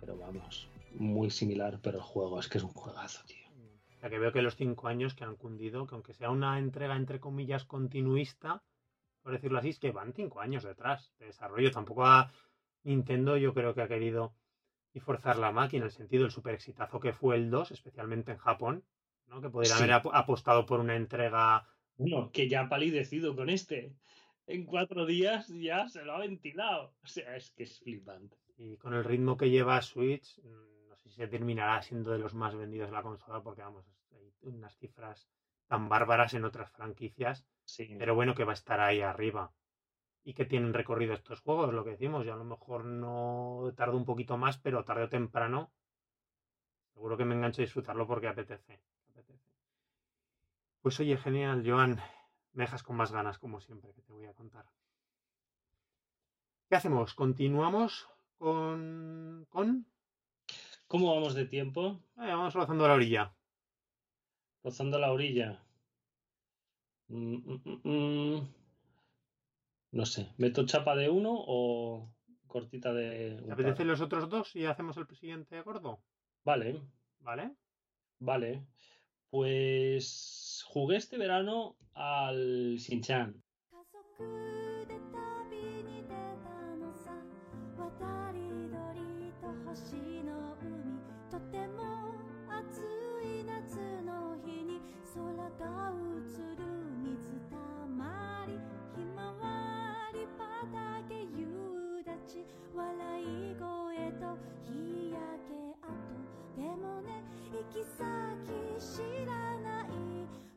[0.00, 0.68] Pero vamos,
[0.98, 3.38] muy similar, pero el juego es que es un juegazo, tío.
[4.02, 6.94] Ya que veo que los 5 años que han cundido, que aunque sea una entrega
[6.94, 8.62] entre comillas continuista,
[9.22, 11.70] por decirlo así, es que van 5 años detrás de desarrollo.
[11.70, 12.30] Tampoco ha
[12.86, 14.34] Nintendo yo creo que ha querido
[14.94, 18.32] y forzar la máquina, en el sentido del super exitazo que fue el 2, especialmente
[18.32, 18.84] en Japón,
[19.26, 19.40] ¿no?
[19.42, 21.68] que podría haber apostado por una entrega.
[21.98, 23.92] Bueno, que ya ha palidecido con este.
[24.46, 26.94] En cuatro días ya se lo ha ventilado.
[27.02, 28.36] O sea, es que es flipante.
[28.56, 32.18] Y con el ritmo que lleva Switch, mm, no sé si se terminará siendo de
[32.18, 35.28] los más vendidos de la consola, porque vamos, hay unas cifras
[35.66, 37.44] tan bárbaras en otras franquicias.
[37.64, 37.96] Sí.
[37.98, 39.52] Pero bueno, que va a estar ahí arriba
[40.26, 43.96] y que tienen recorrido estos juegos, lo que decimos, y a lo mejor no tardo
[43.96, 45.70] un poquito más, pero tarde o temprano
[46.92, 48.80] seguro que me engancho a disfrutarlo porque apetece.
[50.80, 52.00] Pues oye, genial, Joan,
[52.54, 54.66] me dejas con más ganas como siempre que te voy a contar.
[56.68, 57.14] ¿Qué hacemos?
[57.14, 59.46] ¿Continuamos con...
[59.48, 59.86] con...
[60.88, 62.00] ¿Cómo vamos de tiempo?
[62.16, 63.32] Eh, vamos rozando la orilla.
[64.64, 65.62] Rozando la orilla.
[67.08, 68.48] Mm, mm, mm,
[69.92, 72.10] no sé, ¿meto chapa de uno o
[72.46, 73.42] cortita de.
[73.44, 76.02] ¿Te apetecen los otros dos y hacemos el siguiente gordo?
[76.44, 76.80] Vale.
[77.20, 77.54] ¿Vale?
[78.18, 78.66] Vale.
[79.30, 83.42] Pues jugué este verano al Shinchan.
[102.26, 103.62] 笑い声
[104.18, 105.94] と日焼け跡
[106.56, 107.22] でもね
[107.52, 108.02] 行き先
[108.80, 109.86] 知らない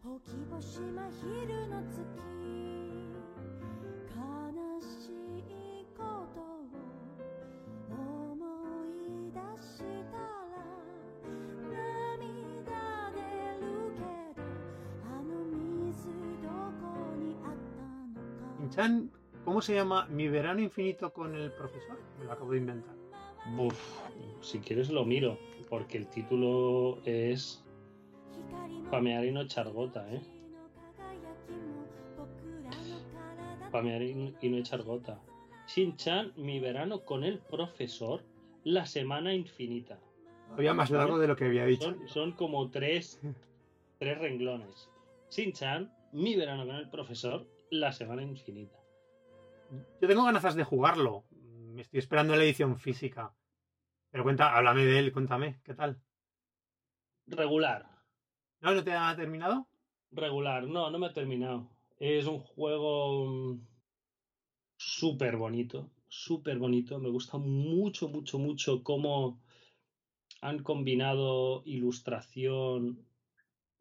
[0.04, 0.90] ほきぼし真
[1.22, 2.02] 昼の月
[4.10, 4.18] 悲
[4.82, 6.02] しいこ
[6.34, 8.42] とを思
[8.88, 9.78] い出し
[10.10, 10.26] たら
[11.70, 13.22] 涙出
[13.62, 14.02] るけ
[14.34, 14.42] ど
[15.06, 15.30] あの
[15.86, 16.10] 水
[16.42, 16.50] ど
[16.82, 17.54] こにあっ
[18.80, 19.19] たのか
[19.50, 20.06] ¿cómo se llama?
[20.12, 22.00] ¿Mi verano infinito con el profesor?
[22.20, 22.94] Me lo acabo de inventar.
[23.58, 24.00] Uf,
[24.42, 27.66] si quieres lo miro, porque el título es
[28.92, 30.22] Pamear y no echar gota, ¿eh?
[33.72, 35.20] Pamear y no echar gota.
[35.66, 38.22] Shin-chan, mi verano con el profesor,
[38.64, 40.00] la semana infinita.
[40.52, 41.96] Había más largo de lo que había dicho.
[42.06, 43.20] Son, como tres,
[43.98, 44.92] tres renglones.
[45.32, 48.79] Shin-chan, mi verano con el profesor, la semana infinita.
[50.02, 51.26] Yo tengo ganas de jugarlo.
[51.32, 53.34] Me estoy esperando la edición física.
[54.12, 56.02] Pero cuenta, háblame de él, cuéntame, ¿qué tal?
[57.28, 57.88] Regular.
[58.62, 58.74] ¿No?
[58.74, 59.68] ¿No te ha terminado?
[60.12, 61.70] Regular, no, no me ha terminado.
[61.98, 63.68] Es un juego mm,
[64.78, 67.00] súper bonito, súper bonito.
[67.00, 69.40] Me gusta mucho, mucho, mucho cómo
[70.42, 73.06] han combinado ilustración.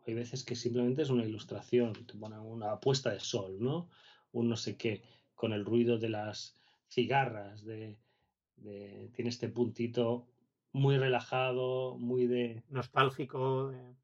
[0.07, 3.89] Hay veces que simplemente es una ilustración, te ponen una puesta de sol, ¿no?
[4.33, 5.03] Un no sé qué,
[5.39, 7.97] con el ruido de las cigarras, de,
[8.57, 10.27] de tiene este puntito
[10.73, 12.63] muy relajado, muy de...
[12.69, 13.69] Nostálgico.
[13.71, 13.95] de-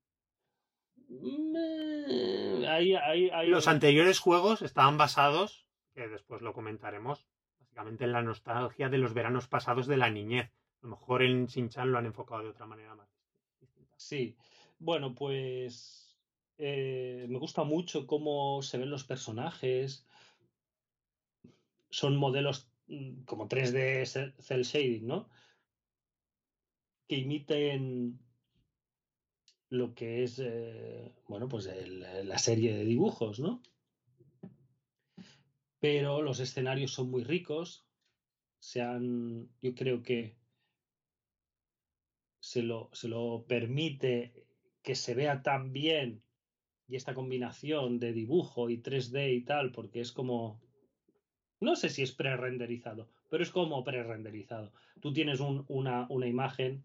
[1.08, 7.26] Mm, Ahí, ahí, ahí- Los anteriores juegos estaban basados, que después lo comentaremos,
[7.58, 10.46] básicamente en la nostalgia de los veranos pasados de la niñez.
[10.82, 13.08] A lo mejor en Shin-Chan lo han enfocado de otra manera más
[13.60, 13.94] distinta.
[13.98, 14.36] Sí,
[14.78, 16.16] bueno, pues
[16.58, 20.06] eh, me gusta mucho cómo se ven los personajes.
[21.94, 24.04] Son modelos mm, como 3D
[24.40, 25.28] cel shading, ¿no?
[27.06, 28.18] Que imiten
[29.68, 31.70] lo que es, eh, bueno, pues
[32.24, 33.62] la serie de dibujos, ¿no?
[35.78, 37.86] Pero los escenarios son muy ricos.
[38.58, 40.36] Se han, yo creo que
[42.40, 44.48] se lo, se lo permite
[44.82, 46.24] que se vea tan bien
[46.88, 50.60] y esta combinación de dibujo y 3D y tal, porque es como,
[51.60, 54.72] no sé si es pre-renderizado, pero es como pre-renderizado.
[55.00, 56.84] Tú tienes un- una, una imagen,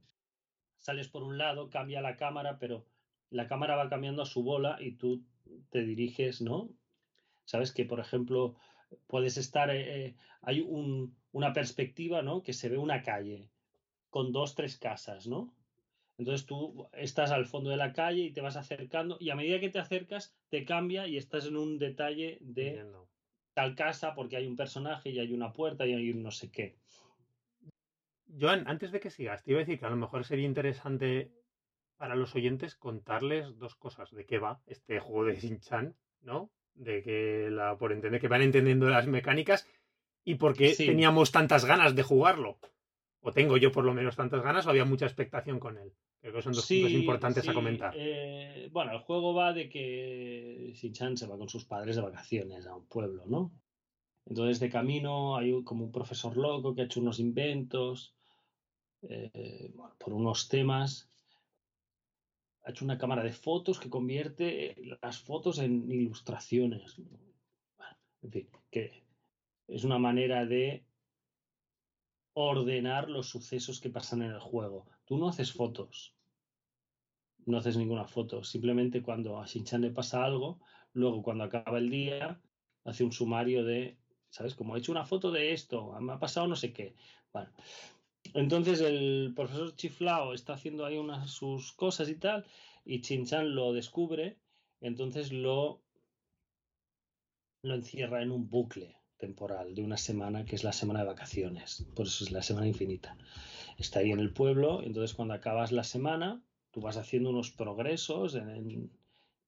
[0.77, 2.85] sales por un lado, cambia la cámara, pero
[3.29, 5.25] la cámara va cambiando a su bola y tú
[5.69, 6.69] te diriges, ¿no?
[7.45, 8.55] Sabes que, por ejemplo,
[9.07, 12.43] puedes estar, eh, eh, hay un- una perspectiva, ¿no?
[12.43, 13.51] Que se ve una calle
[14.09, 15.55] con dos, tres casas, ¿no?
[16.17, 19.59] Entonces tú estás al fondo de la calle y te vas acercando y a medida
[19.59, 22.85] que te acercas te cambia y estás en un detalle de.
[23.53, 26.51] Tal casa porque hay un personaje y hay una puerta y hay un no sé
[26.51, 26.77] qué.
[28.39, 31.31] Joan, antes de que sigas, te iba a decir que a lo mejor sería interesante
[31.97, 34.11] para los oyentes contarles dos cosas.
[34.11, 36.51] De qué va este juego de Shin-Chan, ¿no?
[36.75, 39.67] De que la, por entender que van entendiendo las mecánicas
[40.23, 40.85] y por qué Sí.
[40.85, 42.59] teníamos tantas ganas de jugarlo.
[43.21, 45.91] O tengo yo por lo menos tantas ganas o había mucha expectación con él.
[46.21, 47.93] Creo que son dos puntos importantes a sí, comentar.
[47.97, 52.67] eh, bueno, el juego va de que Shin-Chan se va con sus padres de vacaciones
[52.67, 53.51] a un pueblo, ¿no?
[54.25, 58.15] Entonces de camino hay un- como un profesor loco que ha hecho unos inventos
[59.01, 61.09] eh, bueno, por unos temas.
[62.63, 66.97] Ha hecho una cámara de fotos que convierte las fotos en ilustraciones.
[66.97, 69.03] Bueno, en fin, que
[69.67, 70.85] es una manera de
[72.33, 74.87] ordenar los sucesos que pasan en el juego.
[75.09, 76.13] Tú no haces fotos,
[77.47, 78.43] no haces ninguna foto.
[78.43, 80.59] Simplemente cuando a Shinchan le pasa algo,
[80.93, 82.39] luego cuando acaba el día,
[82.85, 83.97] hace un sumario de,
[84.29, 84.53] ¿sabes?
[84.53, 86.95] Como he hecho una foto de esto, me ha pasado no sé qué.
[87.33, 87.49] Bueno,
[88.35, 92.45] entonces el profesor Chiflao está haciendo ahí unas sus cosas y tal,
[92.85, 94.37] y Chinchan lo descubre,
[94.79, 95.81] entonces lo,
[97.63, 101.85] lo encierra en un bucle temporal de una semana que es la semana de vacaciones,
[101.95, 103.17] por eso es la semana infinita.
[103.79, 108.35] Está ahí en el pueblo, entonces cuando acabas la semana, tú vas haciendo unos progresos
[108.35, 108.91] en, en,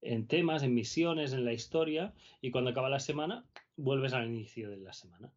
[0.01, 4.69] en temas, en misiones, en la historia, y cuando acaba la semana, vuelves al inicio
[4.69, 5.33] de la semana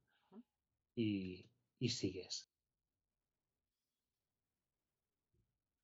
[0.95, 1.45] y,
[1.79, 2.49] y sigues.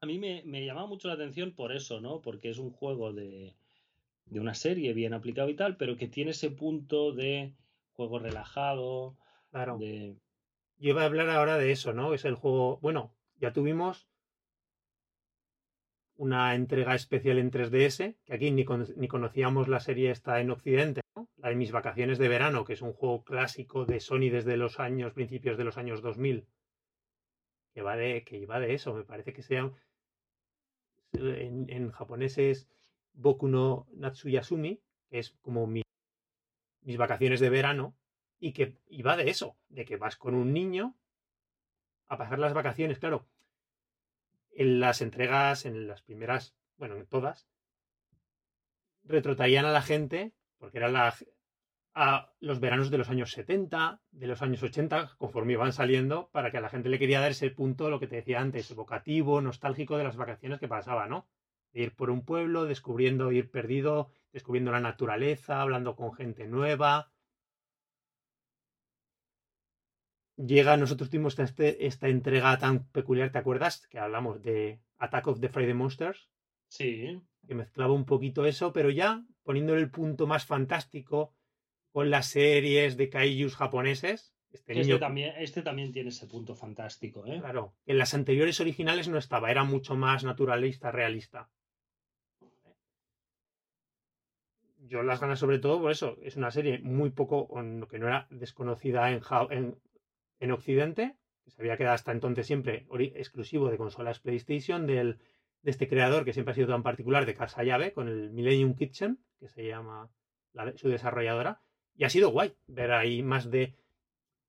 [0.01, 2.23] A mí me, me llamaba mucho la atención por eso, ¿no?
[2.23, 3.53] Porque es un juego de,
[4.27, 7.55] de una serie bien aplicado y tal, pero que tiene ese punto de
[7.93, 9.17] juego relajado,
[9.51, 9.79] Claro.
[9.79, 10.17] de...
[10.81, 12.13] Yo iba a hablar ahora de eso, ¿no?
[12.13, 12.79] Es el juego.
[12.79, 14.09] Bueno, ya tuvimos
[16.17, 18.65] una entrega especial en 3DS, que aquí ni,
[18.97, 21.29] ni conocíamos la serie esta en Occidente, ¿no?
[21.37, 24.81] La de Mis Vacaciones de Verano, que es un juego clásico de Sony desde los
[24.81, 26.47] años, principios de los años 2000,
[27.75, 29.71] que va de, que iba de eso, me parece que sea.
[31.13, 32.69] En, en japonés es
[33.13, 35.83] Boku no Natsuyasumi, que es como mi-
[36.83, 37.97] mis vacaciones de verano,
[38.41, 40.97] y que iba de eso, de que vas con un niño
[42.09, 43.27] a pasar las vacaciones, claro.
[44.53, 47.47] En las entregas, en las primeras, bueno, en todas,
[49.05, 51.15] retrotraían a la gente, porque eran la,
[51.95, 56.51] a los veranos de los años 70, de los años 80, conforme iban saliendo, para
[56.51, 59.41] que a la gente le quería dar ese punto, lo que te decía antes, evocativo,
[59.41, 61.29] nostálgico de las vacaciones que pasaba, ¿no?
[61.73, 67.13] De ir por un pueblo, descubriendo, ir perdido, descubriendo la naturaleza, hablando con gente nueva.
[70.47, 73.87] Llega, nosotros tuvimos esta, este- esta entrega tan peculiar, ¿te acuerdas?
[73.89, 76.29] Que hablamos de Attack of the Friday Monsters,
[76.69, 81.35] Sí, que mezclaba un poquito eso, pero ya poniéndole el punto más fantástico
[81.93, 86.55] con las series de kaijus japoneses, Este, este niño, también, este también tiene ese punto
[86.55, 87.39] fantástico, ¿eh?
[87.41, 91.51] claro, en las anteriores originales no estaba, era mucho más naturalista, realista.
[94.79, 97.49] Yo las ganas sobre todo por eso, es una serie muy poco,
[97.89, 99.21] que no era desconocida en,
[99.51, 99.77] en,
[100.41, 105.19] en Occidente, que se había quedado hasta entonces siempre exclusivo de consolas PlayStation, del,
[105.63, 108.75] de este creador que siempre ha sido tan particular de Casa Llave, con el Millennium
[108.75, 110.11] Kitchen, que se llama
[110.53, 111.61] la, su desarrolladora,
[111.95, 113.75] y ha sido guay ver ahí más de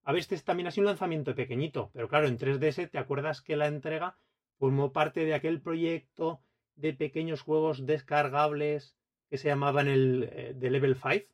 [0.04, 3.42] a ver, este también ha sido un lanzamiento pequeñito, pero claro, en 3DS te acuerdas
[3.42, 4.18] que la entrega
[4.58, 6.42] formó parte de aquel proyecto
[6.76, 8.96] de pequeños juegos descargables
[9.30, 11.26] que se llamaban el eh, de Level 5,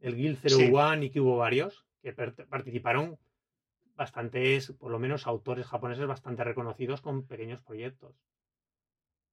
[0.00, 3.18] el Guild 01 y que hubo varios que participaron
[3.96, 8.14] bastantes, por lo menos autores japoneses bastante reconocidos con pequeños proyectos.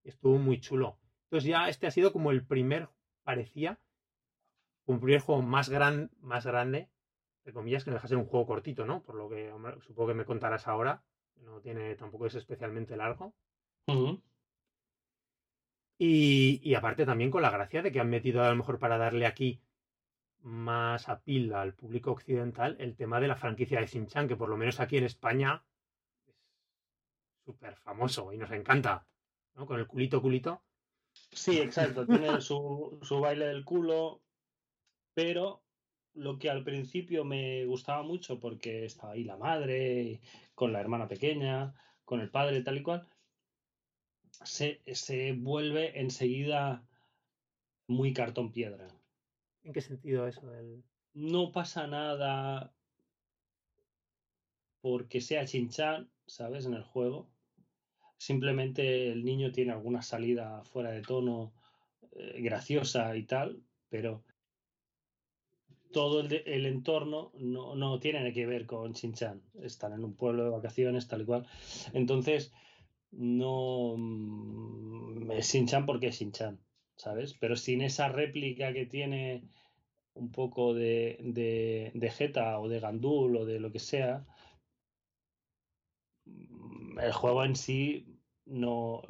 [0.04, 0.98] Estuvo muy chulo.
[1.26, 2.90] Entonces ya este ha sido como el primer,
[3.24, 3.80] parecía,
[4.86, 6.90] un primer juego más, gran, más grande
[7.44, 9.02] de comillas, que no deja ser un juego cortito, ¿no?
[9.02, 9.52] Por lo que
[9.82, 11.04] supongo que me contarás ahora.
[11.38, 13.34] No tiene, tampoco es especialmente largo.
[15.98, 19.26] y, aparte también con la gracia de que han metido a lo mejor para darle
[19.26, 19.62] aquí
[20.44, 24.50] más a pila al público occidental el tema de la franquicia de Shin-Chan, que por
[24.50, 25.64] lo menos aquí en España
[26.28, 26.36] es
[27.46, 29.06] súper famoso y nos encanta,
[29.56, 29.66] ¿no?
[29.66, 30.64] Con el culito culito.
[31.32, 34.22] Sí, exacto, tiene su, su baile del culo,
[35.14, 35.62] pero
[36.14, 40.22] lo que al principio me gustaba mucho porque estaba ahí la madre,
[40.56, 41.74] con la hermana pequeña,
[42.06, 43.08] con el padre, tal y cual,
[44.44, 46.86] se, se vuelve enseguida
[47.88, 48.88] muy cartón piedra.
[49.64, 50.42] ¿En qué sentido eso?
[51.14, 52.74] No pasa nada
[54.82, 56.66] porque sea chinchan, ¿sabes?
[56.66, 57.30] En el juego.
[58.18, 61.54] Simplemente el niño tiene alguna salida fuera de tono
[62.14, 64.24] eh, graciosa y tal, pero
[65.92, 69.42] todo el, entorno no, tiene que ver con Chinchan.
[69.62, 71.48] Están en un pueblo de vacaciones, tal y cual.
[71.94, 72.54] Entonces,
[73.12, 76.60] no mm, es Shinchan porque es Shinchan,
[77.02, 77.34] ¿sabes?
[77.34, 79.44] Pero sin esa réplica que tiene
[80.14, 84.26] un poco de, de, de Jeta o de Gandul o de lo que sea,
[86.26, 88.06] mm, el juego en sí
[88.46, 89.02] no.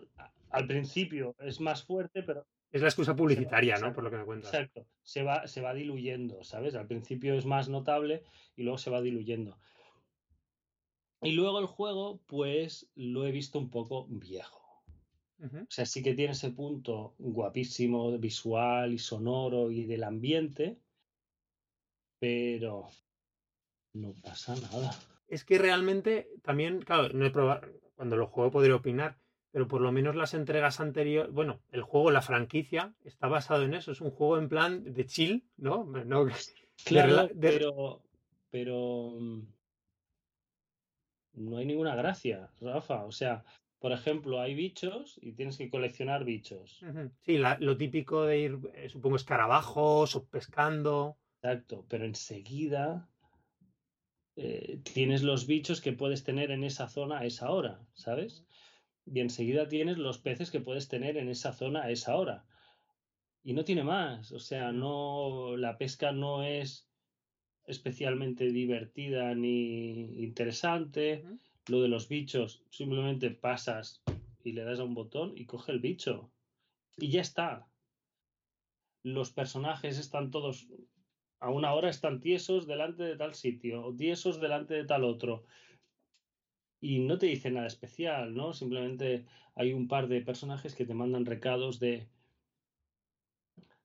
[0.52, 3.94] Al principio es más fuerte, pero es la excusa publicitaria, ¿no?
[3.94, 4.54] Por lo que me cuentas.
[4.54, 4.88] Exacto.
[5.04, 6.76] Se va, se va diluyendo, ¿sabes?
[6.76, 8.24] Al principio es más notable
[8.56, 9.58] y luego se va diluyendo.
[11.22, 14.61] Y luego el juego, pues lo he visto un poco viejo.
[15.44, 20.78] O sea, sí que tiene ese punto guapísimo, visual y sonoro y del ambiente,
[22.20, 22.90] pero
[23.94, 24.92] no pasa nada.
[25.28, 29.18] Es que realmente también, claro, no he probado, cuando lo juego podré opinar,
[29.52, 33.74] pero por lo menos las entregas anteriores, bueno, el juego, la franquicia, está basado en
[33.74, 35.86] eso, es un juego en plan de chill, ¿no?
[35.86, 36.28] no
[36.86, 38.04] claro, pero,
[38.50, 39.42] pero mm,
[41.34, 43.44] no hay ninguna gracia, Rafa, o sea,
[43.82, 46.80] por ejemplo, hay bichos y tienes que coleccionar bichos.
[47.26, 51.18] Sí, lo típico de ir, eh, supongo, escarabajos o pescando.
[51.42, 53.10] Exacto, pero enseguida
[54.38, 58.46] eh, tienes los bichos que puedes tener en esa zona a esa hora, ¿sabes?
[59.06, 62.46] y enseguida tienes los peces que puedes tener en esa zona a esa hora.
[63.44, 66.88] Y no tiene más, o sea, no la pesca no es
[67.66, 71.26] especialmente divertida ni interesante.
[71.68, 74.02] Lo de los bichos, simplemente pasas
[74.44, 76.32] y le das a un botón y coge el bicho.
[76.98, 77.68] Y ya está.
[79.04, 80.68] Los personajes están todos
[81.40, 85.44] a una hora están tiesos delante de tal sitio, o tiesos delante de tal otro
[86.82, 88.54] y no te dice nada especial, ¿no?
[88.54, 92.08] Simplemente hay un par de personajes que te mandan recados de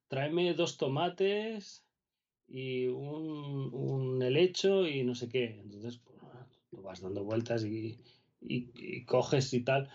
[0.08, 1.84] tráeme dos tomates
[2.48, 5.60] y un, un helecho y no sé qué.
[5.60, 6.15] Entonces, pues,
[6.86, 7.98] vas dando vueltas y,
[8.40, 9.90] y, coges y tal.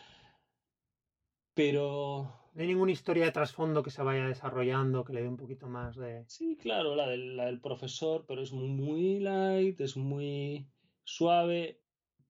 [1.54, 2.38] Pero...
[2.54, 5.70] ¿No hay ninguna historia de trasfondo que se vaya desarrollando, que le dé un poquito
[5.70, 6.26] más de...
[6.28, 10.68] Sí, claro, la del, la del profesor, pero es muy light, es muy
[11.06, 11.82] suave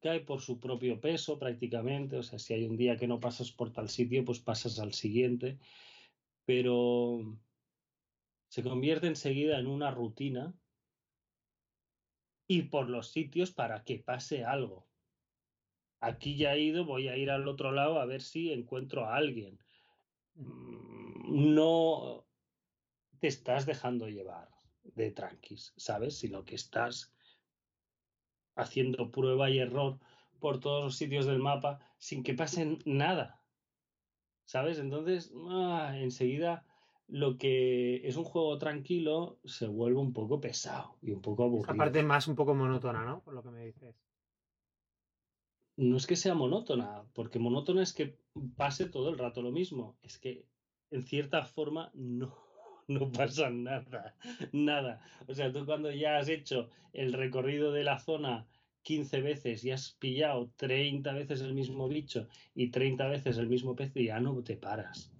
[0.01, 3.51] cae por su propio peso prácticamente, o sea, si hay un día que no pasas
[3.51, 5.59] por tal sitio, pues pasas al siguiente,
[6.45, 7.37] pero
[8.49, 10.53] se convierte enseguida en una rutina
[12.51, 14.85] y por los sitios para que pase algo.
[16.01, 19.15] Aquí ya he ido, voy a ir al otro lado a ver si encuentro a
[19.15, 19.57] alguien.
[20.35, 22.27] Mm, no
[23.19, 24.49] te estás dejando llevar
[24.83, 26.17] de tranquis, ¿sabes?
[26.17, 27.13] Sino que estás
[28.55, 29.97] haciendo prueba y error
[30.41, 33.41] por todos los sitios del mapa sin que pase nada.
[34.43, 34.77] ¿Sabes?
[34.77, 36.65] Entonces, ah, enseguida
[37.11, 41.73] lo que es un juego tranquilo se vuelve un poco pesado y un poco aburrido.
[41.73, 43.21] Esa parte más un poco monótona, ¿no?
[43.21, 43.95] Por lo que me dices.
[45.75, 48.17] No es que sea monótona, porque monótona es que
[48.55, 49.97] pase todo el rato lo mismo.
[50.03, 50.45] Es que
[50.89, 52.33] en cierta forma no,
[52.87, 54.15] no pasa nada,
[54.53, 55.01] nada.
[55.27, 58.47] O sea, tú cuando ya has hecho el recorrido de la zona
[58.83, 63.75] 15 veces y has pillado 30 veces el mismo bicho y 30 veces el mismo
[63.75, 65.11] pez, ya no te paras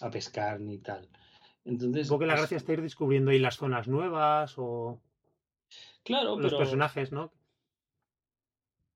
[0.00, 1.08] a pescar ni tal.
[1.64, 5.00] Entonces, Supongo que la gracia está ir descubriendo ahí las zonas nuevas o
[6.02, 7.32] claro, los pero, personajes, ¿no?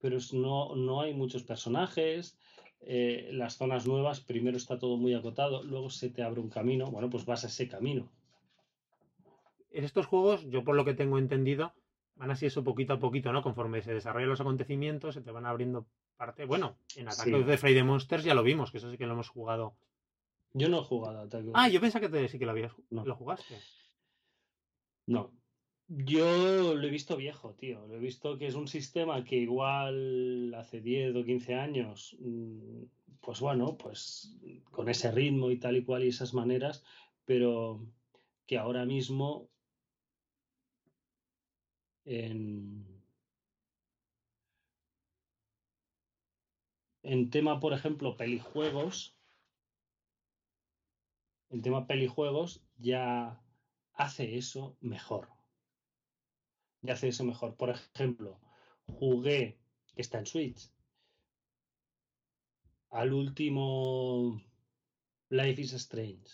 [0.00, 2.38] pero es- no, no hay muchos personajes.
[2.80, 6.92] eh, las zonas nuevas, primero está todo muy acotado, luego se te abre un camino.
[6.92, 8.08] Bueno, pues vas a ese camino.
[9.72, 11.72] En estos juegos, yo por lo que tengo entendido,
[12.14, 13.42] van así eso poquito a poquito, ¿no?
[13.42, 15.86] Conforme se desarrollan los acontecimientos, se te van abriendo
[16.16, 16.44] parte.
[16.44, 17.32] Bueno, en Sí.
[17.34, 19.74] Of the Friday Monsters ya lo vimos, que eso sí que lo hemos jugado.
[20.54, 22.52] Yo no he jugado a Attack of- Ah, yo pensaba que te- sí que lo
[22.52, 23.04] habías No.
[23.04, 23.54] lo jugaste.
[25.06, 25.32] No.
[25.88, 27.86] Yo lo he visto viejo, tío.
[27.86, 32.82] Lo he visto que es un sistema que igual hace 10 o 15 años, mm,
[33.20, 34.34] pues bueno, pues
[34.70, 36.84] con ese ritmo y tal y cual y esas maneras,
[37.24, 37.80] pero
[38.46, 39.48] que ahora mismo
[42.04, 42.84] en,
[47.02, 49.17] en tema, por ejemplo, pelijuegos,
[51.50, 53.42] en tema pelijuegos ya
[53.94, 55.28] hace eso mejor.
[56.82, 57.56] Ya hace eso mejor.
[57.56, 58.40] Por ejemplo,
[58.86, 59.58] jugué,
[59.94, 60.70] que está en Switch,
[62.90, 64.40] al último
[65.30, 66.30] Life is Strange.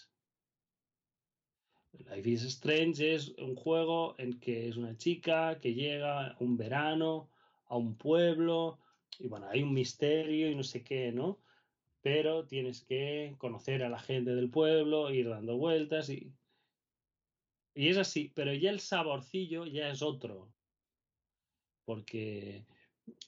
[1.93, 7.31] Life is Strange es un juego en que es una chica que llega un verano
[7.67, 8.79] a un pueblo
[9.19, 11.39] y bueno, hay un misterio y no sé qué, ¿no?
[12.05, 16.33] Pero tienes que conocer a la gente del pueblo, ir dando vueltas y,
[17.75, 20.49] y es así, pero ya el saborcillo ya es otro.
[21.87, 22.65] Porque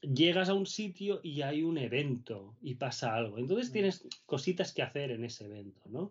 [0.03, 3.39] llegas a un sitio y hay un evento y pasa algo.
[3.39, 3.73] Entonces Mm.
[3.73, 6.11] tienes cositas que hacer en ese evento, ¿no?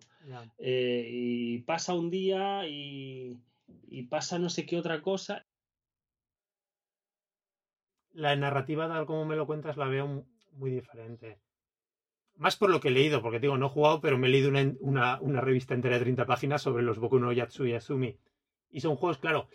[0.59, 3.39] Eh, y pasa un día y,
[3.89, 5.47] y pasa no sé qué otra cosa.
[8.13, 11.44] La narrativa, tal como me lo cuentas, la veo mu- muy diferente.
[12.37, 14.49] Más por lo que he leído, porque digo, no he jugado, pero me he leído
[14.49, 18.17] una, una, una revista entera de 30 páginas sobre los Boku no Yatsu y Asumi.
[18.69, 19.47] Y son juegos, claro,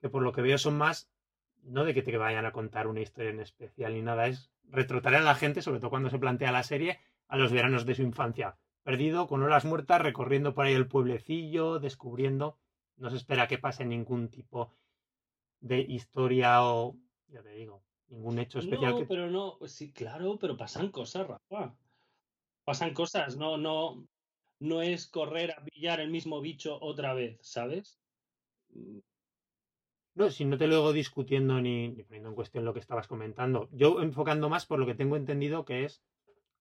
[0.00, 1.10] que por lo que veo son más,
[1.62, 5.14] no de que te vayan a contar una historia en especial ni nada, es retratar
[5.14, 8.02] a la gente, sobre todo cuando se plantea la serie, a los veranos de su
[8.02, 8.56] infancia.
[8.82, 12.58] Perdido, con horas muertas, recorriendo por ahí el pueblecillo, descubriendo.
[12.96, 14.72] No se espera que pase ningún tipo
[15.60, 16.96] de historia o,
[17.28, 21.26] ya te digo, ningún hecho especial No, que pero no, sí, claro, pero pasan cosas,
[21.26, 21.74] Rafa.
[22.64, 24.06] Pasan cosas, no, no,
[24.60, 28.00] no es correr a pillar el mismo bicho otra vez, ¿sabes?
[28.74, 28.98] Mm,
[30.14, 33.06] No, si no te lo hago discutiendo ni, ni poniendo en cuestión lo que estabas
[33.08, 33.68] comentando.
[33.72, 36.02] Yo enfocando más por lo que tengo entendido que es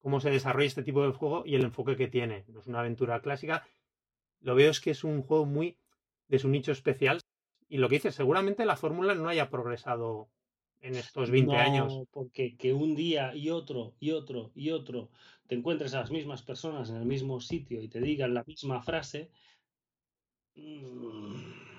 [0.02, 2.46] cómo se desarrolla este tipo de juego y el enfoque que tiene.
[2.48, 3.68] No es una aventura clásica.
[4.42, 5.78] Lo veo es que es un juego muy
[6.28, 7.22] de su nicho especial.
[7.70, 10.30] Y lo que dices, seguramente la fórmula no haya progresado
[10.84, 12.04] en estos 20 no, años.
[12.12, 15.10] porque que un día y otro y otro y otro
[15.48, 18.82] te encuentres a las mismas personas en el mismo sitio y te digan la misma
[18.82, 19.32] frase.
[20.56, 21.36] mm,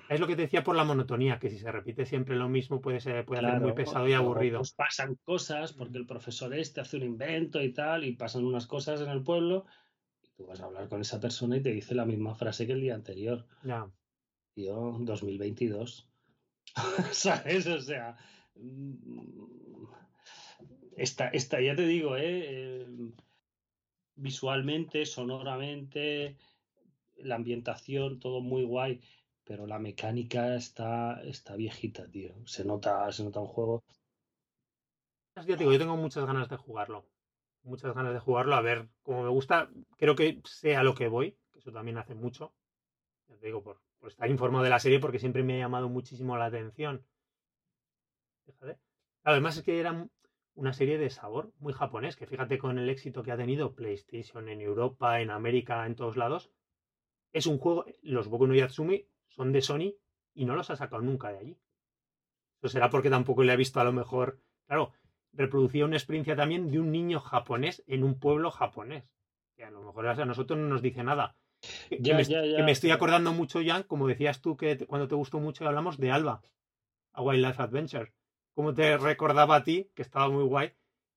[0.09, 2.81] Es lo que te decía por la monotonía, que si se repite siempre lo mismo
[2.81, 4.59] puede, ser, puede hacer muy Claro, pesado y aburrido.
[4.59, 8.67] Pues pasan cosas porque el profesor este hace un invento y tal, y pasan unas
[8.67, 9.65] cosas en el pueblo,
[10.21, 12.73] y tú vas a hablar con esa persona y te dice la misma frase que
[12.73, 13.47] el día anterior.
[13.63, 13.89] Ya.
[14.55, 16.09] Yo, 2022.
[17.11, 17.67] ¿Sabes?
[17.67, 18.17] O sea.
[18.55, 19.85] Mm,
[20.97, 22.85] Esta, esta, ya te digo, ¿eh?
[24.15, 26.35] Visualmente, sonoramente,
[27.17, 29.01] la ambientación, todo muy guay.
[29.45, 32.33] Pero la mecánica está, está viejita, tío.
[32.45, 33.83] Se nota, se nota un juego.
[35.35, 37.05] Te digo, yo tengo muchas ganas de jugarlo.
[37.63, 39.69] Muchas ganas de jugarlo, a ver cómo me gusta.
[39.97, 42.53] Creo que sé a lo que voy, que eso también hace mucho.
[43.29, 45.89] Ya te digo, por, por estar informado de la serie, porque siempre me ha llamado
[45.89, 47.05] muchísimo la atención.
[48.45, 48.79] Fíjate.
[49.23, 50.07] Además es que era
[50.53, 54.47] una serie de sabor muy japonés, que fíjate con el éxito que ha tenido PlayStation
[54.49, 56.51] en Europa, en América, en todos lados.
[57.33, 59.95] Es un juego, los Boku no Yatsumi son de Sony
[60.33, 61.57] y no los ha sacado nunca de allí.
[62.61, 64.91] Eso será porque tampoco le ha visto a lo mejor, claro,
[65.33, 69.03] reproducía una experiencia también de un niño japonés en un pueblo japonés.
[69.57, 71.35] Que a lo mejor a nosotros no nos dice nada.
[71.89, 74.75] Que, Ya, me, ya, ya, que me estoy acordando mucho ya, como decías tú, que
[74.75, 76.41] te- cuando te gustó mucho hablamos de Alba,
[77.13, 78.13] a Wildlife Adventure.
[78.55, 80.71] Como te recordaba a ti, que estaba muy guay,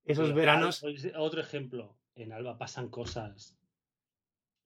[0.05, 0.85] esos Pero, veranos.
[1.17, 1.97] Otro ejemplo.
[2.15, 3.57] En Alba pasan cosas.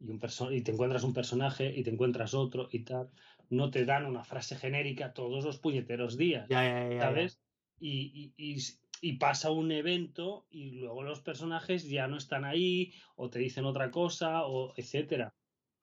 [0.00, 0.20] y, un
[0.52, 3.10] y te encuentras un personaje y te encuentras otro y tal,
[3.50, 7.38] no te dan una frase genérica todos los puñeteros días, ¿sabes?
[7.78, 8.56] Y, y,
[9.00, 13.66] y, pasa un evento y luego los personajes ya no están ahí o te dicen
[13.66, 15.34] otra cosa o etcétera.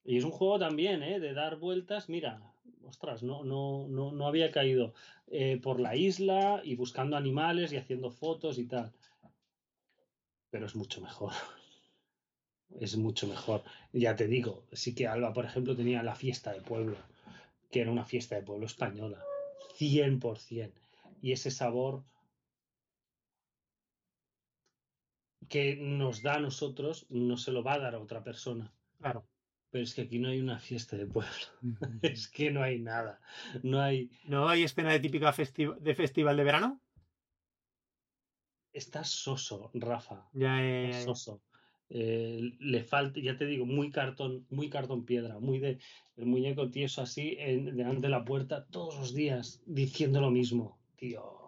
[0.03, 1.19] Y es un juego también, ¿eh?
[1.19, 2.41] De dar vueltas, mira,
[2.89, 4.93] ostras, no, no, no, no había caído
[5.27, 8.91] eh, por la isla y buscando animales y haciendo fotos y tal.
[10.49, 11.33] Pero es mucho mejor.
[12.79, 13.63] Es mucho mejor.
[13.93, 16.97] Ya te digo, sí que Alba, por ejemplo, tenía la fiesta de pueblo,
[17.71, 19.23] que era una fiesta de pueblo española.
[19.79, 20.71] 100%.
[21.19, 22.03] Y ese sabor
[25.49, 28.71] que nos da a nosotros no se lo va a dar a otra persona.
[28.99, 29.25] Claro.
[29.71, 31.31] Pero es que aquí no hay una fiesta de pueblo.
[32.01, 33.21] es que no hay nada.
[33.63, 34.09] No hay.
[34.25, 36.81] ¿No hay escena de típica de festival de verano?
[38.73, 40.27] Está soso, Rafa.
[40.33, 41.41] Ya, es soso.
[41.89, 45.79] Eh, le falta, ya te digo, muy cartón, muy cartón piedra, muy de
[46.17, 50.77] el muñeco tieso así en, delante de la puerta todos los días diciendo lo mismo,
[50.97, 51.39] tío.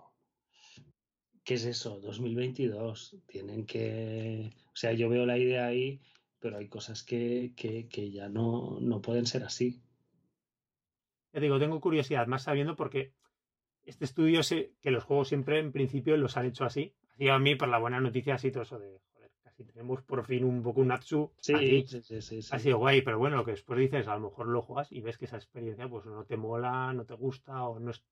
[1.43, 1.99] ¿Qué es eso?
[1.99, 3.18] 2022.
[3.27, 4.53] Tienen que.
[4.68, 5.99] O sea, yo veo la idea ahí
[6.41, 9.80] pero hay cosas que, que, ya no, no, pueden ser así.
[11.31, 13.13] Ya digo, tengo curiosidad, más sabiendo porque
[13.84, 16.93] este estudio, sé que los juegos siempre en principio los han hecho así.
[17.13, 20.26] Así a mí, por la buena noticia, así todo eso de, joder, casi tenemos por
[20.26, 21.31] fin un poco un Natsu.
[21.39, 24.22] Sí, sí, sí, sí, Ha sido guay, pero bueno, lo que después dices, a lo
[24.22, 27.65] mejor lo juegas y ves que esa experiencia pues no te mola, no te gusta
[27.65, 28.03] o no es,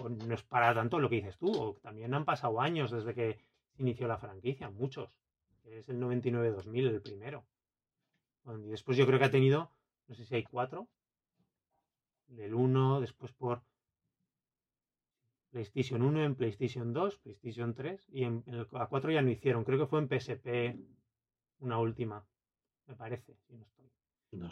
[0.00, 1.52] o no es para tanto lo que dices tú.
[1.52, 3.38] O también han pasado años desde que
[3.76, 5.10] inició la franquicia, muchos.
[5.64, 7.44] Es el 99-2000 el primero.
[8.46, 9.70] Y después yo creo que ha tenido,
[10.06, 10.88] no sé si hay cuatro,
[12.28, 13.62] del 1, después por
[15.50, 19.64] PlayStation 1, en PlayStation 2, PlayStation 3 y en, el a 4 ya no hicieron.
[19.64, 20.76] Creo que fue en PSP
[21.60, 22.24] una última,
[22.86, 23.90] me parece, si no estoy.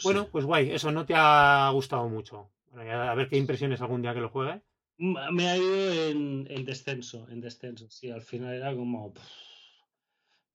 [0.02, 2.50] bueno, pues guay, eso no te ha gustado mucho.
[2.70, 4.62] Bueno, a ver qué impresiones algún día que lo juegue.
[4.96, 7.90] Me ha ido en, en descenso, en descenso.
[7.90, 9.12] Sí, al final era como.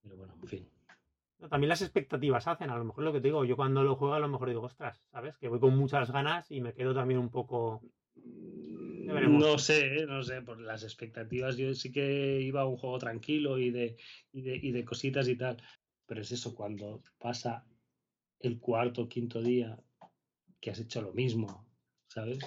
[0.02, 0.70] Pero bueno, en fin.
[1.48, 4.14] También las expectativas hacen, a lo mejor lo que te digo, yo cuando lo juego
[4.14, 5.38] a lo mejor digo, ostras, ¿sabes?
[5.38, 7.82] Que voy con muchas ganas y me quedo también un poco...
[8.16, 13.58] No sé, no sé, por las expectativas yo sí que iba a un juego tranquilo
[13.58, 13.98] y de,
[14.32, 15.58] y de, y de cositas y tal,
[16.06, 17.66] pero es eso, cuando pasa
[18.40, 19.80] el cuarto o quinto día
[20.60, 21.66] que has hecho lo mismo,
[22.08, 22.40] ¿sabes?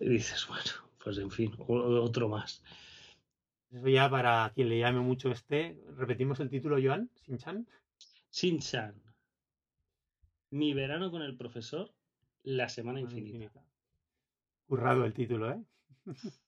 [0.00, 0.70] y dices, bueno,
[1.02, 2.62] pues en fin, otro más.
[3.74, 5.82] Eso ya para quien le llame mucho este.
[5.96, 7.66] Repetimos el título, Joan, Sin-Chan.
[8.30, 8.94] Sin-Chan.
[10.50, 11.92] Mi verano con el profesor,
[12.44, 13.64] la semana infinita.
[14.68, 15.60] Currado el título, ¿eh?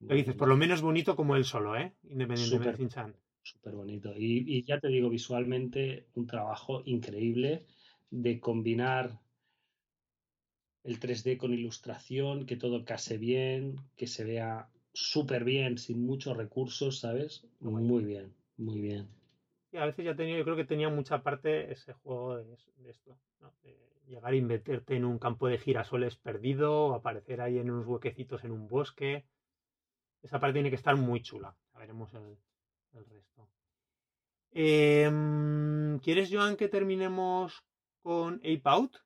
[0.00, 1.92] lo dices, por lo menos bonito como él solo, ¿eh?
[2.04, 3.16] Independientemente de Sin-Chan.
[3.42, 4.12] Súper bonito.
[4.16, 7.66] Y, y ya te digo, visualmente, un trabajo increíble
[8.10, 9.18] de combinar
[10.84, 16.36] el 3D con ilustración, que todo case bien, que se vea súper bien, sin muchos
[16.36, 17.46] recursos, ¿sabes?
[17.60, 19.08] Muy bien, muy bien.
[19.70, 22.54] Y a veces ya tenía, yo creo que tenía mucha parte ese juego de,
[22.88, 23.18] esto,
[23.62, 27.86] de llegar y meterte en un campo de girasoles perdido, o aparecer ahí en unos
[27.86, 29.24] huequecitos en un bosque.
[30.22, 31.54] Esa parte tiene que estar muy chula.
[31.74, 32.38] Ya veremos el,
[33.06, 33.48] resto.
[34.50, 37.62] Em, ¿Quieres, Joan, que terminemos
[38.02, 38.96] con Ape Out?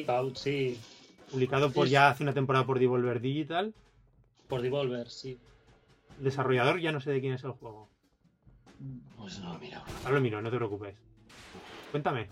[0.00, 0.78] Tape Out, sí.
[1.30, 3.74] Publicado por ya hace una temporada por Devolver Digital.
[4.48, 5.38] Por Devolver, sí.
[6.18, 7.88] Desarrollador ya no sé de quién es el juego.
[9.16, 9.82] Pues no, mira.
[10.04, 10.94] Ahora lo miro, no te preocupes.
[11.90, 12.28] Cuéntame.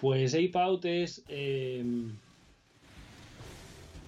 [0.00, 2.16] Pues Ape Out es em,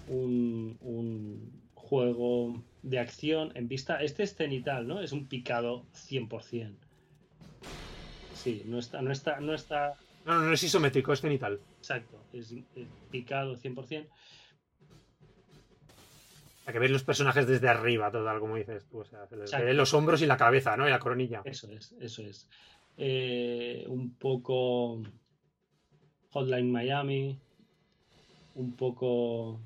[0.08, 4.02] un, un, juego de acción en vista.
[4.02, 5.00] Este es cenital, ¿no?
[5.00, 6.74] Es un picado 100%.
[8.34, 9.94] Sí, no está, no está, no está
[10.24, 11.60] no, no, no es isométrico, es cenital.
[11.78, 12.54] Exacto, es,
[13.10, 14.08] picado 100%.
[16.64, 19.00] Para que veas los personajes desde arriba, total, como dices tú.
[19.00, 20.86] O sea, se los hombros y la cabeza, ¿no?
[20.86, 21.42] Y la coronilla.
[21.44, 22.48] Eso es, eso es.
[22.96, 25.02] Eh, un poco
[26.30, 27.38] Hotline Miami,
[28.54, 29.60] un poco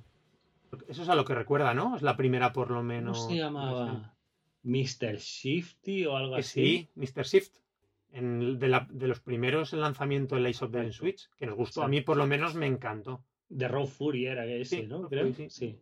[0.89, 1.95] Eso es a lo que recuerda, ¿no?
[1.95, 3.19] Es la primera por lo menos.
[3.19, 4.17] ¿Cómo se llamaba?
[4.65, 5.19] Mr.
[5.19, 6.61] Shifty o algo que así.
[6.61, 7.25] Sí, Mr.
[7.25, 7.55] Shift.
[8.11, 11.83] En, de, la, de, los primeros lanzamientos de Ace of the Switch, que nos gustó.
[11.83, 13.25] A mí por lo menos me encantó.
[13.49, 15.09] De Raw Fury era ese, ¿no?
[15.09, 15.33] Creo.
[15.35, 15.49] sí.
[15.51, 15.79] sí.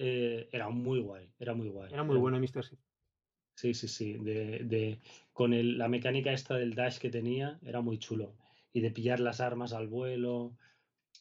[0.00, 1.92] Eh, era muy guay, era muy guay.
[1.92, 2.62] Era muy bueno Mr.
[2.62, 2.80] Shift.
[3.54, 4.12] Sí, sí, sí.
[4.12, 5.00] De, de,
[5.32, 8.36] con el, la mecánica esta del dash que tenía, era muy chulo.
[8.72, 10.56] Y de pillar las armas al vuelo.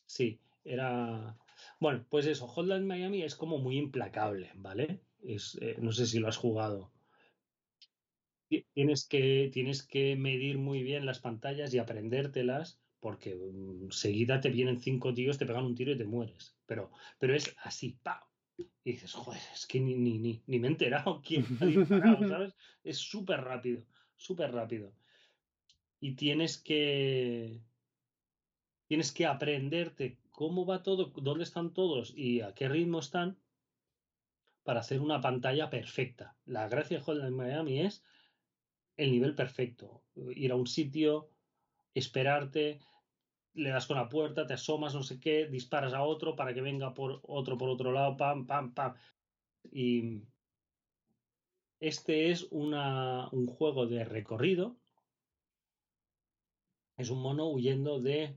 [0.06, 1.36] Sí, era.
[1.80, 5.02] Bueno, pues eso, Hotline Miami es como muy implacable, ¿vale?
[5.24, 6.92] Es, eh, no sé si lo has jugado.
[8.74, 14.50] Tienes que, tienes que medir muy bien las pantallas y aprendértelas, porque um, seguida te
[14.50, 16.56] vienen cinco tíos, te pegan un tiro y te mueres.
[16.66, 18.20] Pero, pero es así, ¡pam!
[18.58, 22.28] Y dices, joder, es que ni, ni, ni, ni me he enterado quién ha disparado,
[22.28, 22.54] ¿sabes?
[22.84, 23.84] Es súper rápido,
[24.16, 24.94] súper rápido.
[26.00, 27.62] Y tienes que.
[28.88, 33.38] Tienes que aprenderte cómo va todo, dónde están todos y a qué ritmo están
[34.64, 36.36] para hacer una pantalla perfecta.
[36.46, 38.04] La gracia de Hotline Miami es
[38.98, 40.04] el nivel perfecto.
[40.16, 41.30] Ir a un sitio,
[41.94, 42.80] esperarte,
[43.54, 46.62] le das con la puerta, te asomas, no sé qué, disparas a otro para que
[46.62, 48.96] venga por otro por otro lado, pam, pam, pam.
[49.72, 50.22] Y
[51.80, 54.78] este es una, un juego de recorrido.
[56.98, 58.36] Es un mono huyendo de,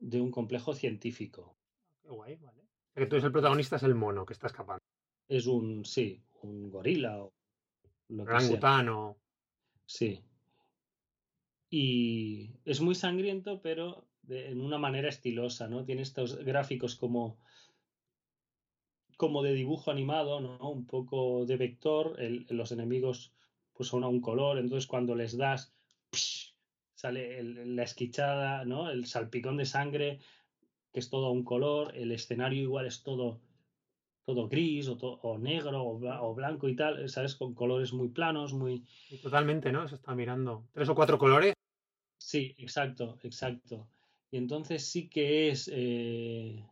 [0.00, 1.56] de un complejo científico.
[2.02, 2.62] Qué guay, vale.
[2.94, 4.82] Entonces el protagonista es el mono que está escapando.
[5.28, 7.32] Es un, sí, un gorila o
[8.10, 9.16] lo Orangutano.
[9.86, 10.20] Sí.
[11.70, 15.84] Y es muy sangriento, pero de, en una manera estilosa, ¿no?
[15.84, 17.38] Tiene estos gráficos como,
[19.16, 20.70] como de dibujo animado, ¿no?
[20.70, 22.16] Un poco de vector.
[22.20, 23.32] El, los enemigos
[23.72, 25.72] pues son a un color, entonces cuando les das,
[26.12, 26.54] psh,
[26.94, 28.90] sale el, la esquichada, ¿no?
[28.90, 30.18] El salpicón de sangre,
[30.92, 31.96] que es todo a un color.
[31.96, 33.40] El escenario igual es todo
[34.24, 37.34] todo gris o, to o negro o, o, blanco y tal, ¿sabes?
[37.34, 38.84] Con colores muy planos, muy...
[39.22, 39.88] Totalmente, ¿no?
[39.88, 40.64] Se está mirando.
[40.72, 41.54] ¿Tres o cuatro colores?
[42.18, 43.88] Sí, exacto, exacto.
[44.30, 45.70] Y entonces sí que es...
[45.72, 46.64] Eh...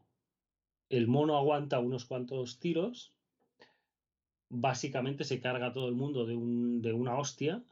[0.91, 3.13] El mono aguanta unos cuantos tiros.
[4.49, 7.63] Básicamente se carga todo el mundo de, un, de una hostia.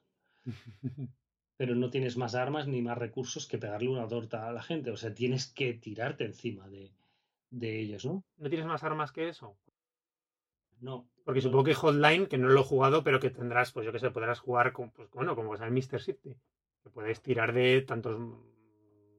[1.56, 4.90] pero no tienes más armas ni más recursos que pegarle una torta a la gente.
[4.90, 6.92] O sea, tienes que tirarte encima de,
[7.50, 8.24] de ellos, ¿no?
[8.36, 9.56] ¿No tienes más armas que eso?
[10.80, 11.08] No.
[11.24, 13.98] Porque supongo que Hotline, que no lo he jugado, pero que tendrás, pues yo que
[13.98, 16.00] sé, podrás jugar con, pues bueno, como es el Mr.
[16.00, 16.36] City.
[16.82, 18.20] Que puedes tirar de tantos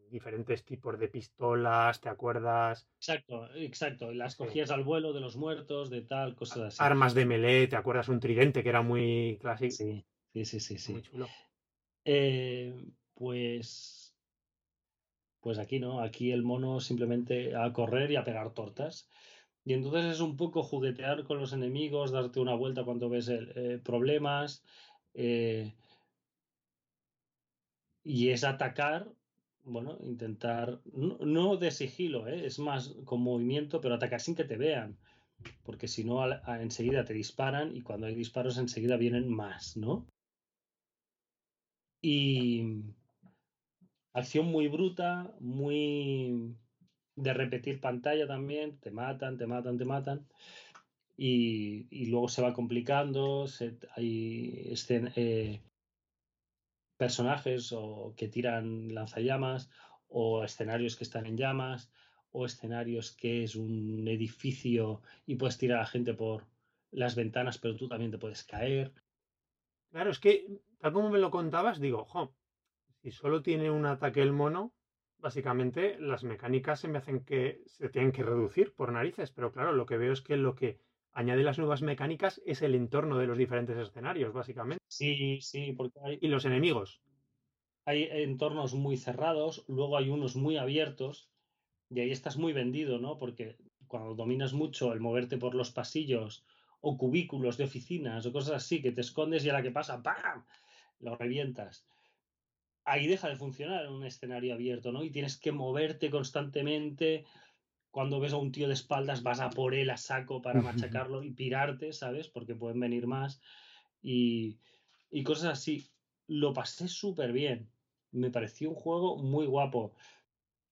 [0.10, 2.88] diferentes tipos de pistolas, ¿te acuerdas?
[2.95, 4.14] Exacto, exacto.
[4.14, 4.74] Las cogías sí.
[4.74, 6.78] al vuelo de los muertos, de tal, cosas así.
[6.80, 8.08] Armas de melee, ¿te acuerdas?
[8.08, 9.72] Un tridente que era muy clásico.
[9.72, 10.78] Sí, sí, sí, sí.
[10.78, 10.94] sí.
[10.94, 11.28] Muy chulo.
[12.06, 12.74] Eh,
[13.14, 14.06] pues.
[15.48, 19.07] Pues aquí no, aquí el mono simplemente a correr y a pegar tortas.
[19.64, 23.53] Y entonces es un poco juguetear con los enemigos, darte una vuelta cuando ves el,
[23.56, 24.61] eh, problemas.
[25.14, 25.74] Eh,
[28.03, 29.07] y es atacar,
[29.64, 32.45] bueno, intentar, no, no de sigilo, ¿eh?
[32.45, 34.98] es más con movimiento, pero atacar sin que te vean.
[35.64, 36.22] Porque si no,
[36.60, 40.10] enseguida te disparan y cuando hay disparos enseguida vienen más, ¿no?
[42.02, 42.97] Y
[44.18, 46.56] acción muy bruta, muy
[47.15, 50.27] de repetir pantalla también, te matan, te matan, te matan.
[51.15, 54.73] Y, luego se va complicando, se, hay
[55.15, 55.61] eh,
[56.98, 59.69] personajes o que tiran lanzallamas,
[60.10, 61.91] o escenarios que están en llamas,
[62.31, 66.45] o escenarios que es un edificio y puedes tirar a la gente por
[66.91, 68.94] las ventanas, pero tú también te puedes caer.
[69.91, 70.48] Claro, es que,
[70.80, 72.34] tal como me lo contabas, digo, jo,
[73.07, 74.73] si solo tiene un ataque el mono,
[75.19, 79.71] básicamente las mecánicas se me hacen que se tienen que reducir por narices, pero claro,
[79.71, 80.81] lo que veo es que lo que
[81.13, 84.84] añade las nuevas mecánicas es el entorno de los diferentes escenarios, básicamente.
[84.89, 86.19] Sí, sí, porque hay...
[86.19, 86.99] Y los enemigos.
[87.85, 91.29] Hay entornos muy cerrados, luego hay unos muy abiertos,
[91.89, 93.17] y ahí estás muy vendido, ¿no?
[93.17, 93.55] Porque
[93.88, 96.45] cuando dominas mucho el moverte por los pasillos
[96.81, 100.03] o cubículos de oficinas o cosas así, que te escondes y a la que pasa,
[100.03, 100.43] ¡pam!
[100.99, 101.88] Lo revientas
[102.88, 105.03] ahí deja de funcionar en un escenario abierto, ¿no?
[105.03, 107.26] Y tienes que moverte constantemente.
[107.91, 111.22] Cuando ves a un tío de espaldas, vas a por él a saco para machacarlo
[111.22, 112.30] y pirarte, ¿sabes?
[112.30, 113.41] Porque pueden venir más.
[114.01, 114.57] Y,
[115.11, 115.89] y cosas así.
[116.27, 117.69] Lo pasé súper bien.
[118.11, 119.93] Me pareció un juego muy guapo.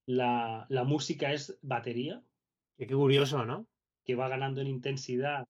[0.05, 2.23] La, la música es batería.
[2.77, 3.67] Qué curioso, ¿no?
[4.05, 5.45] Que va ganando en intensidad.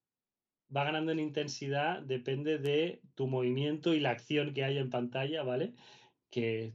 [0.75, 5.43] Va ganando en intensidad, depende de tu movimiento y la acción que hay en pantalla,
[5.43, 5.75] ¿vale?
[6.35, 6.73] Que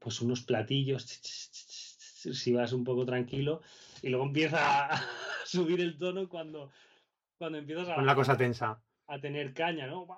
[0.00, 3.62] pues unos platillos si vas un poco tranquilo
[4.02, 5.00] y luego empieza a
[5.44, 6.72] subir el tono cuando,
[7.38, 7.94] cuando empiezas a...
[7.94, 8.82] Con la cosa tensa.
[9.06, 10.08] A tener caña, ¿no?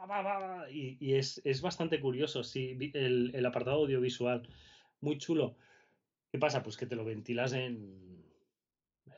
[0.70, 4.48] Y, es, bastante curioso, sí, el, el apartado audiovisual.
[5.02, 5.58] Muy chulo.
[6.32, 6.62] ¿Qué pasa?
[6.62, 8.24] Pues que te lo ventilas en,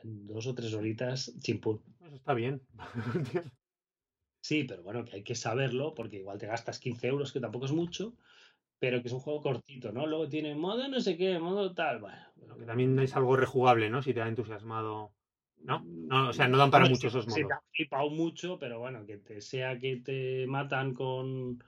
[0.03, 1.81] en dos o tres horitas chimpún.
[2.01, 2.61] Eso está bien.
[4.41, 7.67] sí, pero bueno, que hay que saberlo porque igual te gastas 15 euros, que tampoco
[7.67, 8.17] es mucho,
[8.81, 10.07] pero que es un juego cortito, ¿no?
[10.07, 12.17] Luego tiene modo no sé qué, modo tal, bueno.
[12.57, 14.01] que también es algo rejugable, ¿no?
[14.01, 15.11] Si te ha entusiasmado.
[15.63, 15.83] ¿No?
[15.85, 17.35] no o sea, no dan para mucho esos modos.
[17.35, 21.63] Sí, te ha flipado mucho, pero bueno, que te sea que te matan con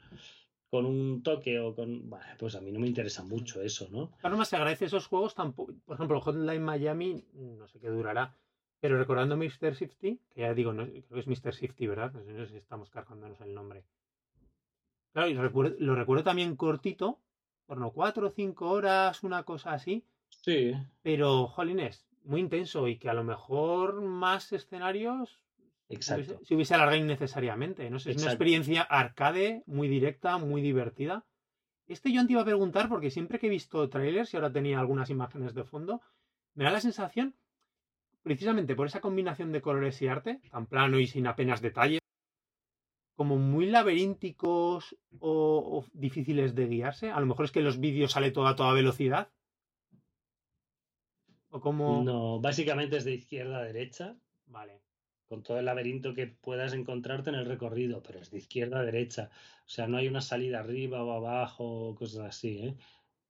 [0.72, 2.10] con un toque o con.
[2.10, 4.10] Bueno, pues a mí no me interesa mucho eso, ¿no?
[4.18, 5.76] Claro, más se agradece esos juegos tampoco.
[5.85, 8.35] Por ejemplo, Hotline Miami, no sé qué durará.
[8.80, 9.76] Pero recordando Mr.
[9.76, 11.53] Shifty, que ya digo, no, creo que es Mr.
[11.53, 12.11] Shifty, ¿verdad?
[12.14, 13.85] No sé si estamos cargándonos el nombre.
[15.14, 17.22] Claro, y lo recuerdo también cortito,
[17.65, 20.06] por no cuatro o cinco horas, una cosa así.
[20.30, 20.73] Sí.
[21.02, 25.44] Pero, jolines, muy intenso y que a lo mejor más escenarios
[25.90, 26.40] Exacto.
[26.44, 27.90] Si hubiese alargado innecesariamente.
[27.90, 31.26] No sé, es una experiencia arcade, muy directa, muy divertida.
[31.88, 34.80] Este yo te iba a preguntar porque siempre que he visto trailers y ahora tenía
[34.80, 36.02] algunas imágenes de fondo,
[36.56, 37.35] me da la sensación,
[38.23, 41.99] precisamente por esa combinación de colores y arte, tan plano y sin apenas detalles,
[43.15, 47.11] como muy laberínticos o, difíciles de guiarse.
[47.11, 49.30] A lo mejor es que los vídeos sale todo a toda velocidad.
[51.49, 52.03] O como.
[52.03, 54.15] No, básicamente es de izquierda a derecha.
[54.48, 54.84] Vale
[55.34, 58.84] con todo el laberinto que puedas encontrarte en el recorrido, pero es de izquierda a
[58.84, 59.31] derecha.
[59.65, 62.76] O sea, no hay una salida arriba o abajo, cosas así, ¿eh?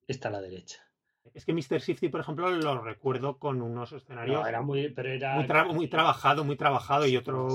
[0.05, 0.85] Está a la derecha.
[1.33, 1.79] Es que Mr.
[1.79, 4.41] Shifty, por ejemplo, lo recuerdo con unos escenarios.
[4.41, 5.35] No, era muy, pero era...
[5.71, 7.47] muy, trabajado, muy trabajado y otro.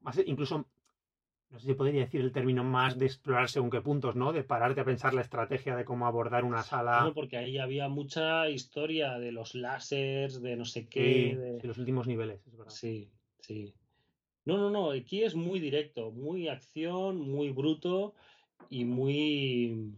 [0.00, 0.64] Más, incluso,
[1.50, 4.32] no sé si podría decir el término más de explorar según qué puntos, ¿no?
[4.32, 7.02] De pararte a pensar la estrategia de cómo abordar una sala.
[7.02, 11.58] No, porque ahí había mucha historia de los láseres, de no sé qué.
[11.60, 11.66] de...
[11.68, 12.72] los últimos niveles, es verdad.
[12.72, 13.10] Sí.
[13.40, 13.74] Sí.
[14.44, 18.14] No, no, no, aquí es muy directo, muy acción, muy bruto
[18.70, 19.94] y muy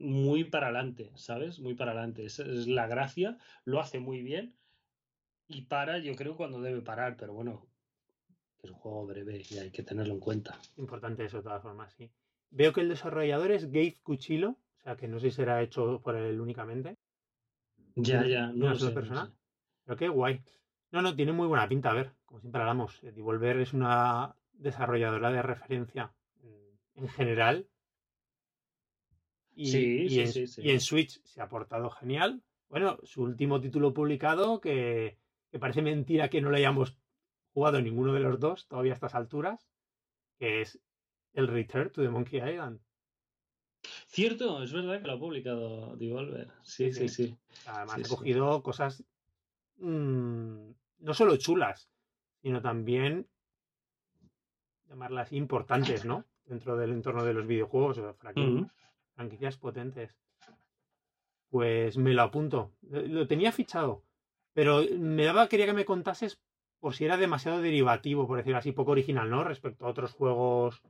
[0.00, 1.58] muy para adelante, ¿sabes?
[1.58, 2.24] Muy para adelante.
[2.24, 4.54] Esa es la gracia, lo hace muy bien
[5.48, 7.66] y para, yo creo, cuando debe parar, pero bueno,
[8.62, 10.58] es un juego breve y hay que tenerlo en cuenta.
[10.76, 12.10] Importante eso, de todas formas, sí.
[12.50, 16.00] Veo que el desarrollador es Gabe Cuchillo, o sea que no sé si será hecho
[16.02, 16.96] por él únicamente.
[17.94, 19.32] Ya, ya, no, sé, persona.
[19.84, 20.40] Pero qué guay.
[20.90, 21.90] No, no, tiene muy buena pinta.
[21.90, 26.12] A ver, como siempre hablamos, eh, Devolver es una desarrolladora de referencia
[26.94, 27.66] en, general.
[29.54, 32.42] Y, sí, en, sí, sí, y en Switch se ha portado genial.
[32.68, 35.18] Bueno, su último título publicado, que,
[35.50, 36.96] que parece mentira que no lo hayamos
[37.58, 39.68] jugado ninguno de los dos todavía a estas alturas,
[40.38, 40.80] que es
[41.32, 42.80] el Return to the Monkey Island.
[44.06, 46.50] Cierto, es verdad que lo ha publicado Devolver.
[46.62, 47.36] Sí, sí, sí.
[47.66, 49.04] Además, ha cogido cosas
[49.78, 50.70] Mm,
[51.00, 51.88] no solo chulas,
[52.42, 53.28] sino también
[54.88, 56.24] llamarlas importantes, ¿no?
[56.46, 58.16] Dentro del entorno de los videojuegos, o
[59.14, 60.14] franquicias potentes.
[61.50, 62.72] Pues me lo apunto.
[62.82, 64.02] Lo tenía fichado,
[64.52, 66.40] pero me daba, quería que me contases
[66.80, 69.44] por si era demasiado derivativo, por decir así, poco original, ¿no?
[69.44, 70.82] Respecto a otros juegos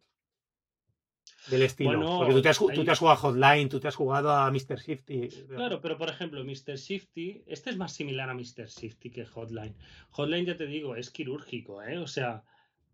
[1.49, 2.19] del estilo.
[2.19, 4.79] Porque tú te, has, jugado a Hotline, tú te has jugado a Mr.
[4.79, 5.29] Shifty.
[5.49, 6.77] Claro, pero por ejemplo, Mr.
[6.77, 8.67] Shifty, este es más similar a Mr.
[8.67, 9.75] Shifty que Hotline.
[10.11, 11.99] Hotline, ya te digo, es quirúrgico, ¿eh?
[11.99, 12.45] O sea,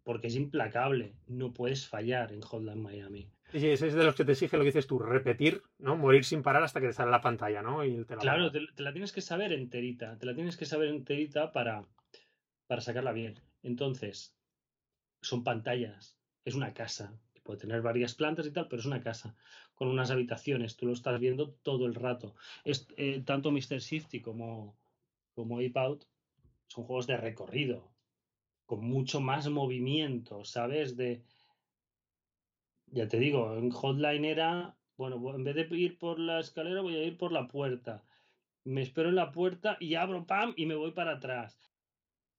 [0.02, 1.14] porque es implacable.
[1.26, 3.28] No puedes fallar en Hotline Miami.
[3.50, 5.96] Sí, sí, ese es de los que te exige lo que dices tú, repetir, ¿no?
[5.96, 7.84] Morir sin parar hasta que te sale la pantalla, ¿no?
[7.84, 10.18] Y claro, te, la tienes que saber enterita.
[10.18, 11.84] Te la tienes que saber enterita para,
[12.66, 13.40] para sacarla bien.
[13.62, 14.36] Entonces,
[15.20, 16.18] son pantallas.
[16.44, 19.36] Es una casa puede tener varias plantas y tal, pero es una casa
[19.74, 22.34] con unas habitaciones, tú lo estás viendo todo el rato.
[22.64, 23.78] Es, eh, tanto Mr.
[23.78, 24.76] Shifty como,
[25.34, 26.04] como Ape Out
[26.66, 27.92] son juegos de recorrido,
[28.66, 30.96] con mucho más movimiento, ¿sabes?
[30.96, 31.22] De,
[32.86, 36.96] ya te digo, en Hotline era, bueno, en vez de ir por la escalera voy
[36.96, 38.02] a ir por la puerta.
[38.64, 41.60] Me espero en la puerta y abro, pam, y me voy para atrás.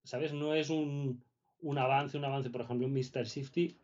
[0.05, 0.31] ¿Sabes?
[0.33, 1.21] No es un,
[1.59, 3.25] un avance, un avance, por ejemplo, en Mr.
[3.25, 3.77] Shifty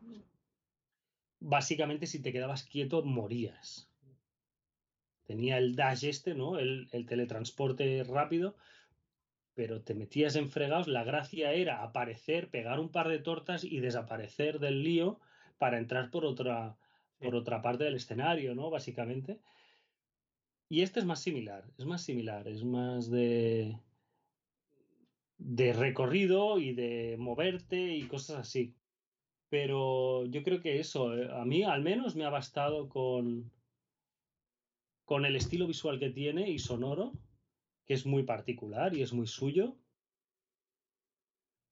[1.41, 3.89] básicamente si te quedabas quieto morías.
[5.25, 6.57] Tenía el dash este, ¿no?
[6.57, 8.55] El, teletransporte rápido,
[9.53, 10.87] pero te metías en fregados.
[10.87, 15.19] La gracia era aparecer, pegar un par de tortas y desaparecer del lío
[15.57, 16.77] para entrar por otra,
[17.19, 18.69] por otra parte del escenario, ¿no?
[18.69, 19.39] Básicamente.
[20.69, 23.77] Y este es más similar, es más similar, es más de
[25.43, 28.75] de recorrido y de moverte y cosas así.
[29.49, 33.51] Pero yo creo que eso, eh, a mí al menos me ha bastado con,
[35.05, 37.11] con el estilo visual que tiene y sonoro,
[37.85, 39.77] que es muy particular y es muy suyo.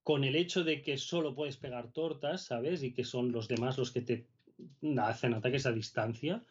[0.03, 2.83] con el hecho de que solo puedes pegar tortas, ¿sabes?
[2.83, 4.27] Y que son los demás los que te
[4.97, 6.43] hacen ataques a distancia.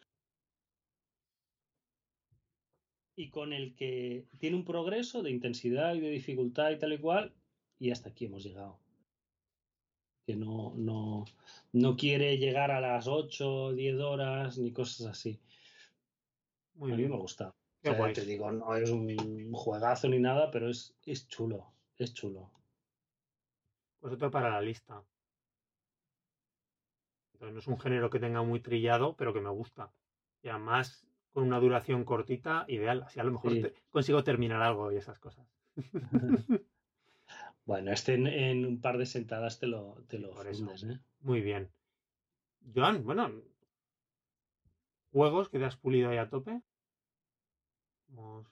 [3.19, 6.99] Y con el que tiene un progreso de intensidad y de dificultad y tal y
[6.99, 7.35] cual,
[7.77, 8.79] y hasta aquí hemos llegado.
[10.25, 11.25] Que no, no,
[11.73, 15.37] no quiere llegar a las 8 o 10 horas ni cosas así.
[16.75, 17.53] Muy a mí me gusta.
[17.81, 21.73] te digo, no es un juegazo ni nada, pero es, es chulo.
[21.97, 22.49] Es chulo.
[23.99, 25.03] Pues otro para la lista.
[27.33, 29.91] Entonces, no es un género que tenga muy trillado, pero que me gusta.
[30.41, 33.03] Y además, con una duración cortita, ideal.
[33.03, 35.47] Así a lo mejor consigo terminar algo y esas cosas.
[37.65, 40.99] bueno, este en, un par de sentadas te lo, te lo ¿eh?
[41.21, 41.69] Muy bien.
[42.75, 43.31] Joan, bueno,
[45.11, 46.61] juegos que te has pulido ahí a tope.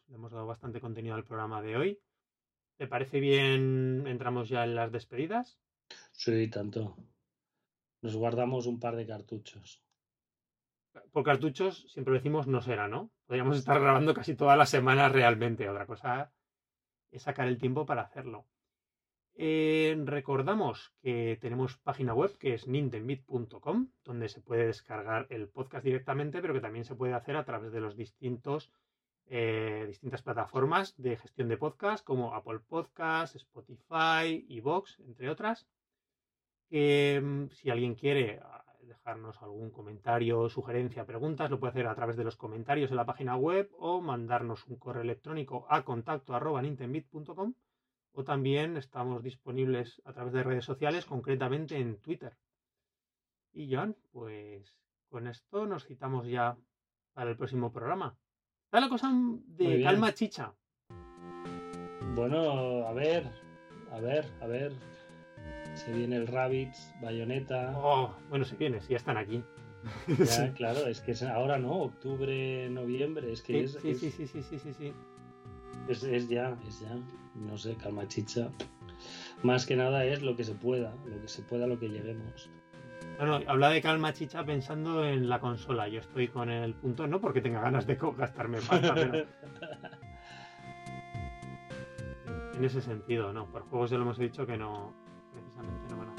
[0.07, 1.99] le hemos dado bastante contenido al programa de hoy.
[2.77, 4.05] ¿Te parece bien?
[4.05, 5.59] Entramos ya en las despedidas.
[6.11, 6.95] Sí, tanto.
[8.01, 9.81] Nos guardamos un par de cartuchos.
[11.11, 13.11] Por cartuchos, siempre decimos, no será, ¿no?
[13.25, 15.69] Podríamos estar grabando casi todas las semanas realmente.
[15.69, 16.31] Otra cosa
[17.11, 18.45] es sacar el tiempo para hacerlo.
[19.39, 25.85] Eh, recordamos que tenemos página web que es nintendbit.com, donde se puede descargar el podcast
[25.85, 28.71] directamente, pero que también se puede hacer a través de los distintos
[29.29, 35.67] eh, distintas plataformas de gestión de podcast como Apple Podcast, Spotify, Evox, entre otras.
[36.69, 38.39] Mm, si alguien quiere
[38.87, 43.05] dejarnos algún comentario, sugerencia, preguntas, lo puede hacer a través de los comentarios en la
[43.05, 46.33] página web o mandarnos un correo electrónico a contacto
[48.13, 52.35] o también estamos disponibles a través de redes sociales, concretamente en Twitter.
[53.53, 54.75] Y John, pues
[55.09, 56.57] con esto nos citamos ya
[57.13, 58.17] para el próximo programa.
[58.65, 60.53] Está la cosa de calma chicha.
[62.15, 63.31] Bueno, a ver,
[63.91, 64.96] a ver, a ver.
[65.77, 67.73] Se viene el Rabbits, Bayonetta.
[67.77, 69.43] Oh, bueno, se viene, si ya están aquí.
[70.07, 74.11] Ya, claro, es que es ahora no, octubre, noviembre, es que sí, es, sí, sí,
[74.11, 74.93] sí, sí, sí, sí, sí.
[75.87, 76.97] Es, es, ya, es ya.
[77.35, 78.49] No sé, calma chicha.
[79.43, 82.49] Más que nada es lo que se pueda, lo que se pueda, lo que lleguemos.
[83.19, 85.87] Bueno, habla de calma chicha pensando en la consola.
[85.87, 89.13] Yo estoy con el punto, no porque tenga ganas de gastarme pasta, pero.
[92.57, 93.49] en ese sentido, no.
[93.51, 95.06] Por juegos ya lo hemos dicho que no.
[95.41, 96.13] Precisamente no, bueno.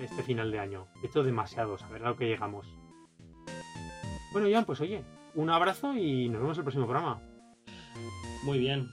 [0.00, 0.86] Este final de año.
[1.02, 2.66] He hecho demasiados, a ver a lo que llegamos.
[4.32, 5.04] Bueno, Jan, pues oye,
[5.34, 7.20] un abrazo y nos vemos en el próximo programa.
[8.44, 8.88] Muy bien,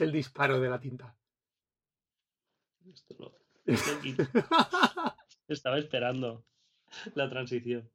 [0.00, 1.14] es el disparo de la tinta.
[5.48, 6.46] Estaba esperando
[7.14, 7.90] la transición.